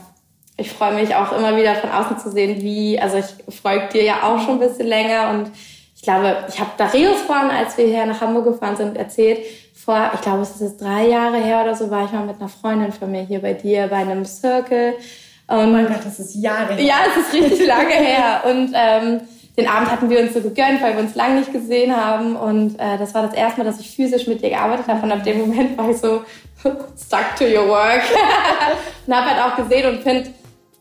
ich 0.55 0.71
freue 0.71 0.93
mich 0.93 1.15
auch 1.15 1.35
immer 1.35 1.55
wieder 1.57 1.75
von 1.75 1.89
außen 1.89 2.19
zu 2.19 2.31
sehen, 2.31 2.61
wie, 2.61 2.99
also 2.99 3.17
ich 3.17 3.55
folge 3.55 3.87
dir 3.93 4.03
ja 4.03 4.23
auch 4.23 4.39
schon 4.39 4.55
ein 4.55 4.67
bisschen 4.67 4.87
länger 4.87 5.31
und 5.31 5.51
ich 5.95 6.03
glaube, 6.03 6.45
ich 6.47 6.59
habe 6.59 6.71
Darius 6.77 7.21
vorhin, 7.21 7.49
als 7.49 7.77
wir 7.77 7.85
hier 7.85 8.05
nach 8.05 8.21
Hamburg 8.21 8.45
gefahren 8.45 8.77
sind, 8.77 8.95
erzählt, 8.95 9.39
vor, 9.73 10.11
ich 10.13 10.21
glaube, 10.21 10.43
es 10.43 10.51
ist 10.51 10.61
jetzt 10.61 10.81
drei 10.81 11.07
Jahre 11.07 11.37
her 11.37 11.63
oder 11.63 11.75
so, 11.75 11.89
war 11.89 12.05
ich 12.05 12.11
mal 12.11 12.25
mit 12.25 12.39
einer 12.39 12.47
Freundin 12.47 12.91
von 12.91 13.11
mir 13.11 13.23
hier 13.23 13.41
bei 13.41 13.53
dir 13.53 13.87
bei 13.87 13.97
einem 13.97 14.23
Circle. 14.23 14.93
Und, 15.47 15.57
oh 15.57 15.65
mein 15.65 15.87
Gott, 15.87 16.05
das 16.05 16.19
ist 16.19 16.35
Jahre 16.35 16.75
her. 16.75 16.83
Ja, 16.83 16.95
es 17.09 17.25
ist 17.25 17.33
richtig 17.33 17.67
lange 17.67 17.95
her. 17.95 18.43
Und 18.45 18.71
ähm, 18.75 19.21
den 19.59 19.67
Abend 19.67 19.91
hatten 19.91 20.09
wir 20.09 20.19
uns 20.19 20.33
so 20.33 20.41
gegönnt, 20.41 20.81
weil 20.81 20.95
wir 20.95 21.03
uns 21.03 21.15
lange 21.15 21.39
nicht 21.39 21.51
gesehen 21.51 21.95
haben. 21.95 22.35
Und 22.35 22.79
äh, 22.79 22.97
das 22.97 23.13
war 23.13 23.23
das 23.23 23.33
erste 23.33 23.59
Mal, 23.59 23.65
dass 23.65 23.79
ich 23.79 23.89
physisch 23.95 24.27
mit 24.27 24.41
dir 24.41 24.49
gearbeitet 24.49 24.87
habe. 24.87 25.03
Und 25.03 25.11
ab 25.11 25.23
dem 25.23 25.39
Moment 25.39 25.77
war 25.77 25.89
ich 25.89 25.97
so 25.97 26.23
stuck 26.63 27.35
to 27.37 27.45
your 27.45 27.67
work. 27.67 28.01
und 29.07 29.15
habe 29.15 29.29
halt 29.29 29.43
auch 29.43 29.55
gesehen 29.57 29.93
und 29.93 30.03
finde, 30.03 30.29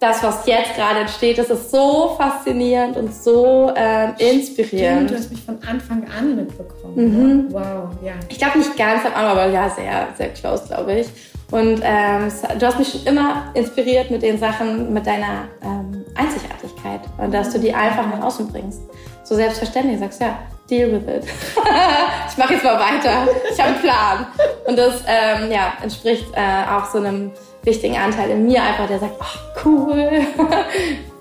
das, 0.01 0.22
was 0.22 0.47
jetzt 0.47 0.76
gerade 0.76 1.01
entsteht, 1.01 1.39
das 1.39 1.51
ist 1.51 1.72
so 1.72 2.14
faszinierend 2.16 2.97
und 2.97 3.12
so 3.12 3.72
äh, 3.74 4.11
inspirierend. 4.18 5.09
Stimmt, 5.09 5.11
du 5.11 5.14
hast 5.16 5.31
mich 5.31 5.43
von 5.43 5.59
Anfang 5.68 6.07
an 6.16 6.37
mitbekommen. 6.37 6.95
Mhm. 6.95 7.47
Wow, 7.51 7.89
ja. 8.05 8.12
Ich 8.29 8.39
glaube 8.39 8.59
nicht 8.59 8.76
ganz 8.76 9.05
am 9.05 9.12
Anfang, 9.14 9.26
aber 9.26 9.47
ja, 9.47 9.68
sehr, 9.68 10.09
sehr 10.16 10.29
close, 10.29 10.68
glaube 10.68 11.01
ich. 11.01 11.09
Und 11.51 11.81
ähm, 11.83 12.31
du 12.59 12.66
hast 12.66 12.79
mich 12.79 12.91
schon 12.91 13.07
immer 13.07 13.51
inspiriert 13.55 14.11
mit 14.11 14.22
den 14.22 14.39
Sachen, 14.39 14.93
mit 14.93 15.07
deiner 15.07 15.49
ähm, 15.62 16.05
Einzigartigkeit 16.19 17.01
und 17.19 17.33
dass 17.33 17.51
du 17.51 17.59
die 17.59 17.73
einfach 17.73 18.07
nach 18.07 18.23
außen 18.23 18.49
bringst. 18.49 18.81
So 19.25 19.35
selbstverständlich 19.35 19.99
sagst, 19.99 20.21
ja, 20.21 20.39
deal 20.69 20.91
with 20.93 21.09
it. 21.09 21.25
ich 22.31 22.37
mache 22.37 22.55
jetzt 22.55 22.64
mal 22.64 22.79
weiter. 22.79 23.29
Ich 23.51 23.59
habe 23.59 23.71
einen 23.71 23.81
Plan. 23.81 24.27
Und 24.66 24.79
das 24.79 25.03
ähm, 25.07 25.51
ja, 25.51 25.73
entspricht 25.83 26.27
äh, 26.35 26.71
auch 26.71 26.87
so 26.87 26.99
einem 26.99 27.33
wichtigen 27.62 27.97
Anteil 27.97 28.31
in 28.31 28.47
mir 28.47 28.62
einfach, 28.62 28.87
der 28.87 28.99
sagt, 28.99 29.14
oh, 29.21 29.64
cool, 29.64 30.21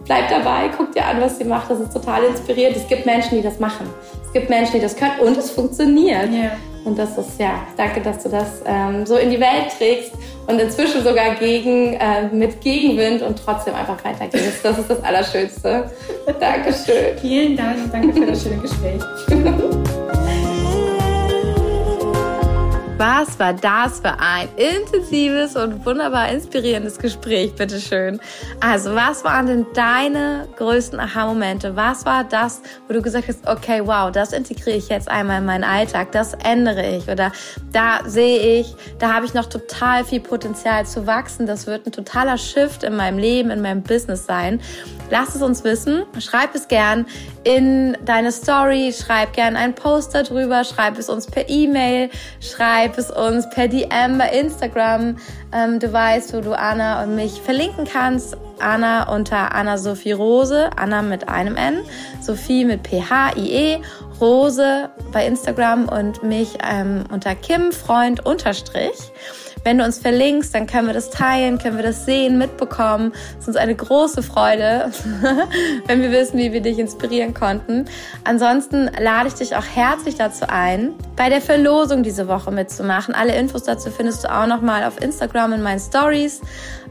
bleib 0.07 0.29
dabei, 0.29 0.69
guck 0.75 0.91
dir 0.93 1.05
an, 1.05 1.21
was 1.21 1.37
sie 1.37 1.43
macht. 1.43 1.69
Das 1.69 1.79
ist 1.79 1.93
total 1.93 2.23
inspirierend. 2.23 2.77
Es 2.77 2.87
gibt 2.87 3.05
Menschen, 3.05 3.37
die 3.37 3.43
das 3.43 3.59
machen. 3.59 3.87
Es 4.25 4.33
gibt 4.33 4.49
Menschen, 4.49 4.73
die 4.73 4.81
das 4.81 4.95
können 4.95 5.19
und 5.19 5.37
es 5.37 5.51
funktioniert. 5.51 6.31
Yeah. 6.31 6.51
Und 6.83 6.97
das 6.97 7.17
ist, 7.17 7.37
ja, 7.37 7.67
danke, 7.75 7.99
dass 8.01 8.23
du 8.23 8.29
das 8.29 8.61
ähm, 8.65 9.05
so 9.05 9.17
in 9.17 9.29
die 9.29 9.39
Welt 9.39 9.71
trägst 9.77 10.13
und 10.47 10.57
inzwischen 10.59 11.03
sogar 11.03 11.35
gegen, 11.35 11.93
äh, 11.95 12.29
mit 12.31 12.61
Gegenwind 12.61 13.21
und 13.21 13.37
trotzdem 13.43 13.75
einfach 13.75 14.03
weitergehst. 14.05 14.63
Das 14.63 14.77
ist 14.77 14.89
das 14.89 15.03
Allerschönste. 15.03 15.91
Dankeschön. 16.39 17.17
Vielen 17.19 17.57
Dank. 17.57 17.91
Danke 17.91 18.13
für 18.13 18.25
das 18.25 18.41
schöne 18.41 18.57
Gespräch. 18.57 19.01
Was 22.97 23.37
war 23.37 23.53
das 23.53 23.99
für 23.99 24.19
ein 24.19 24.49
intensives 24.55 25.55
und 25.55 25.85
wunderbar 25.85 26.29
inspirierendes 26.29 26.97
Gespräch, 26.97 27.53
bitteschön. 27.53 28.19
Also, 28.59 28.95
was 28.95 29.23
waren 29.23 29.45
denn 29.45 29.65
deine 29.75 30.47
größten 30.57 30.99
Aha-Momente? 30.99 31.75
Was 31.75 32.07
war 32.07 32.23
das, 32.23 32.63
wo 32.87 32.95
du 32.95 33.03
gesagt 33.03 33.27
hast, 33.27 33.47
okay, 33.47 33.81
wow, 33.85 34.11
das 34.11 34.33
integriere 34.33 34.77
ich 34.77 34.89
jetzt 34.89 35.09
einmal 35.09 35.41
in 35.41 35.45
meinen 35.45 35.63
Alltag, 35.63 36.11
das 36.11 36.33
ändere 36.33 36.97
ich 36.97 37.07
oder 37.07 37.31
da 37.71 37.99
sehe 38.07 38.61
ich, 38.61 38.75
da 38.97 39.13
habe 39.13 39.27
ich 39.27 39.35
noch 39.35 39.45
total 39.45 40.03
viel 40.03 40.19
Potenzial 40.19 40.87
zu 40.87 41.05
wachsen. 41.05 41.45
Das 41.45 41.67
wird 41.67 41.85
ein 41.85 41.91
totaler 41.91 42.39
Shift 42.39 42.81
in 42.81 42.95
meinem 42.95 43.19
Leben, 43.19 43.51
in 43.51 43.61
meinem 43.61 43.83
Business 43.83 44.25
sein. 44.25 44.59
Lass 45.11 45.35
es 45.35 45.43
uns 45.43 45.63
wissen. 45.63 46.03
Schreib 46.19 46.55
es 46.55 46.67
gern 46.67 47.05
in 47.47 47.97
deine 48.03 48.33
Story. 48.33 48.91
Schreib 48.91 49.31
gern 49.31 49.55
einen 49.55 49.73
Post 49.73 50.13
darüber. 50.13 50.65
Schreib 50.65 50.97
es 50.97 51.07
uns 51.07 51.27
per 51.27 51.47
E-Mail. 51.47 52.09
Schreib 52.41 52.97
es 52.97 53.09
uns 53.09 53.49
per 53.49 53.69
DM 53.69 54.17
bei 54.17 54.29
Instagram. 54.37 55.15
Ähm, 55.53 55.79
du 55.79 55.93
weißt, 55.93 56.33
wo 56.33 56.41
du 56.41 56.51
Anna 56.51 57.03
und 57.03 57.15
mich 57.15 57.39
verlinken 57.39 57.85
kannst. 57.85 58.35
Anna 58.59 59.13
unter 59.15 59.55
Anna 59.55 59.77
Sophie 59.77 60.11
Rose. 60.11 60.69
Anna 60.75 61.01
mit 61.01 61.29
einem 61.29 61.55
N. 61.55 61.83
Sophie 62.21 62.65
mit 62.65 62.83
P-H-I-E. 62.83 63.79
Rose 64.21 64.89
bei 65.11 65.25
Instagram 65.25 65.89
und 65.89 66.23
mich 66.23 66.57
ähm, 66.63 67.03
unter 67.11 67.35
Kim 67.35 67.71
Freund 67.71 68.25
unterstrich. 68.25 69.11
Wenn 69.63 69.79
du 69.79 69.83
uns 69.83 69.99
verlinkst, 69.99 70.55
dann 70.55 70.65
können 70.65 70.87
wir 70.87 70.93
das 70.93 71.09
teilen, 71.09 71.57
können 71.57 71.75
wir 71.75 71.83
das 71.83 72.05
sehen, 72.05 72.37
mitbekommen. 72.37 73.11
Es 73.33 73.39
ist 73.41 73.47
uns 73.49 73.57
eine 73.57 73.75
große 73.75 74.23
Freude, 74.23 74.91
wenn 75.87 76.01
wir 76.01 76.11
wissen, 76.11 76.39
wie 76.39 76.53
wir 76.53 76.61
dich 76.61 76.79
inspirieren 76.79 77.33
konnten. 77.33 77.83
Ansonsten 78.23 78.89
lade 78.97 79.27
ich 79.27 79.33
dich 79.33 79.57
auch 79.57 79.65
herzlich 79.65 80.15
dazu 80.15 80.45
ein, 80.47 80.93
bei 81.17 81.27
der 81.29 81.41
Verlosung 81.41 82.01
diese 82.01 82.29
Woche 82.29 82.49
mitzumachen. 82.49 83.13
Alle 83.13 83.35
Infos 83.35 83.63
dazu 83.63 83.91
findest 83.91 84.23
du 84.23 84.33
auch 84.33 84.47
nochmal 84.47 84.85
auf 84.85 85.01
Instagram 85.01 85.51
in 85.51 85.61
meinen 85.61 85.81
Stories. 85.81 86.39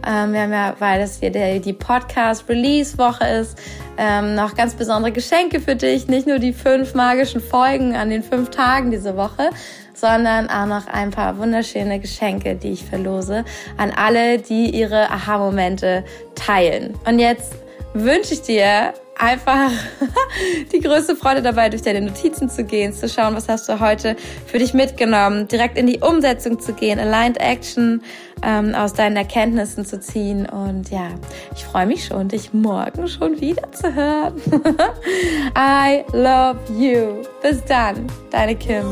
Ähm, 0.06 0.32
wir 0.32 0.42
haben 0.42 0.52
ja, 0.52 0.74
weil 0.78 1.00
das 1.00 1.20
hier 1.20 1.30
der, 1.30 1.58
die 1.60 1.72
Podcast-Release-Woche 1.72 3.26
ist, 3.26 3.58
ähm, 3.96 4.34
noch 4.34 4.54
ganz 4.54 4.74
besondere 4.74 5.12
Geschenke 5.12 5.60
für 5.60 5.76
dich. 5.76 6.08
Nicht 6.08 6.26
nur 6.26 6.38
die 6.38 6.52
fünf 6.52 6.94
magischen 6.94 7.40
Folgen 7.40 7.94
an 7.94 8.10
den 8.10 8.22
fünf 8.22 8.50
Tagen 8.50 8.90
diese 8.90 9.16
Woche, 9.16 9.50
sondern 9.94 10.50
auch 10.50 10.66
noch 10.66 10.86
ein 10.86 11.10
paar 11.10 11.38
wunderschöne 11.38 12.00
Geschenke, 12.00 12.56
die 12.56 12.72
ich 12.72 12.84
verlose 12.84 13.44
an 13.76 13.92
alle, 13.92 14.38
die 14.38 14.70
ihre 14.70 15.10
Aha-Momente 15.10 16.04
teilen. 16.34 16.94
Und 17.06 17.18
jetzt 17.18 17.54
wünsche 17.94 18.34
ich 18.34 18.42
dir 18.42 18.92
einfach 19.18 19.70
die 20.72 20.80
größte 20.80 21.16
Freude 21.16 21.42
dabei, 21.42 21.68
durch 21.68 21.82
deine 21.82 22.00
Notizen 22.00 22.48
zu 22.48 22.64
gehen, 22.64 22.92
zu 22.92 23.08
schauen, 23.08 23.34
was 23.34 23.48
hast 23.48 23.68
du 23.68 23.80
heute 23.80 24.16
für 24.46 24.58
dich 24.58 24.74
mitgenommen, 24.74 25.48
direkt 25.48 25.78
in 25.78 25.86
die 25.86 26.00
Umsetzung 26.00 26.60
zu 26.60 26.72
gehen, 26.72 26.98
Aligned 26.98 27.40
Action 27.40 28.02
ähm, 28.42 28.74
aus 28.74 28.92
deinen 28.92 29.16
Erkenntnissen 29.16 29.84
zu 29.84 30.00
ziehen. 30.00 30.46
Und 30.46 30.90
ja, 30.90 31.08
ich 31.54 31.64
freue 31.64 31.86
mich 31.86 32.04
schon, 32.04 32.28
dich 32.28 32.52
morgen 32.52 33.08
schon 33.08 33.40
wieder 33.40 33.70
zu 33.72 33.94
hören. 33.94 34.34
I 35.56 36.04
love 36.12 36.58
you. 36.78 37.22
Bis 37.42 37.64
dann, 37.64 38.06
deine 38.30 38.56
Kim. 38.56 38.84